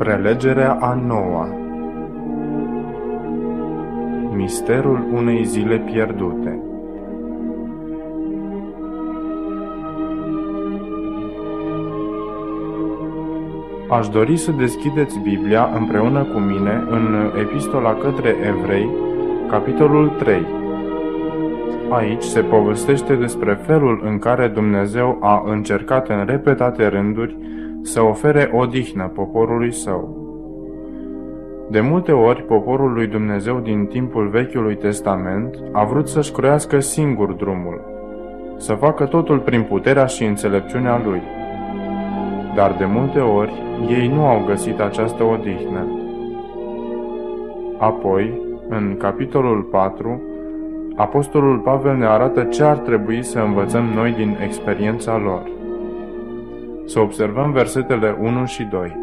Prelegerea 0.00 0.72
a 0.72 0.94
noua 0.94 1.48
Misterul 4.34 5.06
unei 5.12 5.44
zile 5.44 5.78
pierdute 5.78 6.62
Aș 13.90 14.08
dori 14.08 14.36
să 14.36 14.50
deschideți 14.50 15.18
Biblia 15.18 15.70
împreună 15.74 16.24
cu 16.24 16.38
mine 16.38 16.84
în 16.90 17.32
Epistola 17.40 17.94
către 17.94 18.28
Evrei, 18.28 18.90
capitolul 19.48 20.08
3. 20.08 20.46
Aici 21.90 22.22
se 22.22 22.40
povestește 22.40 23.14
despre 23.14 23.54
felul 23.54 24.00
în 24.04 24.18
care 24.18 24.48
Dumnezeu 24.48 25.18
a 25.20 25.42
încercat 25.46 26.08
în 26.08 26.24
repetate 26.26 26.86
rânduri 26.86 27.36
să 27.82 28.02
ofere 28.02 28.50
odihnă 28.54 29.10
poporului 29.14 29.72
său. 29.72 30.28
De 31.70 31.80
multe 31.80 32.12
ori, 32.12 32.42
poporul 32.42 32.92
lui 32.92 33.06
Dumnezeu 33.06 33.58
din 33.58 33.86
timpul 33.86 34.28
Vechiului 34.28 34.76
Testament 34.76 35.58
a 35.72 35.84
vrut 35.84 36.08
să-și 36.08 36.32
croiască 36.32 36.80
singur 36.80 37.32
drumul, 37.32 37.80
să 38.56 38.74
facă 38.74 39.04
totul 39.04 39.38
prin 39.38 39.62
puterea 39.62 40.06
și 40.06 40.24
înțelepciunea 40.24 41.02
lui. 41.04 41.22
Dar 42.54 42.76
de 42.78 42.84
multe 42.84 43.18
ori, 43.18 43.52
ei 43.88 44.08
nu 44.08 44.26
au 44.26 44.44
găsit 44.46 44.80
această 44.80 45.22
odihnă. 45.24 45.86
Apoi, 47.78 48.40
în 48.68 48.96
capitolul 48.98 49.62
4, 49.62 50.22
Apostolul 50.96 51.58
Pavel 51.58 51.96
ne 51.96 52.06
arată 52.06 52.42
ce 52.42 52.62
ar 52.62 52.76
trebui 52.76 53.22
să 53.22 53.38
învățăm 53.38 53.84
noi 53.84 54.12
din 54.12 54.38
experiența 54.42 55.18
lor. 55.18 55.58
Să 56.90 57.00
observăm 57.00 57.52
versetele 57.52 58.16
1 58.20 58.44
și 58.44 58.62
2. 58.64 58.96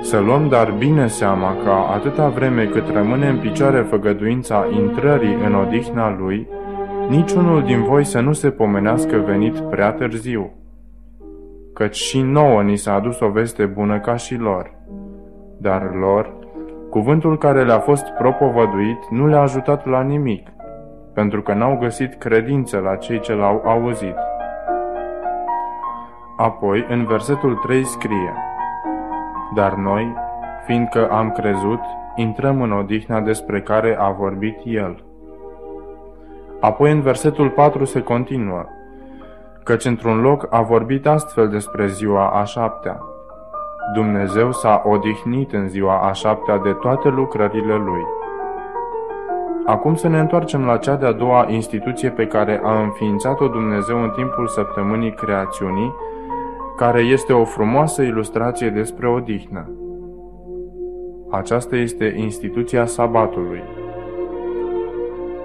Să 0.00 0.18
luăm 0.18 0.48
dar 0.48 0.74
bine 0.78 1.06
seama 1.06 1.56
că 1.64 1.70
atâta 1.70 2.28
vreme 2.28 2.64
cât 2.64 2.88
rămâne 2.88 3.28
în 3.28 3.38
picioare 3.38 3.80
făgăduința 3.80 4.66
intrării 4.72 5.34
în 5.34 5.54
odihna 5.54 6.16
lui, 6.18 6.48
niciunul 7.08 7.62
din 7.62 7.82
voi 7.82 8.04
să 8.04 8.20
nu 8.20 8.32
se 8.32 8.50
pomenească 8.50 9.16
venit 9.16 9.58
prea 9.58 9.92
târziu. 9.92 10.52
Căci 11.72 11.96
și 11.96 12.20
nouă 12.20 12.62
ni 12.62 12.76
s-a 12.76 12.94
adus 12.94 13.20
o 13.20 13.28
veste 13.28 13.64
bună 13.64 14.00
ca 14.00 14.16
și 14.16 14.36
lor. 14.36 14.70
Dar 15.58 15.94
lor, 16.00 16.34
cuvântul 16.90 17.38
care 17.38 17.64
le-a 17.64 17.78
fost 17.78 18.06
propovăduit 18.18 19.10
nu 19.10 19.26
le-a 19.26 19.40
ajutat 19.40 19.86
la 19.86 20.02
nimic, 20.02 20.48
pentru 21.14 21.42
că 21.42 21.54
n-au 21.54 21.76
găsit 21.80 22.14
credință 22.14 22.78
la 22.78 22.96
cei 22.96 23.20
ce 23.20 23.32
l-au 23.32 23.62
auzit. 23.64 24.14
Apoi, 26.36 26.86
în 26.88 27.04
versetul 27.04 27.54
3 27.54 27.84
scrie 27.84 28.34
Dar 29.54 29.74
noi, 29.74 30.14
fiindcă 30.66 31.10
am 31.10 31.30
crezut, 31.30 31.80
intrăm 32.16 32.62
în 32.62 32.72
odihna 32.72 33.20
despre 33.20 33.60
care 33.60 33.96
a 34.00 34.10
vorbit 34.10 34.56
El. 34.64 35.04
Apoi, 36.60 36.92
în 36.92 37.00
versetul 37.00 37.50
4 37.50 37.84
se 37.84 38.02
continuă 38.02 38.64
Căci 39.64 39.84
într-un 39.84 40.20
loc 40.20 40.46
a 40.50 40.60
vorbit 40.60 41.06
astfel 41.06 41.48
despre 41.48 41.86
ziua 41.86 42.28
a 42.28 42.44
șaptea. 42.44 43.00
Dumnezeu 43.94 44.52
s-a 44.52 44.82
odihnit 44.86 45.52
în 45.52 45.68
ziua 45.68 46.08
a 46.08 46.12
șaptea 46.12 46.58
de 46.58 46.72
toate 46.72 47.08
lucrările 47.08 47.74
Lui. 47.74 48.02
Acum 49.66 49.94
să 49.94 50.08
ne 50.08 50.18
întoarcem 50.18 50.64
la 50.64 50.76
cea 50.76 50.94
de-a 50.94 51.12
doua 51.12 51.46
instituție 51.48 52.10
pe 52.10 52.26
care 52.26 52.60
a 52.64 52.80
înființat-o 52.80 53.48
Dumnezeu 53.48 54.02
în 54.02 54.10
timpul 54.10 54.46
săptămânii 54.46 55.14
creațiunii, 55.14 55.94
care 56.76 57.00
este 57.00 57.32
o 57.32 57.44
frumoasă 57.44 58.02
ilustrație 58.02 58.68
despre 58.68 59.08
odihnă. 59.08 59.70
Aceasta 61.30 61.76
este 61.76 62.14
instituția 62.16 62.86
sabatului. 62.86 63.62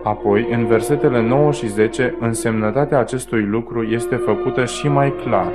Apoi, 0.04 0.48
în 0.52 0.66
versetele 0.66 1.22
9 1.22 1.52
și 1.52 1.68
10, 1.68 2.16
însemnătatea 2.20 3.00
acestui 3.00 3.44
lucru 3.44 3.84
este 3.84 4.16
făcută 4.16 4.66
și 4.66 4.88
mai 4.88 5.14
clar. 5.16 5.52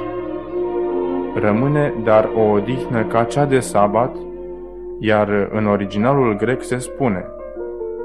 Rămâne 1.35 1.95
dar 2.05 2.31
o 2.37 2.41
odihnă 2.41 3.05
ca 3.05 3.25
cea 3.25 3.45
de 3.45 3.59
sabat, 3.59 4.17
iar 4.99 5.49
în 5.53 5.67
originalul 5.67 6.37
grec 6.37 6.63
se 6.63 6.79
spune 6.79 7.25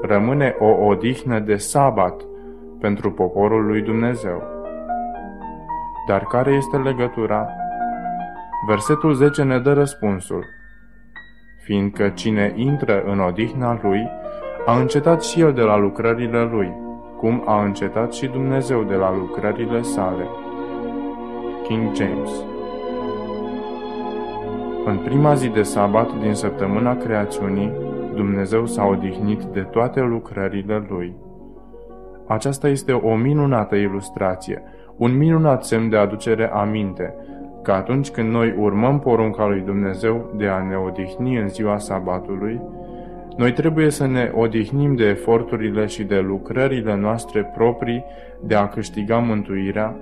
Rămâne 0.02 0.56
o 0.58 0.84
odihnă 0.86 1.38
de 1.38 1.56
sabat 1.56 2.22
pentru 2.78 3.12
poporul 3.12 3.66
lui 3.66 3.82
Dumnezeu. 3.82 4.42
Dar 6.08 6.24
care 6.24 6.52
este 6.52 6.76
legătura? 6.76 7.48
Versetul 8.66 9.14
10 9.14 9.42
ne 9.42 9.58
dă 9.58 9.72
răspunsul. 9.72 10.44
Fiindcă 11.62 12.08
cine 12.08 12.52
intră 12.56 13.02
în 13.02 13.20
odihna 13.20 13.78
lui, 13.82 14.08
a 14.66 14.78
încetat 14.78 15.22
și 15.22 15.40
el 15.40 15.52
de 15.52 15.60
la 15.60 15.76
lucrările 15.76 16.42
lui, 16.42 16.72
cum 17.16 17.42
a 17.46 17.64
încetat 17.64 18.12
și 18.12 18.26
Dumnezeu 18.26 18.82
de 18.82 18.94
la 18.94 19.14
lucrările 19.16 19.82
sale. 19.82 20.24
King 21.62 21.94
James 21.94 22.30
În 24.84 24.98
prima 25.04 25.34
zi 25.34 25.48
de 25.48 25.62
sabat 25.62 26.18
din 26.18 26.34
săptămâna 26.34 26.96
creațiunii, 26.96 27.72
Dumnezeu 28.14 28.66
s-a 28.66 28.84
odihnit 28.84 29.42
de 29.42 29.60
toate 29.60 30.00
lucrările 30.00 30.86
lui. 30.88 31.16
Aceasta 32.26 32.68
este 32.68 32.92
o 32.92 33.14
minunată 33.14 33.74
ilustrație, 33.74 34.62
un 34.96 35.16
minunat 35.16 35.64
semn 35.64 35.88
de 35.88 35.96
aducere 35.96 36.50
aminte, 36.52 37.14
că 37.62 37.72
atunci 37.72 38.10
când 38.10 38.30
noi 38.30 38.54
urmăm 38.58 38.98
porunca 38.98 39.46
lui 39.46 39.60
Dumnezeu 39.60 40.30
de 40.36 40.46
a 40.46 40.62
ne 40.68 40.76
odihni 40.76 41.36
în 41.36 41.48
ziua 41.48 41.78
sabatului, 41.78 42.60
noi 43.36 43.52
trebuie 43.52 43.90
să 43.90 44.06
ne 44.06 44.30
odihnim 44.34 44.94
de 44.94 45.04
eforturile 45.04 45.86
și 45.86 46.02
de 46.02 46.18
lucrările 46.18 46.96
noastre 46.96 47.50
proprii 47.54 48.04
de 48.40 48.54
a 48.54 48.68
câștiga 48.68 49.18
mântuirea 49.18 49.96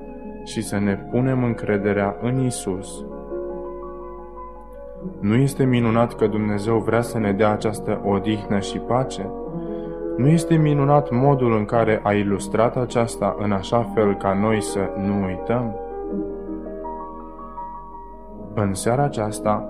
și 0.45 0.63
să 0.63 0.79
ne 0.79 0.99
punem 1.11 1.45
încrederea 1.45 2.17
în 2.23 2.45
Isus. 2.45 3.05
Nu 5.21 5.35
este 5.35 5.65
minunat 5.65 6.15
că 6.15 6.27
Dumnezeu 6.27 6.79
vrea 6.79 7.01
să 7.01 7.19
ne 7.19 7.33
dea 7.33 7.51
această 7.51 8.01
odihnă 8.05 8.59
și 8.59 8.79
pace? 8.79 9.31
Nu 10.17 10.29
este 10.29 10.55
minunat 10.55 11.11
modul 11.11 11.57
în 11.57 11.65
care 11.65 12.01
a 12.03 12.13
ilustrat 12.13 12.77
aceasta 12.77 13.37
în 13.39 13.53
așa 13.53 13.91
fel 13.95 14.15
ca 14.15 14.33
noi 14.33 14.63
să 14.63 14.91
nu 15.07 15.25
uităm? 15.25 15.88
În 18.61 18.75
seara 18.75 19.03
aceasta, 19.03 19.69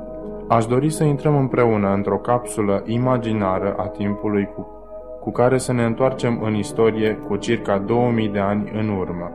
aș 0.49 0.66
dori 0.66 0.91
să 0.91 1.04
intrăm 1.04 1.37
împreună 1.37 1.93
într-o 1.93 2.19
capsulă 2.19 2.82
imaginară 2.87 3.75
a 3.78 3.87
timpului 3.87 4.49
cu, 4.54 4.66
cu 5.21 5.31
care 5.31 5.59
să 5.59 5.72
ne 5.72 5.84
întoarcem 5.84 6.43
în 6.43 6.54
istorie 6.54 7.15
cu 7.15 7.37
circa 7.37 7.78
2000 7.78 8.28
de 8.28 8.38
ani 8.38 8.71
în 8.75 8.88
urmă. 8.88 9.31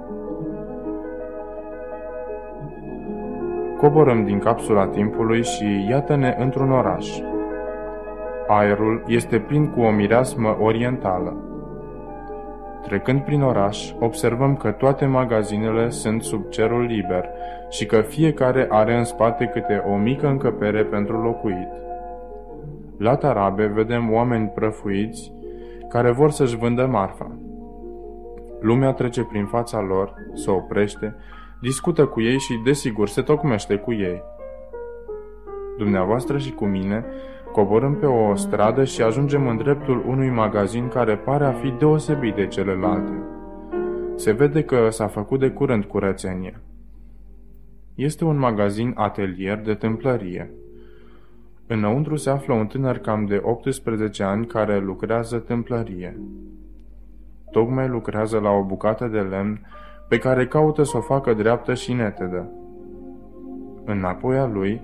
Coborăm 3.78 4.24
din 4.24 4.40
capsula 4.40 4.88
timpului 4.88 5.44
și 5.44 5.88
iată-ne 5.90 6.36
într-un 6.40 6.72
oraș. 6.72 7.10
Aerul 8.48 9.04
este 9.08 9.40
plin 9.40 9.70
cu 9.70 9.82
o 9.82 9.92
mireasmă 9.92 10.58
orientală. 10.60 11.53
Trecând 12.84 13.22
prin 13.22 13.42
oraș, 13.42 13.92
observăm 14.00 14.56
că 14.56 14.72
toate 14.72 15.06
magazinele 15.06 15.90
sunt 15.90 16.24
sub 16.24 16.50
cerul 16.50 16.82
liber 16.82 17.30
și 17.70 17.86
că 17.86 18.02
fiecare 18.02 18.68
are 18.70 18.98
în 18.98 19.04
spate 19.04 19.46
câte 19.46 19.84
o 19.88 19.96
mică 19.96 20.28
încăpere 20.28 20.84
pentru 20.84 21.22
locuit. 21.22 21.68
La 22.98 23.16
tarabe 23.16 23.66
vedem 23.66 24.14
oameni 24.14 24.48
prăfuiți 24.48 25.32
care 25.90 26.12
vor 26.12 26.32
să-și 26.32 26.58
vândă 26.58 26.86
marfa. 26.86 27.38
Lumea 28.60 28.92
trece 28.92 29.24
prin 29.24 29.46
fața 29.46 29.82
lor, 29.82 30.14
se 30.34 30.52
oprește, 30.52 31.16
discută 31.62 32.06
cu 32.06 32.22
ei 32.22 32.40
și, 32.40 32.62
desigur, 32.64 33.08
se 33.08 33.22
tocmește 33.22 33.76
cu 33.76 33.94
ei. 33.94 34.24
Dumneavoastră 35.78 36.38
și 36.38 36.52
cu 36.52 36.66
mine 36.66 37.06
Coborâm 37.54 37.96
pe 37.96 38.06
o 38.06 38.36
stradă 38.36 38.84
și 38.84 39.02
ajungem 39.02 39.48
în 39.48 39.58
dreptul 39.58 40.04
unui 40.08 40.30
magazin 40.30 40.88
care 40.88 41.18
pare 41.18 41.46
a 41.46 41.52
fi 41.52 41.70
deosebit 41.70 42.36
de 42.36 42.48
celelalte. 42.48 43.24
Se 44.16 44.32
vede 44.32 44.64
că 44.64 44.90
s-a 44.90 45.08
făcut 45.08 45.40
de 45.40 45.50
curând 45.50 45.84
curățenie. 45.84 46.62
Este 47.96 48.26
un 48.26 48.38
magazin 48.38 48.92
atelier 48.96 49.62
de 49.62 49.74
tâmplărie. 49.74 50.52
Înăuntru 51.68 52.16
se 52.16 52.30
află 52.30 52.54
un 52.54 52.66
tânăr 52.66 52.98
cam 52.98 53.26
de 53.26 53.42
18 53.44 54.24
ani 54.24 54.46
care 54.46 54.80
lucrează 54.80 55.38
tâmplărie. 55.38 56.20
Tocmai 57.52 57.88
lucrează 57.88 58.40
la 58.40 58.50
o 58.50 58.64
bucată 58.64 59.08
de 59.08 59.20
lemn 59.20 59.60
pe 60.08 60.18
care 60.18 60.48
caută 60.48 60.84
să 60.84 60.98
o 60.98 61.02
facă 61.02 61.34
dreaptă 61.34 61.74
și 61.74 61.94
netedă. 61.94 62.52
Înapoi 63.86 64.38
a 64.38 64.46
lui 64.46 64.82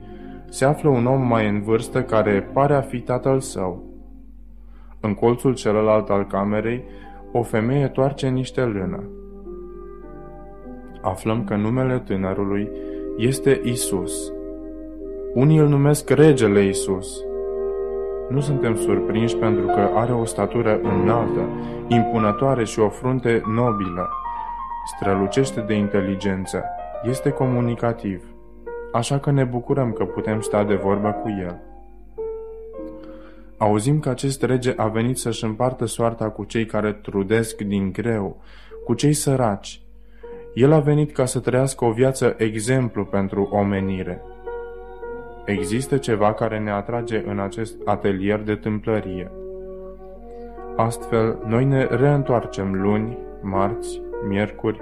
se 0.49 0.65
află 0.65 0.89
un 0.89 1.05
om 1.05 1.21
mai 1.21 1.47
în 1.47 1.61
vârstă 1.61 2.03
care 2.03 2.49
pare 2.53 2.73
a 2.73 2.81
fi 2.81 2.99
tatăl 2.99 3.39
său. 3.39 3.83
În 4.99 5.13
colțul 5.13 5.53
celălalt 5.55 6.09
al 6.09 6.25
camerei, 6.25 6.83
o 7.31 7.43
femeie 7.43 7.87
toarce 7.87 8.27
niște 8.27 8.61
lână. 8.61 9.03
Aflăm 11.01 11.43
că 11.43 11.55
numele 11.55 11.99
tânărului 11.99 12.69
este 13.17 13.61
Isus. 13.63 14.31
Unii 15.33 15.57
îl 15.57 15.67
numesc 15.67 16.09
regele 16.09 16.63
Isus. 16.63 17.23
Nu 18.29 18.39
suntem 18.39 18.75
surprinși 18.75 19.35
pentru 19.35 19.65
că 19.65 19.89
are 19.93 20.11
o 20.11 20.25
statură 20.25 20.79
înaltă, 20.81 21.41
impunătoare 21.87 22.63
și 22.63 22.79
o 22.79 22.89
frunte 22.89 23.41
nobilă. 23.55 24.09
Strălucește 24.95 25.59
de 25.59 25.73
inteligență, 25.73 26.63
este 27.03 27.29
comunicativ, 27.29 28.23
așa 28.91 29.19
că 29.19 29.31
ne 29.31 29.43
bucurăm 29.43 29.91
că 29.91 30.05
putem 30.05 30.41
sta 30.41 30.63
de 30.63 30.75
vorbă 30.75 31.11
cu 31.11 31.29
el. 31.29 31.61
Auzim 33.57 33.99
că 33.99 34.09
acest 34.09 34.43
rege 34.43 34.73
a 34.75 34.87
venit 34.87 35.17
să-și 35.17 35.43
împartă 35.43 35.85
soarta 35.85 36.29
cu 36.29 36.43
cei 36.43 36.65
care 36.65 36.93
trudesc 36.93 37.61
din 37.61 37.91
greu, 37.91 38.41
cu 38.85 38.93
cei 38.93 39.13
săraci. 39.13 39.81
El 40.53 40.71
a 40.71 40.79
venit 40.79 41.11
ca 41.11 41.25
să 41.25 41.39
trăiască 41.39 41.85
o 41.85 41.91
viață 41.91 42.35
exemplu 42.37 43.05
pentru 43.05 43.49
omenire. 43.51 44.21
Există 45.45 45.97
ceva 45.97 46.33
care 46.33 46.59
ne 46.59 46.71
atrage 46.71 47.23
în 47.25 47.39
acest 47.39 47.75
atelier 47.85 48.39
de 48.39 48.55
tâmplărie. 48.55 49.31
Astfel, 50.75 51.39
noi 51.45 51.65
ne 51.65 51.83
reîntoarcem 51.83 52.81
luni, 52.81 53.17
marți, 53.41 54.01
miercuri 54.27 54.81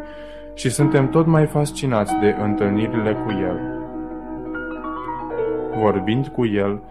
și 0.53 0.69
suntem 0.69 1.09
tot 1.09 1.25
mai 1.25 1.45
fascinați 1.45 2.13
de 2.21 2.35
întâlnirile 2.41 3.13
cu 3.13 3.31
El. 3.31 3.76
Vorbind 5.79 6.27
cu 6.27 6.45
El, 6.45 6.81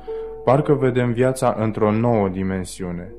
parcă 0.45 0.73
vedem 0.73 1.13
viața 1.13 1.57
într-o 1.59 1.93
nouă 1.93 2.29
dimensiune. 2.29 3.13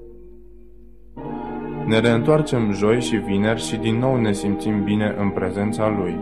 Ne 1.85 1.99
reîntoarcem 1.99 2.71
joi 2.71 3.01
și 3.01 3.15
vineri 3.15 3.61
și 3.61 3.77
din 3.77 3.99
nou 3.99 4.15
ne 4.15 4.31
simțim 4.31 4.83
bine 4.83 5.15
în 5.19 5.29
prezența 5.29 5.95
Lui. 5.99 6.19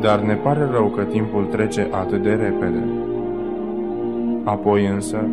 Dar 0.00 0.20
ne 0.20 0.34
pare 0.34 0.68
rău 0.70 0.88
că 0.88 1.02
timpul 1.02 1.44
trece 1.44 1.88
atât 1.90 2.22
de 2.22 2.34
repede. 2.34 2.84
Apoi 4.44 4.86
însă 4.86 5.28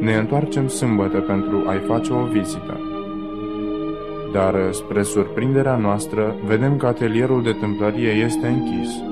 ne 0.00 0.14
întoarcem 0.14 0.68
sâmbătă 0.68 1.18
pentru 1.18 1.64
a-i 1.66 1.78
face 1.78 2.12
o 2.12 2.24
vizită. 2.24 2.80
Dar, 4.32 4.54
spre 4.70 5.02
surprinderea 5.02 5.76
noastră, 5.76 6.34
vedem 6.44 6.76
că 6.76 6.86
atelierul 6.86 7.42
de 7.42 7.52
tâmplărie 7.52 8.10
este 8.10 8.46
închis– 8.46 8.90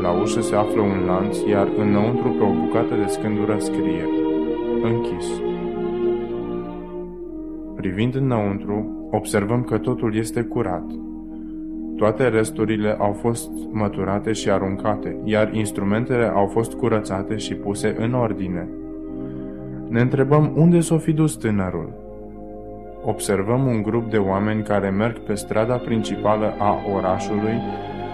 la 0.00 0.10
ușă 0.10 0.40
se 0.40 0.54
află 0.54 0.80
un 0.80 1.04
lanț, 1.06 1.38
iar 1.48 1.68
înăuntru 1.76 2.28
pe 2.28 2.42
o 2.42 2.52
bucată 2.64 2.94
de 2.94 3.06
scândură 3.06 3.56
scrie 3.58 4.08
Închis. 4.82 5.26
Privind 7.76 8.14
înăuntru, 8.14 9.08
observăm 9.10 9.62
că 9.62 9.78
totul 9.78 10.16
este 10.16 10.42
curat. 10.42 10.84
Toate 11.96 12.28
resturile 12.28 12.96
au 12.98 13.12
fost 13.12 13.50
măturate 13.70 14.32
și 14.32 14.50
aruncate, 14.50 15.16
iar 15.24 15.54
instrumentele 15.54 16.32
au 16.34 16.46
fost 16.46 16.72
curățate 16.72 17.36
și 17.36 17.54
puse 17.54 17.94
în 17.98 18.14
ordine. 18.14 18.68
Ne 19.88 20.00
întrebăm 20.00 20.52
unde 20.56 20.80
s-o 20.80 20.98
fi 20.98 21.12
dus 21.12 21.34
tânărul. 21.34 21.92
Observăm 23.04 23.66
un 23.66 23.82
grup 23.82 24.10
de 24.10 24.16
oameni 24.16 24.62
care 24.62 24.90
merg 24.90 25.18
pe 25.18 25.34
strada 25.34 25.76
principală 25.76 26.54
a 26.58 26.76
orașului 26.94 27.60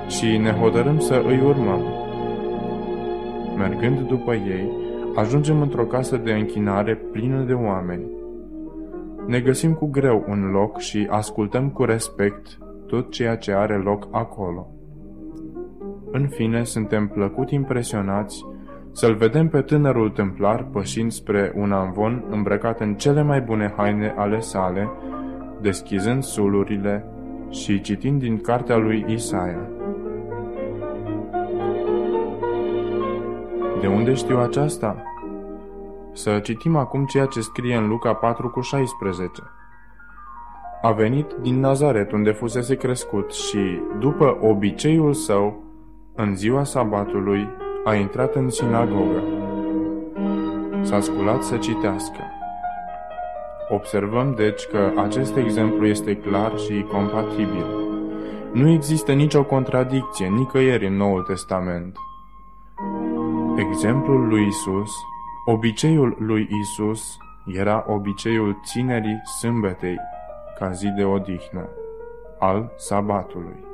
și 0.08 0.36
ne 0.36 0.50
hotărâm 0.50 0.98
să 0.98 1.22
îi 1.26 1.40
urmăm. 1.40 1.80
Mergând 3.56 4.00
după 4.00 4.34
ei, 4.34 4.70
ajungem 5.14 5.60
într-o 5.60 5.84
casă 5.84 6.16
de 6.16 6.32
închinare 6.32 6.94
plină 6.94 7.42
de 7.42 7.52
oameni. 7.52 8.06
Ne 9.26 9.40
găsim 9.40 9.72
cu 9.72 9.86
greu 9.86 10.24
un 10.28 10.50
loc 10.50 10.78
și 10.78 11.06
ascultăm 11.10 11.68
cu 11.68 11.84
respect 11.84 12.58
tot 12.86 13.10
ceea 13.10 13.36
ce 13.36 13.52
are 13.52 13.76
loc 13.76 14.08
acolo. 14.10 14.70
În 16.10 16.28
fine, 16.28 16.64
suntem 16.64 17.08
plăcut 17.08 17.50
impresionați 17.50 18.44
să-l 18.92 19.14
vedem 19.14 19.48
pe 19.48 19.60
tânărul 19.60 20.10
templar 20.10 20.64
pășind 20.72 21.10
spre 21.10 21.52
un 21.56 21.72
amvon 21.72 22.24
îmbrăcat 22.30 22.80
în 22.80 22.94
cele 22.94 23.22
mai 23.22 23.40
bune 23.40 23.74
haine 23.76 24.14
ale 24.16 24.40
sale, 24.40 24.88
deschizând 25.60 26.22
sulurile 26.22 27.04
și 27.50 27.80
citind 27.80 28.20
din 28.20 28.40
cartea 28.40 28.76
lui 28.76 29.04
Isaia. 29.08 29.68
De 33.80 33.86
unde 33.86 34.14
știu 34.14 34.38
aceasta? 34.38 35.02
Să 36.12 36.38
citim 36.38 36.76
acum 36.76 37.04
ceea 37.04 37.26
ce 37.26 37.40
scrie 37.40 37.76
în 37.76 37.88
Luca 37.88 38.14
4 38.14 38.48
cu 38.48 38.60
16. 38.60 39.42
A 40.82 40.92
venit 40.92 41.32
din 41.40 41.60
Nazaret, 41.60 42.12
unde 42.12 42.30
fusese 42.30 42.76
crescut, 42.76 43.32
și, 43.32 43.80
după 43.98 44.38
obiceiul 44.40 45.12
său, 45.12 45.62
în 46.14 46.36
ziua 46.36 46.64
sabatului, 46.64 47.48
a 47.84 47.94
intrat 47.94 48.34
în 48.34 48.50
sinagogă. 48.50 49.22
S-a 50.82 51.00
sculat 51.00 51.42
să 51.42 51.56
citească. 51.56 52.20
Observăm, 53.68 54.34
deci, 54.36 54.66
că 54.66 54.92
acest 54.96 55.36
exemplu 55.36 55.86
este 55.86 56.16
clar 56.16 56.58
și 56.58 56.86
compatibil. 56.92 57.66
Nu 58.52 58.70
există 58.70 59.12
nicio 59.12 59.44
contradicție 59.44 60.26
nicăieri 60.26 60.86
în 60.86 60.96
Noul 60.96 61.22
Testament. 61.22 61.96
Exemplul 63.58 64.28
lui 64.28 64.46
Isus, 64.46 64.90
obiceiul 65.44 66.16
lui 66.18 66.48
Isus 66.60 67.16
era 67.46 67.84
obiceiul 67.88 68.60
ținerii 68.64 69.22
sâmbetei 69.38 69.96
ca 70.58 70.70
zi 70.70 70.88
de 70.88 71.04
odihnă, 71.04 71.68
al 72.38 72.72
sabatului. 72.76 73.65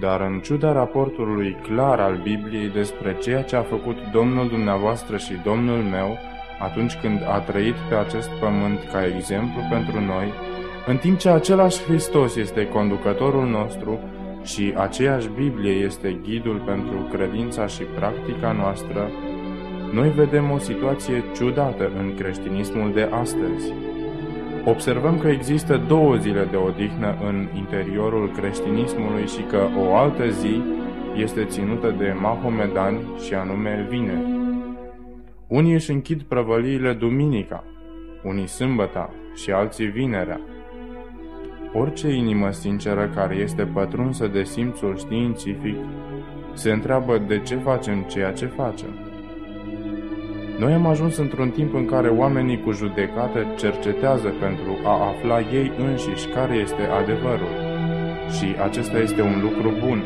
Dar 0.00 0.20
în 0.20 0.40
ciuda 0.40 0.72
raportului 0.72 1.56
clar 1.62 2.00
al 2.00 2.20
Bibliei 2.22 2.68
despre 2.68 3.16
ceea 3.22 3.42
ce 3.42 3.56
a 3.56 3.62
făcut 3.62 3.96
Domnul 4.12 4.48
dumneavoastră 4.48 5.16
și 5.16 5.32
Domnul 5.44 5.82
meu 5.82 6.18
atunci 6.60 6.94
când 6.94 7.22
a 7.28 7.38
trăit 7.38 7.74
pe 7.88 7.94
acest 7.94 8.28
pământ 8.40 8.78
ca 8.92 9.06
exemplu 9.06 9.60
pentru 9.70 10.00
noi, 10.00 10.32
în 10.86 10.96
timp 10.96 11.18
ce 11.18 11.28
același 11.28 11.82
Hristos 11.82 12.36
este 12.36 12.68
conducătorul 12.68 13.46
nostru 13.46 13.98
și 14.42 14.74
aceeași 14.76 15.28
Biblie 15.28 15.72
este 15.72 16.20
ghidul 16.22 16.62
pentru 16.66 17.08
credința 17.12 17.66
și 17.66 17.82
practica 17.82 18.52
noastră, 18.52 19.10
noi 19.92 20.10
vedem 20.10 20.50
o 20.50 20.58
situație 20.58 21.24
ciudată 21.34 21.90
în 21.98 22.14
creștinismul 22.14 22.92
de 22.92 23.08
astăzi 23.10 23.72
observăm 24.64 25.18
că 25.18 25.28
există 25.28 25.76
două 25.76 26.16
zile 26.16 26.44
de 26.50 26.56
odihnă 26.56 27.16
în 27.24 27.48
interiorul 27.56 28.30
creștinismului 28.30 29.26
și 29.26 29.42
că 29.42 29.68
o 29.78 29.96
altă 29.96 30.28
zi 30.28 30.62
este 31.16 31.44
ținută 31.44 31.94
de 31.98 32.16
mahomedani 32.20 33.00
și 33.24 33.34
anume 33.34 33.86
vineri. 33.90 34.38
Unii 35.46 35.72
își 35.72 35.90
închid 35.90 36.22
prăvăliile 36.22 36.92
duminica, 36.92 37.64
unii 38.24 38.46
sâmbăta 38.46 39.10
și 39.34 39.50
alții 39.50 39.86
vinerea. 39.86 40.40
Orice 41.72 42.08
inimă 42.08 42.50
sinceră 42.50 43.10
care 43.14 43.34
este 43.34 43.62
pătrunsă 43.62 44.26
de 44.26 44.44
simțul 44.44 44.96
științific 44.98 45.76
se 46.52 46.70
întreabă 46.72 47.18
de 47.18 47.38
ce 47.38 47.56
facem 47.56 48.02
ceea 48.02 48.32
ce 48.32 48.46
facem. 48.46 49.09
Noi 50.60 50.72
am 50.72 50.86
ajuns 50.86 51.16
într-un 51.16 51.50
timp 51.50 51.74
în 51.74 51.86
care 51.86 52.08
oamenii 52.08 52.62
cu 52.62 52.70
judecată 52.70 53.46
cercetează 53.56 54.28
pentru 54.28 54.72
a 54.84 55.06
afla 55.08 55.40
ei 55.40 55.72
înșiși 55.78 56.28
care 56.28 56.54
este 56.54 56.82
adevărul. 57.00 57.54
Și 58.36 58.46
acesta 58.66 58.98
este 58.98 59.22
un 59.22 59.40
lucru 59.40 59.68
bun. 59.86 60.02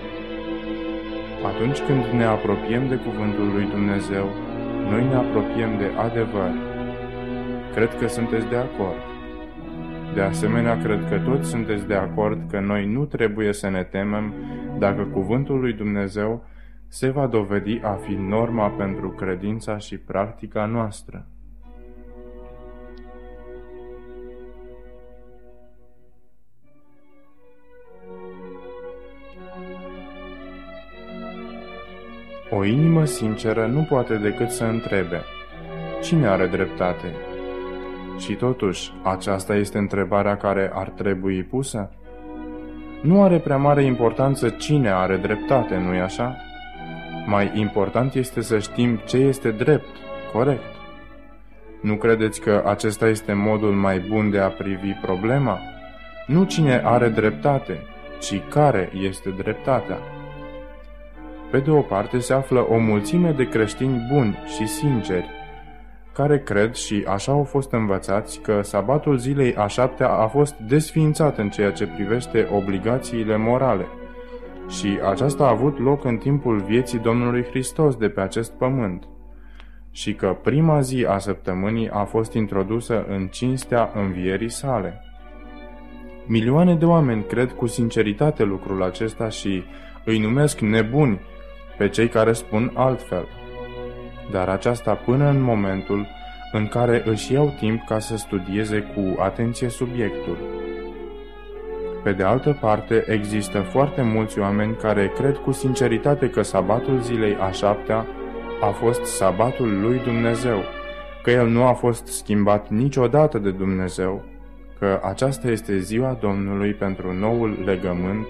Atunci 1.51 1.79
când 1.87 2.05
ne 2.21 2.25
apropiem 2.25 2.89
de 2.89 2.97
Cuvântul 2.97 3.49
lui 3.55 3.67
Dumnezeu, 3.75 4.27
noi 4.91 5.05
ne 5.05 5.15
apropiem 5.15 5.79
de 5.79 5.89
adevăr. 6.07 6.51
Cred 7.75 7.99
că 7.99 8.07
sunteți 8.07 8.47
de 8.49 8.57
acord. 8.57 9.03
De 10.15 10.21
asemenea, 10.21 10.79
cred 10.83 11.01
că 11.11 11.17
toți 11.19 11.49
sunteți 11.49 11.87
de 11.87 11.95
acord 11.95 12.39
că 12.51 12.61
noi 12.61 12.87
nu 12.87 13.05
trebuie 13.05 13.53
să 13.53 13.71
ne 13.71 13.83
temem 13.83 14.35
dacă 14.79 15.03
Cuvântul 15.03 15.61
lui 15.61 15.73
Dumnezeu 15.73 16.45
se 16.95 17.11
va 17.11 17.27
dovedi 17.27 17.81
a 17.83 17.93
fi 17.93 18.13
norma 18.13 18.69
pentru 18.69 19.09
credința 19.09 19.79
și 19.79 19.99
practica 19.99 20.65
noastră. 20.65 21.27
O 32.51 32.65
inimă 32.65 33.05
sinceră 33.05 33.67
nu 33.67 33.83
poate 33.83 34.17
decât 34.17 34.51
să 34.51 34.65
întrebe, 34.65 35.23
cine 36.03 36.27
are 36.27 36.47
dreptate? 36.47 37.15
Și 38.19 38.35
totuși, 38.35 38.93
aceasta 39.03 39.55
este 39.55 39.79
întrebarea 39.79 40.37
care 40.37 40.71
ar 40.75 40.89
trebui 40.89 41.43
pusă? 41.43 41.91
Nu 43.03 43.23
are 43.23 43.39
prea 43.39 43.57
mare 43.57 43.83
importanță 43.83 44.49
cine 44.49 44.91
are 44.91 45.17
dreptate, 45.17 45.77
nu-i 45.77 46.01
așa? 46.01 46.37
Mai 47.27 47.53
important 47.55 48.15
este 48.15 48.41
să 48.41 48.59
știm 48.59 49.01
ce 49.07 49.17
este 49.17 49.51
drept, 49.51 49.97
corect. 50.33 50.75
Nu 51.81 51.95
credeți 51.95 52.41
că 52.41 52.63
acesta 52.67 53.09
este 53.09 53.33
modul 53.33 53.73
mai 53.73 53.99
bun 53.99 54.31
de 54.31 54.39
a 54.39 54.49
privi 54.49 54.93
problema? 55.03 55.59
Nu 56.27 56.45
cine 56.45 56.83
are 56.85 57.09
dreptate, 57.09 57.79
ci 58.21 58.41
care 58.49 58.91
este 58.95 59.31
dreptatea. 59.31 59.99
Pe 61.51 61.59
de 61.59 61.71
o 61.71 61.81
parte 61.81 62.19
se 62.19 62.33
află 62.33 62.67
o 62.69 62.79
mulțime 62.79 63.31
de 63.31 63.49
creștini 63.49 64.07
buni 64.13 64.39
și 64.57 64.67
sinceri, 64.67 65.31
care 66.13 66.39
cred 66.41 66.75
și 66.75 67.05
așa 67.09 67.33
au 67.33 67.45
fost 67.45 67.73
învățați 67.73 68.41
că 68.41 68.63
sabatul 68.63 69.17
zilei 69.17 69.55
a 69.55 69.67
șaptea 69.67 70.09
a 70.09 70.27
fost 70.27 70.55
desființat 70.55 71.39
în 71.39 71.51
ceea 71.51 71.73
ce 71.73 71.87
privește 71.87 72.49
obligațiile 72.53 73.37
morale. 73.37 73.87
Și 74.69 74.99
aceasta 75.09 75.45
a 75.45 75.51
avut 75.51 75.79
loc 75.79 76.05
în 76.05 76.17
timpul 76.17 76.61
vieții 76.61 76.99
Domnului 76.99 77.45
Hristos 77.45 77.97
de 77.97 78.09
pe 78.09 78.21
acest 78.21 78.53
pământ. 78.53 79.09
Și 79.91 80.15
că 80.15 80.37
prima 80.43 80.81
zi 80.81 81.05
a 81.09 81.19
săptămânii 81.19 81.91
a 81.91 82.05
fost 82.05 82.33
introdusă 82.33 83.05
în 83.09 83.27
cinstea 83.27 83.91
învierii 83.95 84.51
sale. 84.51 85.01
Milioane 86.27 86.75
de 86.75 86.85
oameni 86.85 87.25
cred 87.25 87.53
cu 87.53 87.67
sinceritate 87.67 88.45
lucrul 88.45 88.83
acesta 88.83 89.29
și 89.29 89.63
îi 90.05 90.19
numesc 90.19 90.61
nebuni 90.61 91.21
pe 91.79 91.89
cei 91.89 92.09
care 92.09 92.33
spun 92.33 92.71
altfel. 92.75 93.29
Dar 94.31 94.49
aceasta 94.49 94.95
până 94.95 95.29
în 95.29 95.43
momentul 95.43 96.07
în 96.53 96.69
care 96.69 97.03
își 97.07 97.33
iau 97.33 97.55
timp 97.59 97.85
ca 97.85 97.99
să 97.99 98.17
studieze 98.17 98.81
cu 98.81 99.21
atenție 99.21 99.69
subiectul. 99.69 100.64
Pe 102.05 102.13
de 102.13 102.23
altă 102.23 102.57
parte, 102.61 103.05
există 103.09 103.61
foarte 103.61 104.03
mulți 104.03 104.39
oameni 104.39 104.77
care 104.77 105.13
cred 105.15 105.37
cu 105.37 105.53
sinceritate 105.53 106.31
că 106.31 106.43
sabatul 106.43 107.01
zilei 107.01 107.37
a 107.41 107.51
șaptea 107.51 108.07
a 108.61 108.67
fost 108.67 109.05
sabatul 109.05 109.81
lui 109.81 109.99
Dumnezeu, 109.99 110.63
că 111.23 111.31
el 111.31 111.49
nu 111.49 111.63
a 111.63 111.73
fost 111.73 112.07
schimbat 112.07 112.69
niciodată 112.69 113.39
de 113.39 113.51
Dumnezeu, 113.51 114.25
că 114.79 115.01
aceasta 115.03 115.51
este 115.51 115.79
ziua 115.79 116.19
Domnului 116.21 116.73
pentru 116.73 117.13
noul 117.13 117.63
legământ, 117.65 118.27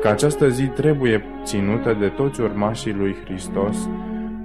că 0.00 0.08
această 0.08 0.48
zi 0.48 0.64
trebuie 0.64 1.24
ținută 1.42 1.96
de 2.00 2.08
toți 2.08 2.40
urmașii 2.40 2.92
lui 2.92 3.16
Hristos 3.24 3.88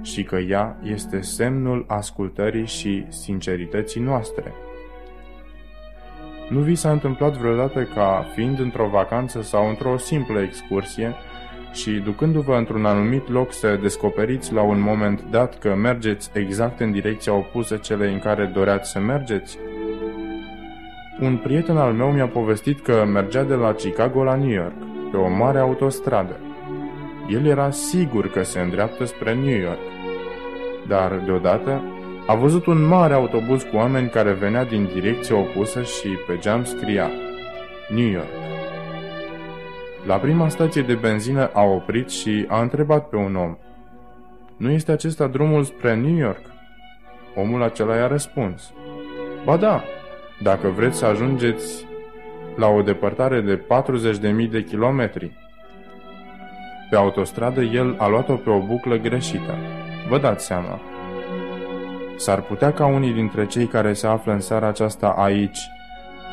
și 0.02 0.22
că 0.22 0.36
ea 0.36 0.76
este 0.82 1.20
semnul 1.20 1.84
ascultării 1.88 2.66
și 2.66 3.04
sincerității 3.08 4.00
noastre. 4.00 4.54
Nu 6.48 6.60
vi 6.60 6.74
s-a 6.74 6.90
întâmplat 6.90 7.36
vreodată 7.36 7.82
ca, 7.82 8.26
fiind 8.34 8.58
într-o 8.58 8.88
vacanță 8.88 9.42
sau 9.42 9.68
într-o 9.68 9.96
simplă 9.96 10.40
excursie, 10.40 11.14
și 11.72 11.90
ducându-vă 11.90 12.54
într-un 12.54 12.84
anumit 12.84 13.28
loc 13.28 13.52
să 13.52 13.78
descoperiți 13.82 14.52
la 14.52 14.62
un 14.62 14.80
moment 14.80 15.22
dat 15.30 15.58
că 15.58 15.74
mergeți 15.74 16.30
exact 16.32 16.80
în 16.80 16.92
direcția 16.92 17.34
opusă 17.34 17.76
celei 17.76 18.12
în 18.12 18.18
care 18.18 18.50
doreați 18.54 18.90
să 18.90 18.98
mergeți? 18.98 19.58
Un 21.20 21.36
prieten 21.36 21.76
al 21.76 21.92
meu 21.92 22.12
mi-a 22.12 22.26
povestit 22.26 22.80
că 22.80 23.04
mergea 23.12 23.42
de 23.42 23.54
la 23.54 23.72
Chicago 23.72 24.24
la 24.24 24.34
New 24.34 24.48
York, 24.48 24.76
pe 25.10 25.16
o 25.16 25.28
mare 25.28 25.58
autostradă. 25.58 26.36
El 27.28 27.46
era 27.46 27.70
sigur 27.70 28.30
că 28.30 28.42
se 28.42 28.60
îndreaptă 28.60 29.04
spre 29.04 29.34
New 29.34 29.58
York. 29.58 29.80
Dar, 30.86 31.22
deodată, 31.24 31.82
a 32.26 32.34
văzut 32.34 32.66
un 32.66 32.82
mare 32.82 33.14
autobuz 33.14 33.62
cu 33.62 33.76
oameni 33.76 34.08
care 34.08 34.32
venea 34.32 34.64
din 34.64 34.88
direcția 34.94 35.36
opusă 35.36 35.82
și 35.82 36.08
pe 36.26 36.38
geam 36.38 36.64
scria 36.64 37.10
New 37.88 38.06
York. 38.06 38.28
La 40.06 40.16
prima 40.16 40.48
stație 40.48 40.82
de 40.82 40.94
benzină 40.94 41.50
a 41.52 41.62
oprit 41.62 42.10
și 42.10 42.44
a 42.48 42.60
întrebat 42.60 43.08
pe 43.08 43.16
un 43.16 43.36
om 43.36 43.56
Nu 44.56 44.70
este 44.70 44.92
acesta 44.92 45.26
drumul 45.26 45.62
spre 45.62 45.94
New 45.94 46.16
York? 46.16 46.40
Omul 47.34 47.62
acela 47.62 47.96
i-a 47.96 48.06
răspuns 48.06 48.72
Ba 49.44 49.56
da, 49.56 49.84
dacă 50.42 50.68
vreți 50.68 50.98
să 50.98 51.04
ajungeți 51.04 51.86
la 52.56 52.66
o 52.66 52.82
depărtare 52.82 53.40
de 53.40 53.64
40.000 54.44 54.50
de 54.50 54.62
kilometri. 54.62 55.32
Pe 56.90 56.96
autostradă 56.96 57.60
el 57.60 57.94
a 57.98 58.08
luat-o 58.08 58.34
pe 58.34 58.50
o 58.50 58.60
buclă 58.60 58.96
greșită. 58.96 59.54
Vă 60.08 60.18
dați 60.18 60.46
seama. 60.46 60.80
S-ar 62.16 62.40
putea 62.40 62.72
ca 62.72 62.86
unii 62.86 63.12
dintre 63.12 63.46
cei 63.46 63.66
care 63.66 63.92
se 63.92 64.06
află 64.06 64.32
în 64.32 64.40
seara 64.40 64.68
aceasta 64.68 65.14
aici, 65.18 65.58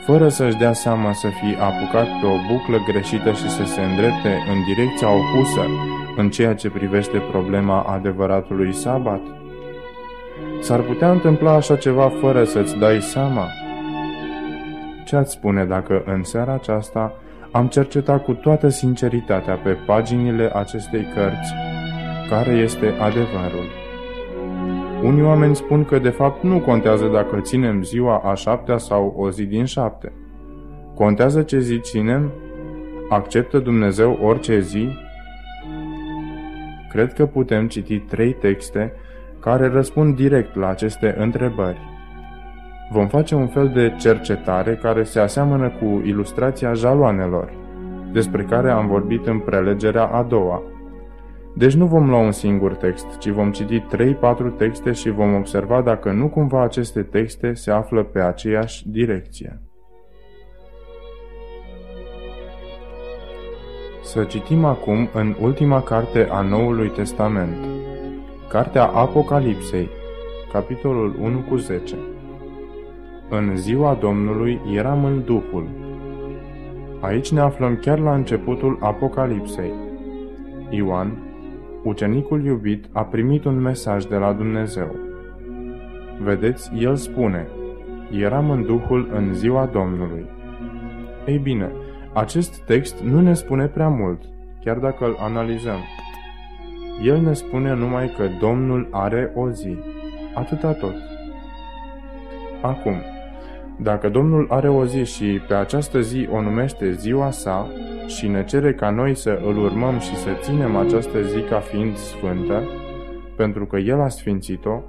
fără 0.05 0.29
să-și 0.29 0.57
dea 0.57 0.73
seama 0.73 1.13
să 1.13 1.27
fie 1.41 1.57
apucat 1.59 2.07
pe 2.21 2.25
o 2.25 2.53
buclă 2.53 2.77
greșită 2.87 3.31
și 3.31 3.49
să 3.49 3.63
se 3.65 3.81
îndrepte 3.81 4.43
în 4.51 4.63
direcția 4.63 5.07
opusă 5.09 5.65
în 6.15 6.29
ceea 6.29 6.55
ce 6.55 6.69
privește 6.69 7.17
problema 7.17 7.81
adevăratului 7.81 8.73
sabat? 8.73 9.21
S-ar 10.59 10.79
putea 10.79 11.11
întâmpla 11.11 11.53
așa 11.53 11.75
ceva 11.75 12.11
fără 12.21 12.43
să-ți 12.43 12.77
dai 12.77 13.01
seama? 13.01 13.47
Ce 15.05 15.15
ați 15.15 15.31
spune 15.31 15.65
dacă 15.65 16.03
în 16.05 16.23
seara 16.23 16.53
aceasta 16.53 17.13
am 17.51 17.67
cercetat 17.67 18.23
cu 18.23 18.33
toată 18.33 18.69
sinceritatea 18.69 19.55
pe 19.55 19.77
paginile 19.85 20.51
acestei 20.53 21.05
cărți 21.15 21.53
care 22.29 22.51
este 22.51 22.85
adevărul? 22.99 23.82
Unii 25.03 25.23
oameni 25.23 25.55
spun 25.55 25.85
că 25.85 25.99
de 25.99 26.09
fapt 26.09 26.43
nu 26.43 26.59
contează 26.59 27.07
dacă 27.07 27.39
ținem 27.39 27.83
ziua 27.83 28.17
a 28.17 28.33
șaptea 28.33 28.77
sau 28.77 29.13
o 29.17 29.29
zi 29.29 29.45
din 29.45 29.65
șapte. 29.65 30.11
Contează 30.95 31.41
ce 31.41 31.59
zi 31.59 31.79
ținem? 31.79 32.31
Acceptă 33.09 33.59
Dumnezeu 33.59 34.19
orice 34.21 34.59
zi? 34.59 34.89
Cred 36.89 37.13
că 37.13 37.25
putem 37.25 37.67
citi 37.67 37.99
trei 37.99 38.33
texte 38.33 38.93
care 39.39 39.67
răspund 39.67 40.15
direct 40.15 40.55
la 40.55 40.67
aceste 40.67 41.15
întrebări. 41.17 41.79
Vom 42.91 43.07
face 43.07 43.35
un 43.35 43.47
fel 43.47 43.71
de 43.73 43.95
cercetare 43.99 44.79
care 44.81 45.03
se 45.03 45.19
aseamănă 45.19 45.69
cu 45.69 46.01
ilustrația 46.05 46.73
jaloanelor, 46.73 47.53
despre 48.11 48.43
care 48.43 48.71
am 48.71 48.87
vorbit 48.87 49.27
în 49.27 49.39
prelegerea 49.39 50.05
a 50.05 50.23
doua. 50.23 50.61
Deci 51.55 51.73
nu 51.73 51.85
vom 51.85 52.09
lua 52.09 52.19
un 52.19 52.31
singur 52.31 52.75
text, 52.75 53.17
ci 53.17 53.27
vom 53.27 53.51
citi 53.51 53.79
3-4 53.79 53.85
texte 54.57 54.91
și 54.91 55.09
vom 55.09 55.35
observa 55.35 55.81
dacă 55.81 56.11
nu 56.11 56.27
cumva 56.27 56.63
aceste 56.63 57.01
texte 57.01 57.53
se 57.53 57.71
află 57.71 58.03
pe 58.03 58.19
aceeași 58.19 58.89
direcție. 58.89 59.61
Să 64.03 64.23
citim 64.23 64.65
acum 64.65 65.09
în 65.13 65.35
ultima 65.41 65.81
carte 65.81 66.27
a 66.31 66.41
Noului 66.41 66.89
Testament, 66.89 67.55
Cartea 68.49 68.85
Apocalipsei, 68.85 69.89
capitolul 70.51 71.15
1 71.21 71.39
cu 71.39 71.55
10. 71.55 71.95
În 73.29 73.55
ziua 73.55 73.93
Domnului 73.93 74.61
eram 74.73 75.05
în 75.05 75.23
Duhul. 75.25 75.67
Aici 76.99 77.31
ne 77.31 77.39
aflăm 77.39 77.75
chiar 77.75 77.99
la 77.99 78.13
începutul 78.13 78.77
Apocalipsei. 78.81 79.73
Ioan, 80.69 81.32
ucenicul 81.83 82.45
iubit, 82.45 82.85
a 82.91 83.03
primit 83.03 83.45
un 83.45 83.59
mesaj 83.59 84.05
de 84.05 84.15
la 84.15 84.33
Dumnezeu. 84.33 84.95
Vedeți, 86.21 86.71
el 86.79 86.95
spune, 86.95 87.47
eram 88.11 88.49
în 88.49 88.63
Duhul 88.65 89.09
în 89.13 89.33
ziua 89.33 89.65
Domnului. 89.65 90.25
Ei 91.25 91.37
bine, 91.37 91.71
acest 92.13 92.57
text 92.65 92.99
nu 92.99 93.21
ne 93.21 93.33
spune 93.33 93.67
prea 93.67 93.87
mult, 93.87 94.21
chiar 94.63 94.77
dacă 94.77 95.05
îl 95.05 95.15
analizăm. 95.19 95.79
El 97.03 97.21
ne 97.21 97.33
spune 97.33 97.73
numai 97.73 98.13
că 98.17 98.23
Domnul 98.39 98.87
are 98.91 99.31
o 99.35 99.49
zi. 99.49 99.77
Atâta 100.33 100.73
tot. 100.73 100.95
Acum, 102.61 102.95
dacă 103.77 104.09
Domnul 104.09 104.47
are 104.49 104.69
o 104.69 104.85
zi 104.85 105.03
și 105.03 105.41
pe 105.47 105.53
această 105.53 106.01
zi 106.01 106.27
o 106.31 106.41
numește 106.41 106.91
ziua 106.91 107.31
sa 107.31 107.67
și 108.07 108.27
ne 108.27 108.43
cere 108.43 108.73
ca 108.73 108.89
noi 108.89 109.15
să 109.15 109.39
îl 109.45 109.57
urmăm 109.57 109.99
și 109.99 110.15
să 110.15 110.29
ținem 110.39 110.75
această 110.75 111.21
zi 111.21 111.41
ca 111.41 111.59
fiind 111.59 111.95
sfântă, 111.95 112.63
pentru 113.35 113.65
că 113.65 113.77
El 113.77 114.01
a 114.01 114.07
sfințit-o, 114.07 114.81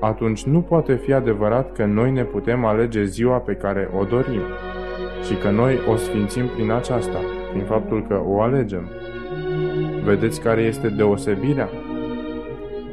atunci 0.00 0.44
nu 0.44 0.60
poate 0.60 0.94
fi 0.94 1.12
adevărat 1.12 1.72
că 1.72 1.84
noi 1.84 2.10
ne 2.10 2.24
putem 2.24 2.64
alege 2.64 3.04
ziua 3.04 3.38
pe 3.38 3.52
care 3.52 3.90
o 3.98 4.04
dorim 4.04 4.42
și 5.26 5.34
că 5.34 5.50
noi 5.50 5.78
o 5.92 5.96
sfințim 5.96 6.46
prin 6.46 6.70
aceasta, 6.70 7.18
prin 7.52 7.64
faptul 7.64 8.06
că 8.08 8.22
o 8.26 8.40
alegem. 8.40 8.88
Vedeți 10.04 10.40
care 10.40 10.60
este 10.60 10.88
deosebirea? 10.88 11.68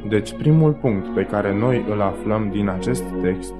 Deci 0.08 0.36
primul 0.36 0.72
punct 0.72 1.14
pe 1.14 1.22
care 1.22 1.58
noi 1.58 1.84
îl 1.90 2.00
aflăm 2.00 2.48
din 2.52 2.68
acest 2.68 3.04
text 3.22 3.54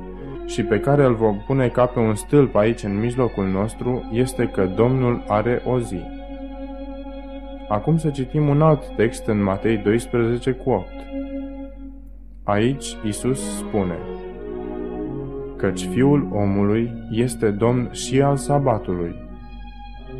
și 0.46 0.62
pe 0.62 0.80
care 0.80 1.04
îl 1.04 1.14
vom 1.14 1.38
pune 1.46 1.68
ca 1.68 1.86
pe 1.86 1.98
un 1.98 2.14
stâlp 2.14 2.54
aici 2.54 2.82
în 2.82 3.00
mijlocul 3.00 3.46
nostru 3.46 4.10
este 4.12 4.48
că 4.48 4.66
Domnul 4.66 5.24
are 5.28 5.62
o 5.64 5.78
zi. 5.78 6.00
Acum 7.68 7.98
să 7.98 8.10
citim 8.10 8.48
un 8.48 8.62
alt 8.62 8.96
text 8.96 9.26
în 9.26 9.42
Matei 9.42 9.76
12 9.76 10.50
cu 10.50 10.70
8. 10.70 10.86
Aici 12.44 12.96
Isus 13.04 13.56
spune 13.56 13.98
Căci 15.56 15.86
Fiul 15.86 16.28
omului 16.32 16.92
este 17.10 17.50
Domn 17.50 17.88
și 17.92 18.22
al 18.22 18.36
sabatului. 18.36 19.14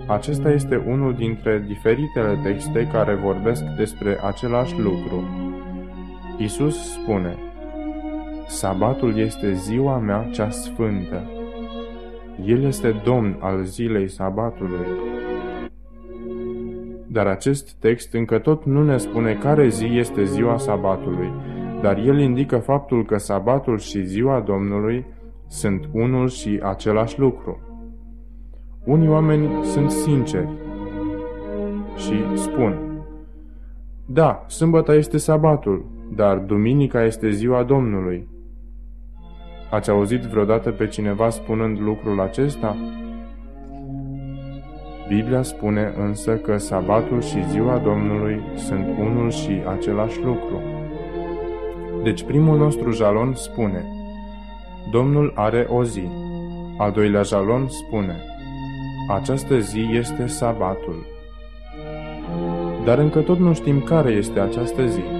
Acesta 0.06 0.50
este 0.50 0.76
unul 0.86 1.14
dintre 1.14 1.64
diferitele 1.66 2.40
texte 2.42 2.88
care 2.92 3.14
vorbesc 3.14 3.62
despre 3.76 4.18
același 4.22 4.80
lucru. 4.80 5.24
Isus 6.38 6.92
spune, 6.92 7.36
Sabatul 8.46 9.18
este 9.18 9.52
ziua 9.52 9.98
mea 9.98 10.28
cea 10.32 10.50
sfântă. 10.50 11.30
El 12.44 12.64
este 12.64 13.00
domn 13.04 13.36
al 13.40 13.62
zilei 13.62 14.08
sabatului. 14.08 14.86
Dar 17.06 17.26
acest 17.26 17.72
text 17.72 18.14
încă 18.14 18.38
tot 18.38 18.64
nu 18.64 18.84
ne 18.84 18.96
spune 18.96 19.34
care 19.34 19.68
zi 19.68 19.84
este 19.84 20.24
ziua 20.24 20.56
sabatului, 20.56 21.32
dar 21.82 21.98
el 21.98 22.18
indică 22.18 22.58
faptul 22.58 23.04
că 23.04 23.16
sabatul 23.16 23.78
și 23.78 24.04
ziua 24.04 24.40
Domnului 24.40 25.06
sunt 25.46 25.88
unul 25.92 26.28
și 26.28 26.60
același 26.62 27.18
lucru. 27.18 27.60
Unii 28.84 29.08
oameni 29.08 29.64
sunt 29.64 29.90
sinceri 29.90 30.48
și 31.96 32.36
spun, 32.36 33.02
da, 34.06 34.44
sâmbăta 34.48 34.94
este 34.94 35.16
sabatul, 35.16 35.84
dar 36.14 36.38
duminica 36.38 37.04
este 37.04 37.30
ziua 37.30 37.62
Domnului. 37.62 38.34
Ați 39.70 39.90
auzit 39.90 40.20
vreodată 40.20 40.70
pe 40.70 40.86
cineva 40.86 41.30
spunând 41.30 41.80
lucrul 41.80 42.20
acesta? 42.20 42.76
Biblia 45.08 45.42
spune 45.42 45.94
însă 45.96 46.32
că 46.32 46.56
sabatul 46.56 47.20
și 47.20 47.48
ziua 47.48 47.78
Domnului 47.78 48.40
sunt 48.54 48.86
unul 48.98 49.30
și 49.30 49.62
același 49.76 50.22
lucru. 50.22 50.62
Deci 52.02 52.22
primul 52.24 52.58
nostru 52.58 52.90
jalon 52.90 53.34
spune, 53.34 53.84
Domnul 54.90 55.32
are 55.34 55.66
o 55.70 55.84
zi. 55.84 56.08
Al 56.78 56.92
doilea 56.92 57.22
jalon 57.22 57.68
spune, 57.68 58.16
această 59.08 59.58
zi 59.58 59.88
este 59.92 60.26
sabatul. 60.26 61.06
Dar 62.84 62.98
încă 62.98 63.20
tot 63.20 63.38
nu 63.38 63.54
știm 63.54 63.80
care 63.80 64.10
este 64.10 64.40
această 64.40 64.86
zi. 64.86 65.15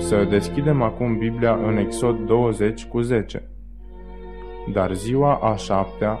Să 0.00 0.26
deschidem 0.30 0.82
acum 0.82 1.18
Biblia 1.18 1.58
în 1.66 1.76
Exod 1.76 2.26
20 2.26 2.84
cu 2.84 3.00
10. 3.00 3.42
Dar 4.72 4.94
ziua 4.94 5.34
a 5.34 5.56
șaptea 5.56 6.18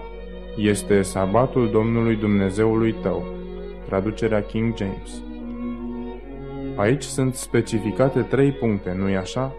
este 0.56 1.02
sabatul 1.02 1.70
Domnului 1.70 2.16
Dumnezeului 2.16 2.94
tău. 3.02 3.24
Traducerea 3.86 4.42
King 4.42 4.76
James. 4.76 5.22
Aici 6.76 7.02
sunt 7.02 7.34
specificate 7.34 8.20
trei 8.20 8.52
puncte, 8.52 8.96
nu-i 8.98 9.16
așa? 9.16 9.52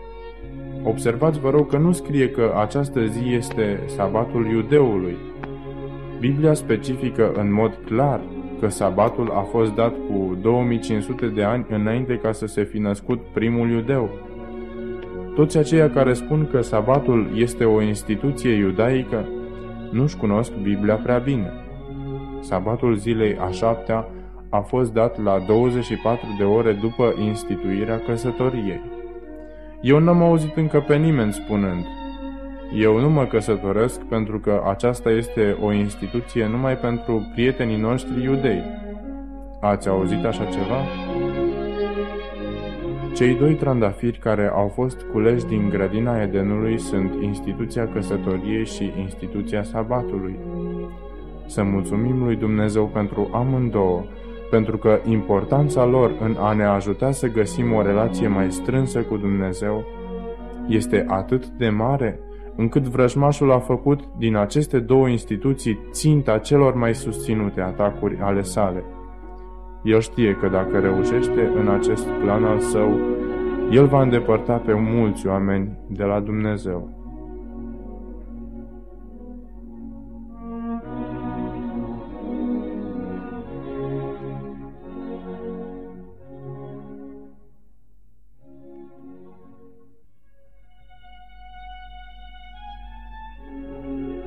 Observați, 0.83 1.39
vă 1.39 1.49
rog, 1.49 1.69
că 1.69 1.77
nu 1.77 1.91
scrie 1.91 2.29
că 2.29 2.53
această 2.57 3.05
zi 3.05 3.33
este 3.33 3.83
sabatul 3.85 4.45
iudeului. 4.45 5.17
Biblia 6.19 6.53
specifică 6.53 7.31
în 7.35 7.53
mod 7.53 7.79
clar 7.85 8.21
că 8.61 8.67
sabatul 8.67 9.31
a 9.31 9.41
fost 9.41 9.75
dat 9.75 9.93
cu 10.07 10.37
2500 10.41 11.25
de 11.27 11.43
ani 11.43 11.65
înainte 11.69 12.19
ca 12.23 12.31
să 12.31 12.45
se 12.45 12.63
fi 12.63 12.77
născut 12.77 13.19
primul 13.33 13.69
iudeu. 13.69 14.09
Toți 15.35 15.57
aceia 15.57 15.89
care 15.89 16.13
spun 16.13 16.47
că 16.51 16.61
sabatul 16.61 17.31
este 17.35 17.65
o 17.65 17.81
instituție 17.81 18.53
iudaică 18.53 19.25
nu-și 19.91 20.17
cunosc 20.17 20.51
Biblia 20.51 20.95
prea 20.95 21.17
bine. 21.17 21.53
Sabatul 22.39 22.95
zilei 22.95 23.37
a 23.37 23.51
șaptea 23.51 24.07
a 24.49 24.59
fost 24.59 24.93
dat 24.93 25.23
la 25.23 25.39
24 25.47 26.25
de 26.37 26.43
ore 26.43 26.71
după 26.71 27.13
instituirea 27.19 27.99
căsătoriei. 27.99 28.81
Eu 29.81 29.99
n-am 29.99 30.21
auzit 30.21 30.55
încă 30.55 30.83
pe 30.87 30.95
nimeni 30.95 31.33
spunând, 31.33 31.85
eu 32.73 32.99
nu 32.99 33.09
mă 33.09 33.25
căsătoresc 33.25 34.01
pentru 34.01 34.39
că 34.39 34.63
aceasta 34.69 35.09
este 35.09 35.57
o 35.61 35.71
instituție 35.71 36.47
numai 36.47 36.77
pentru 36.77 37.31
prietenii 37.33 37.77
noștri 37.77 38.23
iudei. 38.23 38.63
Ați 39.59 39.87
auzit 39.87 40.25
așa 40.25 40.43
ceva? 40.43 40.81
Cei 43.15 43.35
doi 43.35 43.53
trandafiri 43.55 44.17
care 44.17 44.51
au 44.53 44.67
fost 44.67 45.01
culeși 45.11 45.46
din 45.46 45.69
grădina 45.69 46.22
Edenului 46.22 46.79
sunt 46.79 47.13
instituția 47.22 47.87
căsătoriei 47.87 48.65
și 48.65 48.93
instituția 49.00 49.63
sabatului. 49.63 50.35
Să 51.46 51.63
mulțumim 51.63 52.24
lui 52.24 52.35
Dumnezeu 52.35 52.85
pentru 52.85 53.29
amândouă, 53.33 54.03
pentru 54.50 54.77
că 54.77 55.00
importanța 55.05 55.85
lor 55.85 56.11
în 56.22 56.35
a 56.39 56.53
ne 56.53 56.63
ajuta 56.63 57.11
să 57.11 57.27
găsim 57.27 57.74
o 57.74 57.81
relație 57.81 58.27
mai 58.27 58.51
strânsă 58.51 59.00
cu 59.00 59.17
Dumnezeu 59.17 59.85
este 60.67 61.05
atât 61.07 61.48
de 61.48 61.69
mare, 61.69 62.19
încât 62.61 62.83
vrăjmașul 62.83 63.51
a 63.51 63.59
făcut 63.59 64.00
din 64.17 64.35
aceste 64.35 64.79
două 64.79 65.07
instituții 65.07 65.79
ținta 65.91 66.37
celor 66.37 66.74
mai 66.75 66.95
susținute 66.95 67.61
atacuri 67.61 68.17
ale 68.21 68.41
sale. 68.41 68.83
El 69.83 70.00
știe 70.00 70.37
că 70.39 70.47
dacă 70.47 70.79
reușește 70.79 71.51
în 71.55 71.67
acest 71.67 72.07
plan 72.24 72.43
al 72.43 72.59
său, 72.59 73.00
el 73.71 73.85
va 73.85 74.01
îndepărta 74.01 74.53
pe 74.53 74.74
mulți 74.74 75.27
oameni 75.27 75.77
de 75.87 76.03
la 76.03 76.19
Dumnezeu. 76.19 77.00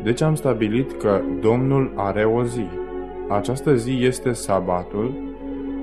Deci 0.05 0.21
am 0.21 0.35
stabilit 0.35 0.93
că 0.93 1.21
Domnul 1.41 1.93
are 1.95 2.25
o 2.25 2.45
zi. 2.45 2.67
Această 3.29 3.75
zi 3.75 3.99
este 4.01 4.33
sabatul, 4.33 5.15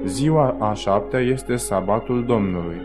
ziua 0.06 0.56
a 0.60 0.74
șaptea 0.74 1.20
este 1.20 1.56
sabatul 1.56 2.26
Domnului. 2.26 2.82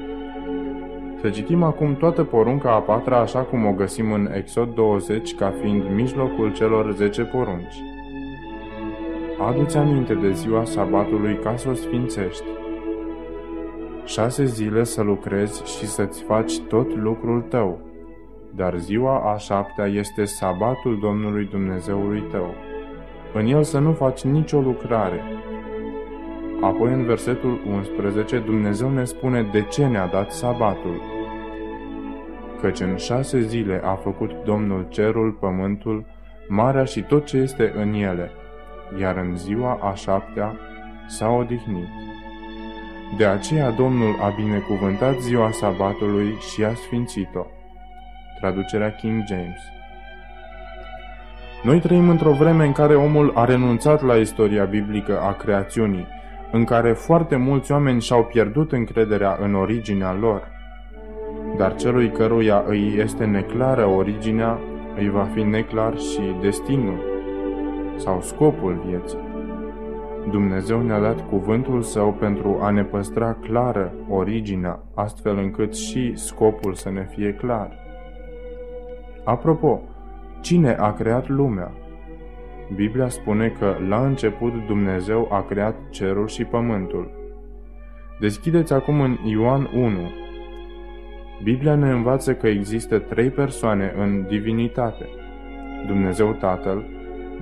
Să 1.21 1.29
citim 1.31 1.63
acum 1.63 1.97
toată 1.97 2.25
porunca 2.25 2.75
a 2.75 2.81
patra 2.81 3.19
așa 3.21 3.39
cum 3.39 3.67
o 3.67 3.73
găsim 3.73 4.13
în 4.13 4.31
Exod 4.35 4.75
20 4.75 5.35
ca 5.35 5.55
fiind 5.61 5.83
mijlocul 5.95 6.53
celor 6.53 6.93
zece 6.93 7.23
porunci. 7.23 7.83
Adu-ți 9.49 9.77
aminte 9.77 10.15
de 10.15 10.33
ziua 10.33 10.65
sabatului 10.65 11.39
ca 11.43 11.57
să 11.57 11.69
o 11.69 11.75
sfințești. 11.75 12.45
Șase 14.05 14.45
zile 14.45 14.85
să 14.85 15.03
lucrezi 15.03 15.79
și 15.79 15.87
să-ți 15.87 16.23
faci 16.23 16.61
tot 16.61 16.97
lucrul 16.97 17.41
tău, 17.41 17.81
dar 18.57 18.77
ziua 18.77 19.33
a 19.33 19.37
șaptea 19.37 19.87
este 19.87 20.25
sabatul 20.25 20.99
Domnului 20.99 21.45
Dumnezeului 21.45 22.25
tău. 22.31 22.55
În 23.35 23.47
el 23.47 23.63
să 23.63 23.79
nu 23.79 23.93
faci 23.93 24.23
nicio 24.23 24.61
lucrare. 24.61 25.23
Apoi 26.61 26.93
în 26.93 27.05
versetul 27.05 27.61
11 27.73 28.39
Dumnezeu 28.39 28.91
ne 28.91 29.05
spune 29.05 29.43
de 29.53 29.63
ce 29.63 29.87
ne-a 29.87 30.07
dat 30.07 30.31
sabatul. 30.31 31.01
Căci 32.61 32.81
în 32.81 32.97
șase 32.97 33.41
zile 33.41 33.81
a 33.85 33.95
făcut 33.95 34.31
Domnul 34.45 34.87
cerul, 34.89 35.33
pământul, 35.41 36.05
marea 36.49 36.85
și 36.85 37.03
tot 37.03 37.25
ce 37.25 37.37
este 37.37 37.73
în 37.77 37.93
ele, 37.93 38.31
iar 39.01 39.17
în 39.17 39.37
ziua 39.37 39.79
a 39.83 39.95
șaptea 39.95 40.57
s-a 41.07 41.29
odihnit. 41.29 41.89
De 43.17 43.25
aceea 43.25 43.71
Domnul 43.71 44.17
a 44.21 44.29
binecuvântat 44.29 45.21
ziua 45.21 45.51
sabatului 45.51 46.35
și 46.35 46.65
a 46.65 46.75
sfințit-o 46.75 47.47
traducerea 48.41 48.91
King 48.91 49.23
James. 49.27 49.61
Noi 51.63 51.81
trăim 51.81 52.09
într-o 52.09 52.33
vreme 52.33 52.65
în 52.65 52.73
care 52.73 52.95
omul 52.95 53.33
a 53.35 53.45
renunțat 53.45 54.03
la 54.03 54.15
istoria 54.15 54.65
biblică 54.65 55.21
a 55.21 55.33
creațiunii, 55.33 56.07
în 56.53 56.65
care 56.65 56.93
foarte 56.93 57.37
mulți 57.37 57.73
oameni 57.73 58.01
și-au 58.01 58.25
pierdut 58.25 58.73
încrederea 58.73 59.39
în 59.41 59.55
originea 59.55 60.17
lor. 60.21 60.49
Dar 61.57 61.77
celui 61.77 62.11
căruia 62.11 62.65
îi 62.67 62.95
este 62.99 63.25
neclară 63.25 63.87
originea, 63.87 64.59
îi 64.97 65.11
va 65.11 65.29
fi 65.35 65.43
neclar 65.43 65.99
și 65.99 66.37
destinul 66.41 67.01
sau 67.97 68.21
scopul 68.21 68.83
vieții. 68.87 69.19
Dumnezeu 70.31 70.83
ne-a 70.83 71.01
dat 71.01 71.29
cuvântul 71.29 71.83
său 71.83 72.13
pentru 72.13 72.59
a 72.61 72.71
ne 72.71 72.83
păstra 72.83 73.37
clară 73.41 73.93
originea, 74.09 74.81
astfel 74.95 75.37
încât 75.37 75.77
și 75.77 76.13
scopul 76.17 76.75
să 76.75 76.91
ne 76.91 77.07
fie 77.11 77.35
clar. 77.35 77.86
Apropo, 79.27 79.83
cine 80.41 80.77
a 80.79 80.93
creat 80.93 81.29
lumea? 81.29 81.73
Biblia 82.75 83.09
spune 83.09 83.49
că 83.49 83.77
la 83.89 84.07
început 84.07 84.53
Dumnezeu 84.67 85.29
a 85.31 85.43
creat 85.43 85.77
cerul 85.91 86.27
și 86.27 86.45
pământul. 86.45 87.11
Deschideți 88.21 88.73
acum 88.73 89.01
în 89.01 89.17
Ioan 89.25 89.71
1. 89.75 89.91
Biblia 91.43 91.75
ne 91.75 91.91
învață 91.91 92.35
că 92.35 92.47
există 92.49 92.99
trei 92.99 93.31
persoane 93.31 93.95
în 93.97 94.27
divinitate. 94.29 95.09
Dumnezeu 95.87 96.33
Tatăl, 96.33 96.85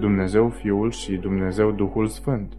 Dumnezeu 0.00 0.48
Fiul 0.48 0.90
și 0.90 1.16
Dumnezeu 1.16 1.70
Duhul 1.70 2.06
Sfânt. 2.06 2.52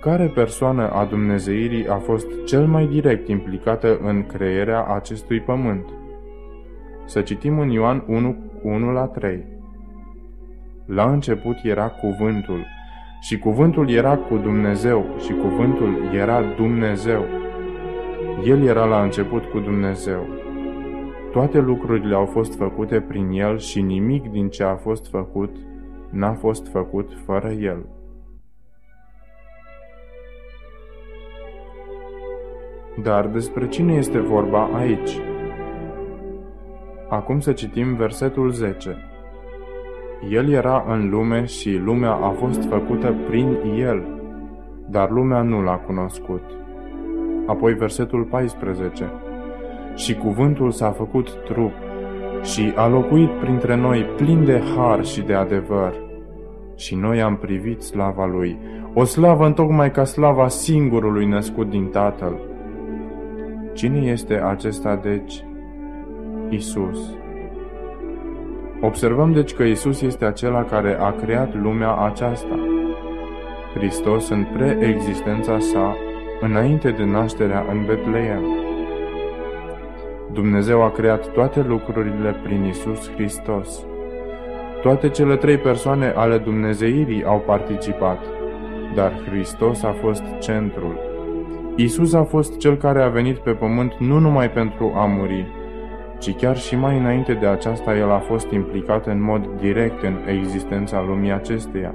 Care 0.00 0.26
persoană 0.34 0.90
a 0.90 1.04
Dumnezeirii 1.04 1.88
a 1.88 1.96
fost 1.96 2.44
cel 2.44 2.66
mai 2.66 2.86
direct 2.86 3.28
implicată 3.28 3.98
în 4.02 4.26
crearea 4.26 4.84
acestui 4.84 5.40
pământ? 5.40 5.84
Să 7.08 7.20
citim 7.20 7.58
în 7.58 7.70
Ioan 7.70 8.04
1, 8.06 8.36
1 8.62 8.92
la 8.92 9.06
3. 9.06 9.44
La 10.86 11.10
început 11.10 11.56
era 11.62 11.88
cuvântul 11.88 12.66
Și 13.20 13.38
cuvântul 13.38 13.90
era 13.90 14.16
cu 14.16 14.36
Dumnezeu 14.36 15.06
și 15.18 15.32
cuvântul 15.32 16.10
era 16.14 16.42
Dumnezeu. 16.56 17.24
El 18.44 18.62
era 18.62 18.84
la 18.84 19.02
început 19.02 19.44
cu 19.44 19.58
Dumnezeu. 19.58 20.26
Toate 21.32 21.58
lucrurile 21.58 22.14
au 22.14 22.24
fost 22.24 22.56
făcute 22.56 23.00
prin 23.00 23.30
El 23.30 23.58
și 23.58 23.82
nimic 23.82 24.30
din 24.30 24.48
ce 24.48 24.62
a 24.62 24.74
fost 24.74 25.10
făcut 25.10 25.56
n-a 26.10 26.32
fost 26.32 26.68
făcut 26.68 27.12
fără 27.24 27.48
El. 27.48 27.86
Dar 33.02 33.26
despre 33.26 33.68
cine 33.68 33.94
este 33.94 34.18
vorba 34.18 34.70
aici? 34.74 35.27
Acum 37.08 37.40
să 37.40 37.52
citim 37.52 37.94
versetul 37.94 38.50
10. 38.50 38.96
El 40.30 40.50
era 40.50 40.84
în 40.88 41.08
lume 41.10 41.44
și 41.44 41.80
lumea 41.84 42.12
a 42.12 42.30
fost 42.30 42.64
făcută 42.64 43.14
prin 43.28 43.56
El, 43.78 44.06
dar 44.86 45.10
lumea 45.10 45.42
nu 45.42 45.62
l-a 45.62 45.76
cunoscut. 45.76 46.42
Apoi 47.46 47.74
versetul 47.74 48.24
14. 48.24 49.12
Și 49.94 50.14
cuvântul 50.14 50.70
s-a 50.70 50.90
făcut 50.90 51.44
trup 51.44 51.72
și 52.42 52.72
a 52.76 52.88
locuit 52.88 53.30
printre 53.30 53.76
noi 53.76 54.04
plin 54.16 54.44
de 54.44 54.62
har 54.76 55.04
și 55.04 55.20
de 55.20 55.34
adevăr. 55.34 55.94
Și 56.76 56.94
noi 56.94 57.22
am 57.22 57.36
privit 57.36 57.82
slava 57.82 58.26
lui, 58.26 58.58
o 58.94 59.04
slavă 59.04 59.46
întocmai 59.46 59.90
ca 59.90 60.04
slava 60.04 60.48
singurului 60.48 61.26
născut 61.26 61.70
din 61.70 61.86
Tatăl. 61.86 62.38
Cine 63.72 63.98
este 63.98 64.34
acesta, 64.34 64.96
deci? 64.96 65.44
Isus. 66.50 67.16
Observăm 68.80 69.32
deci 69.32 69.54
că 69.54 69.62
Isus 69.62 70.00
este 70.00 70.24
acela 70.24 70.64
care 70.64 70.96
a 71.00 71.10
creat 71.10 71.54
lumea 71.54 71.96
aceasta. 71.96 72.58
Hristos 73.74 74.28
în 74.28 74.46
preexistența 74.56 75.58
sa, 75.58 75.96
înainte 76.40 76.90
de 76.90 77.04
nașterea 77.04 77.66
în 77.70 77.84
Betleem. 77.86 78.42
Dumnezeu 80.32 80.82
a 80.82 80.90
creat 80.90 81.32
toate 81.32 81.64
lucrurile 81.68 82.40
prin 82.42 82.64
Isus 82.64 83.10
Hristos. 83.10 83.86
Toate 84.82 85.08
cele 85.08 85.36
trei 85.36 85.56
persoane 85.56 86.12
ale 86.16 86.38
Dumnezeirii 86.38 87.24
au 87.24 87.38
participat, 87.46 88.24
dar 88.94 89.12
Hristos 89.26 89.82
a 89.82 89.92
fost 89.92 90.22
centrul. 90.38 90.98
Isus 91.76 92.12
a 92.12 92.22
fost 92.22 92.56
cel 92.56 92.76
care 92.76 93.02
a 93.02 93.08
venit 93.08 93.38
pe 93.38 93.50
pământ 93.50 93.94
nu 93.98 94.18
numai 94.18 94.50
pentru 94.50 94.92
a 94.96 95.04
muri, 95.04 95.46
ci 96.18 96.36
chiar 96.36 96.56
și 96.56 96.76
mai 96.76 96.98
înainte 96.98 97.32
de 97.32 97.46
aceasta 97.46 97.96
el 97.96 98.10
a 98.10 98.18
fost 98.18 98.50
implicat 98.50 99.06
în 99.06 99.22
mod 99.22 99.48
direct 99.60 100.02
în 100.02 100.16
existența 100.26 101.04
lumii 101.06 101.32
acesteia. 101.32 101.94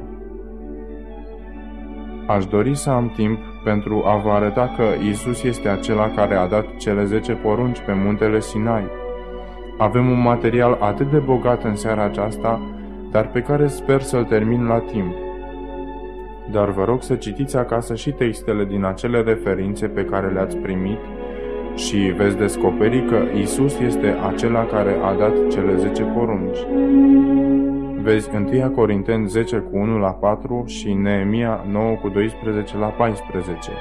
Aș 2.28 2.46
dori 2.46 2.76
să 2.76 2.90
am 2.90 3.12
timp 3.16 3.40
pentru 3.64 4.04
a 4.06 4.18
vă 4.18 4.30
arăta 4.30 4.74
că 4.78 4.84
Isus 5.10 5.44
este 5.44 5.68
acela 5.70 6.10
care 6.10 6.36
a 6.36 6.48
dat 6.48 6.76
cele 6.76 7.06
zece 7.06 7.34
porunci 7.34 7.80
pe 7.86 7.94
muntele 7.94 8.40
Sinai. 8.40 8.84
Avem 9.78 10.10
un 10.10 10.22
material 10.22 10.78
atât 10.82 11.12
de 11.12 11.18
bogat 11.18 11.64
în 11.64 11.76
seara 11.76 12.04
aceasta, 12.04 12.62
dar 13.12 13.28
pe 13.28 13.42
care 13.42 13.68
sper 13.68 14.02
să-l 14.02 14.24
termin 14.24 14.66
la 14.66 14.80
timp. 14.80 15.14
Dar 16.52 16.70
vă 16.70 16.84
rog 16.84 17.02
să 17.02 17.16
citiți 17.16 17.58
acasă 17.58 17.96
și 17.96 18.12
textele 18.12 18.66
din 18.66 18.86
acele 18.86 19.22
referințe 19.22 19.88
pe 19.88 20.06
care 20.06 20.28
le-ați 20.28 20.58
primit 20.58 20.98
și 21.76 21.98
veți 21.98 22.38
descoperi 22.38 23.06
că 23.06 23.18
Isus 23.42 23.80
este 23.80 24.16
acela 24.28 24.66
care 24.66 24.96
a 25.04 25.14
dat 25.14 25.48
cele 25.48 25.76
10 25.76 26.04
porunci. 26.04 26.58
Vezi 28.02 28.30
1 28.36 28.70
Corinteni 28.70 29.28
10 29.28 29.58
cu 29.58 29.78
1 29.78 29.98
la 29.98 30.12
4 30.12 30.64
și 30.68 30.94
Neemia 30.94 31.66
9 31.72 31.96
cu 31.96 32.10
12 32.10 32.78
la 32.78 32.88
14. 32.88 33.72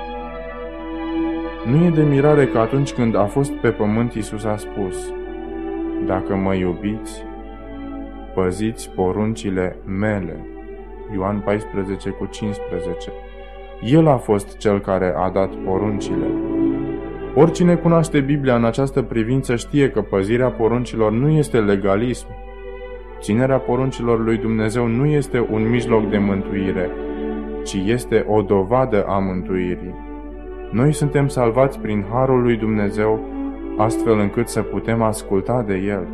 Nu 1.67 1.85
e 1.85 1.91
de 1.91 2.03
mirare 2.03 2.47
că 2.47 2.59
atunci 2.59 2.93
când 2.93 3.17
a 3.17 3.25
fost 3.25 3.53
pe 3.53 3.69
pământ 3.69 4.13
Isus 4.13 4.45
a 4.45 4.57
spus 4.57 5.13
Dacă 6.07 6.35
mă 6.35 6.55
iubiți, 6.55 7.25
păziți 8.35 8.91
poruncile 8.91 9.77
mele. 9.87 10.47
Ioan 11.15 11.43
14 11.45 12.11
cu 12.11 12.27
15. 12.27 13.11
El 13.83 14.07
a 14.07 14.17
fost 14.17 14.57
cel 14.57 14.81
care 14.81 15.15
a 15.17 15.31
dat 15.31 15.55
poruncile. 15.55 16.27
Oricine 17.35 17.75
cunoaște 17.75 18.21
Biblia 18.21 18.57
în 18.57 18.65
această 18.65 19.03
privință 19.03 19.57
știe 19.57 19.91
că 19.91 20.01
păzirea 20.01 20.51
poruncilor 20.51 21.13
nu 21.13 21.29
este 21.29 21.61
legalism. 21.61 22.27
Ținerea 23.21 23.59
poruncilor 23.59 24.25
lui 24.25 24.37
Dumnezeu 24.37 24.87
nu 24.87 25.07
este 25.07 25.47
un 25.51 25.69
mijloc 25.69 26.11
de 26.11 26.19
mântuire, 26.19 26.91
ci 27.65 27.77
este 27.87 28.25
o 28.29 28.43
dovadă 28.43 29.05
a 29.05 29.19
mântuirii. 29.19 29.95
Noi 30.71 30.93
suntem 30.93 31.29
salvați 31.29 31.79
prin 31.79 32.05
harul 32.11 32.43
lui 32.43 32.57
Dumnezeu, 32.57 33.21
astfel 33.79 34.19
încât 34.19 34.49
să 34.49 34.63
putem 34.63 35.03
asculta 35.03 35.63
de 35.63 35.75
El. 35.75 36.09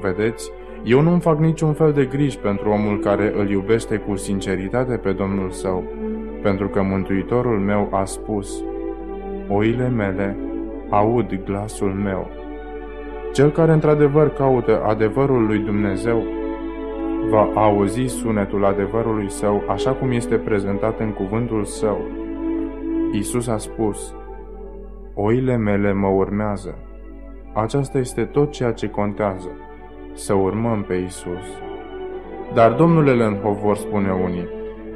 Vedeți, 0.00 0.50
eu 0.84 1.00
nu-mi 1.00 1.20
fac 1.20 1.38
niciun 1.38 1.72
fel 1.72 1.92
de 1.92 2.04
griji 2.04 2.38
pentru 2.38 2.70
omul 2.70 2.98
care 2.98 3.32
îl 3.36 3.50
iubește 3.50 3.96
cu 3.96 4.16
sinceritate 4.16 4.96
pe 4.96 5.12
Domnul 5.12 5.50
său, 5.50 5.84
pentru 6.42 6.68
că 6.68 6.82
Mântuitorul 6.82 7.58
meu 7.58 7.88
a 7.92 8.04
spus– 8.04 8.62
oile 9.50 9.88
mele 9.88 10.36
aud 10.90 11.40
glasul 11.44 11.92
meu. 11.92 12.30
Cel 13.32 13.50
care 13.50 13.72
într-adevăr 13.72 14.28
caută 14.28 14.82
adevărul 14.82 15.46
lui 15.46 15.58
Dumnezeu 15.58 16.22
va 17.30 17.50
auzi 17.54 18.06
sunetul 18.06 18.64
adevărului 18.64 19.30
său 19.30 19.62
așa 19.68 19.92
cum 19.92 20.10
este 20.10 20.36
prezentat 20.36 21.00
în 21.00 21.12
cuvântul 21.12 21.64
său. 21.64 21.98
Isus 23.12 23.46
a 23.46 23.56
spus, 23.56 24.14
Oile 25.14 25.56
mele 25.56 25.92
mă 25.92 26.06
urmează. 26.06 26.78
Aceasta 27.54 27.98
este 27.98 28.24
tot 28.24 28.50
ceea 28.50 28.72
ce 28.72 28.88
contează, 28.88 29.50
să 30.12 30.34
urmăm 30.34 30.82
pe 30.82 30.94
Isus. 30.94 31.46
Dar, 32.54 32.72
domnule 32.72 33.12
Lenhov, 33.12 33.56
vor 33.56 33.76
spune 33.76 34.12
unii, 34.12 34.48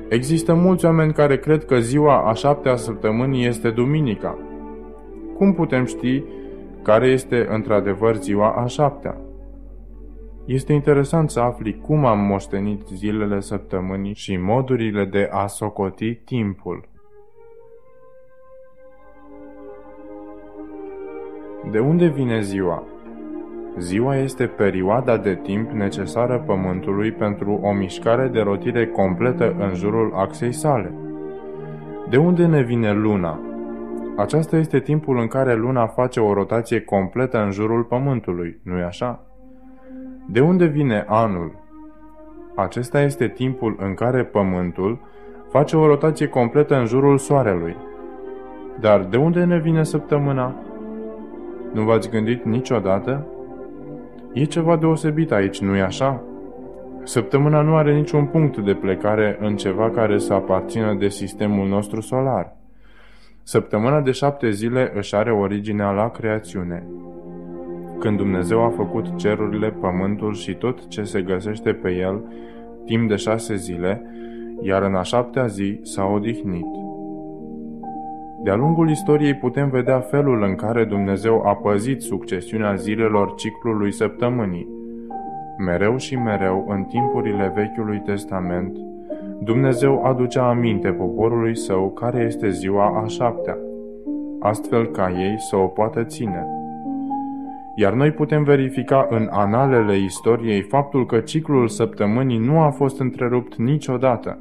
Există 0.08 0.54
mulți 0.54 0.84
oameni 0.84 1.12
care 1.12 1.38
cred 1.38 1.64
că 1.64 1.78
ziua 1.78 2.28
a 2.28 2.32
șaptea 2.32 2.76
săptămânii 2.76 3.46
este 3.46 3.70
duminica. 3.70 4.38
Cum 5.36 5.54
putem 5.54 5.84
ști 5.84 6.22
care 6.82 7.06
este 7.06 7.46
într-adevăr 7.50 8.14
ziua 8.16 8.50
a 8.50 8.66
șaptea? 8.66 9.16
Este 10.46 10.72
interesant 10.72 11.30
să 11.30 11.40
afli 11.40 11.80
cum 11.80 12.04
am 12.04 12.18
moștenit 12.18 12.86
zilele 12.94 13.40
săptămânii 13.40 14.14
și 14.14 14.36
modurile 14.36 15.04
de 15.04 15.28
a 15.32 15.46
socoti 15.46 16.14
timpul. 16.14 16.88
De 21.70 21.78
unde 21.78 22.06
vine 22.06 22.40
ziua? 22.40 22.82
Ziua 23.78 24.16
este 24.16 24.46
perioada 24.46 25.16
de 25.16 25.34
timp 25.34 25.70
necesară 25.70 26.42
Pământului 26.46 27.12
pentru 27.12 27.60
o 27.62 27.72
mișcare 27.72 28.28
de 28.28 28.40
rotire 28.40 28.86
completă 28.86 29.54
în 29.58 29.74
jurul 29.74 30.12
axei 30.14 30.52
sale. 30.52 30.92
De 32.10 32.16
unde 32.16 32.46
ne 32.46 32.62
vine 32.62 32.92
luna? 32.92 33.40
Aceasta 34.16 34.56
este 34.56 34.80
timpul 34.80 35.18
în 35.18 35.26
care 35.26 35.54
luna 35.54 35.86
face 35.86 36.20
o 36.20 36.32
rotație 36.32 36.80
completă 36.80 37.42
în 37.42 37.50
jurul 37.50 37.82
Pământului, 37.82 38.60
nu-i 38.62 38.82
așa? 38.82 39.26
De 40.28 40.40
unde 40.40 40.64
vine 40.64 41.04
anul? 41.08 41.52
Acesta 42.56 43.00
este 43.00 43.28
timpul 43.28 43.76
în 43.78 43.94
care 43.94 44.24
Pământul 44.24 44.98
face 45.48 45.76
o 45.76 45.86
rotație 45.86 46.26
completă 46.28 46.76
în 46.76 46.86
jurul 46.86 47.18
Soarelui. 47.18 47.76
Dar 48.80 49.00
de 49.00 49.16
unde 49.16 49.44
ne 49.44 49.58
vine 49.58 49.82
săptămâna? 49.82 50.54
Nu 51.72 51.82
v-ați 51.82 52.10
gândit 52.10 52.44
niciodată? 52.44 53.26
E 54.34 54.44
ceva 54.44 54.76
deosebit 54.76 55.32
aici, 55.32 55.60
nu-i 55.60 55.80
așa? 55.80 56.22
Săptămâna 57.02 57.60
nu 57.60 57.76
are 57.76 57.94
niciun 57.94 58.26
punct 58.26 58.58
de 58.58 58.74
plecare 58.74 59.36
în 59.40 59.56
ceva 59.56 59.90
care 59.90 60.18
să 60.18 60.32
aparțină 60.32 60.94
de 60.94 61.08
sistemul 61.08 61.68
nostru 61.68 62.00
solar. 62.00 62.56
Săptămâna 63.42 64.00
de 64.00 64.10
șapte 64.10 64.50
zile 64.50 64.92
își 64.94 65.14
are 65.14 65.32
originea 65.32 65.90
la 65.90 66.10
creațiune. 66.10 66.86
Când 67.98 68.16
Dumnezeu 68.16 68.64
a 68.64 68.68
făcut 68.68 69.16
cerurile, 69.16 69.70
pământul 69.70 70.34
și 70.34 70.54
tot 70.54 70.88
ce 70.88 71.02
se 71.02 71.22
găsește 71.22 71.72
pe 71.72 71.90
el, 71.90 72.22
timp 72.84 73.08
de 73.08 73.16
șase 73.16 73.54
zile, 73.54 74.02
iar 74.60 74.82
în 74.82 74.94
a 74.94 75.02
șaptea 75.02 75.46
zi 75.46 75.80
s-a 75.82 76.04
odihnit. 76.04 76.66
De-a 78.44 78.54
lungul 78.54 78.90
istoriei 78.90 79.34
putem 79.34 79.68
vedea 79.68 80.00
felul 80.00 80.42
în 80.42 80.54
care 80.54 80.84
Dumnezeu 80.84 81.46
a 81.46 81.54
păzit 81.54 82.02
succesiunea 82.02 82.74
zilelor 82.74 83.34
ciclului 83.34 83.92
săptămânii. 83.92 84.68
Mereu 85.58 85.96
și 85.96 86.16
mereu, 86.16 86.66
în 86.68 86.84
timpurile 86.84 87.52
Vechiului 87.54 87.98
Testament, 87.98 88.76
Dumnezeu 89.40 90.04
aducea 90.04 90.48
aminte 90.48 90.88
poporului 90.88 91.56
său 91.56 91.90
care 91.90 92.24
este 92.26 92.50
ziua 92.50 93.02
a 93.02 93.06
șaptea, 93.06 93.56
astfel 94.40 94.86
ca 94.86 95.10
ei 95.10 95.34
să 95.38 95.56
o 95.56 95.66
poată 95.66 96.04
ține. 96.04 96.46
Iar 97.76 97.92
noi 97.92 98.10
putem 98.10 98.42
verifica 98.42 99.06
în 99.10 99.28
analele 99.30 99.98
istoriei 99.98 100.60
faptul 100.62 101.06
că 101.06 101.18
ciclul 101.18 101.68
săptămânii 101.68 102.38
nu 102.38 102.60
a 102.60 102.70
fost 102.70 103.00
întrerupt 103.00 103.56
niciodată. 103.56 104.38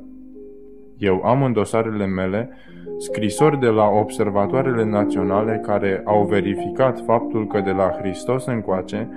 Eu 0.98 1.22
am 1.24 1.44
în 1.44 1.54
dosarele 1.54 2.06
mele 2.06 2.50
scrisori 2.98 3.60
de 3.60 3.68
la 3.68 3.90
observatoarele 3.90 4.86
naționale 4.86 5.62
care 5.66 6.02
au 6.06 6.24
verificat 6.24 7.02
faptul 7.06 7.48
că 7.48 7.60
de 7.60 7.72
la 7.72 7.90
Hristos 8.00 8.46
încoace, 8.46 9.10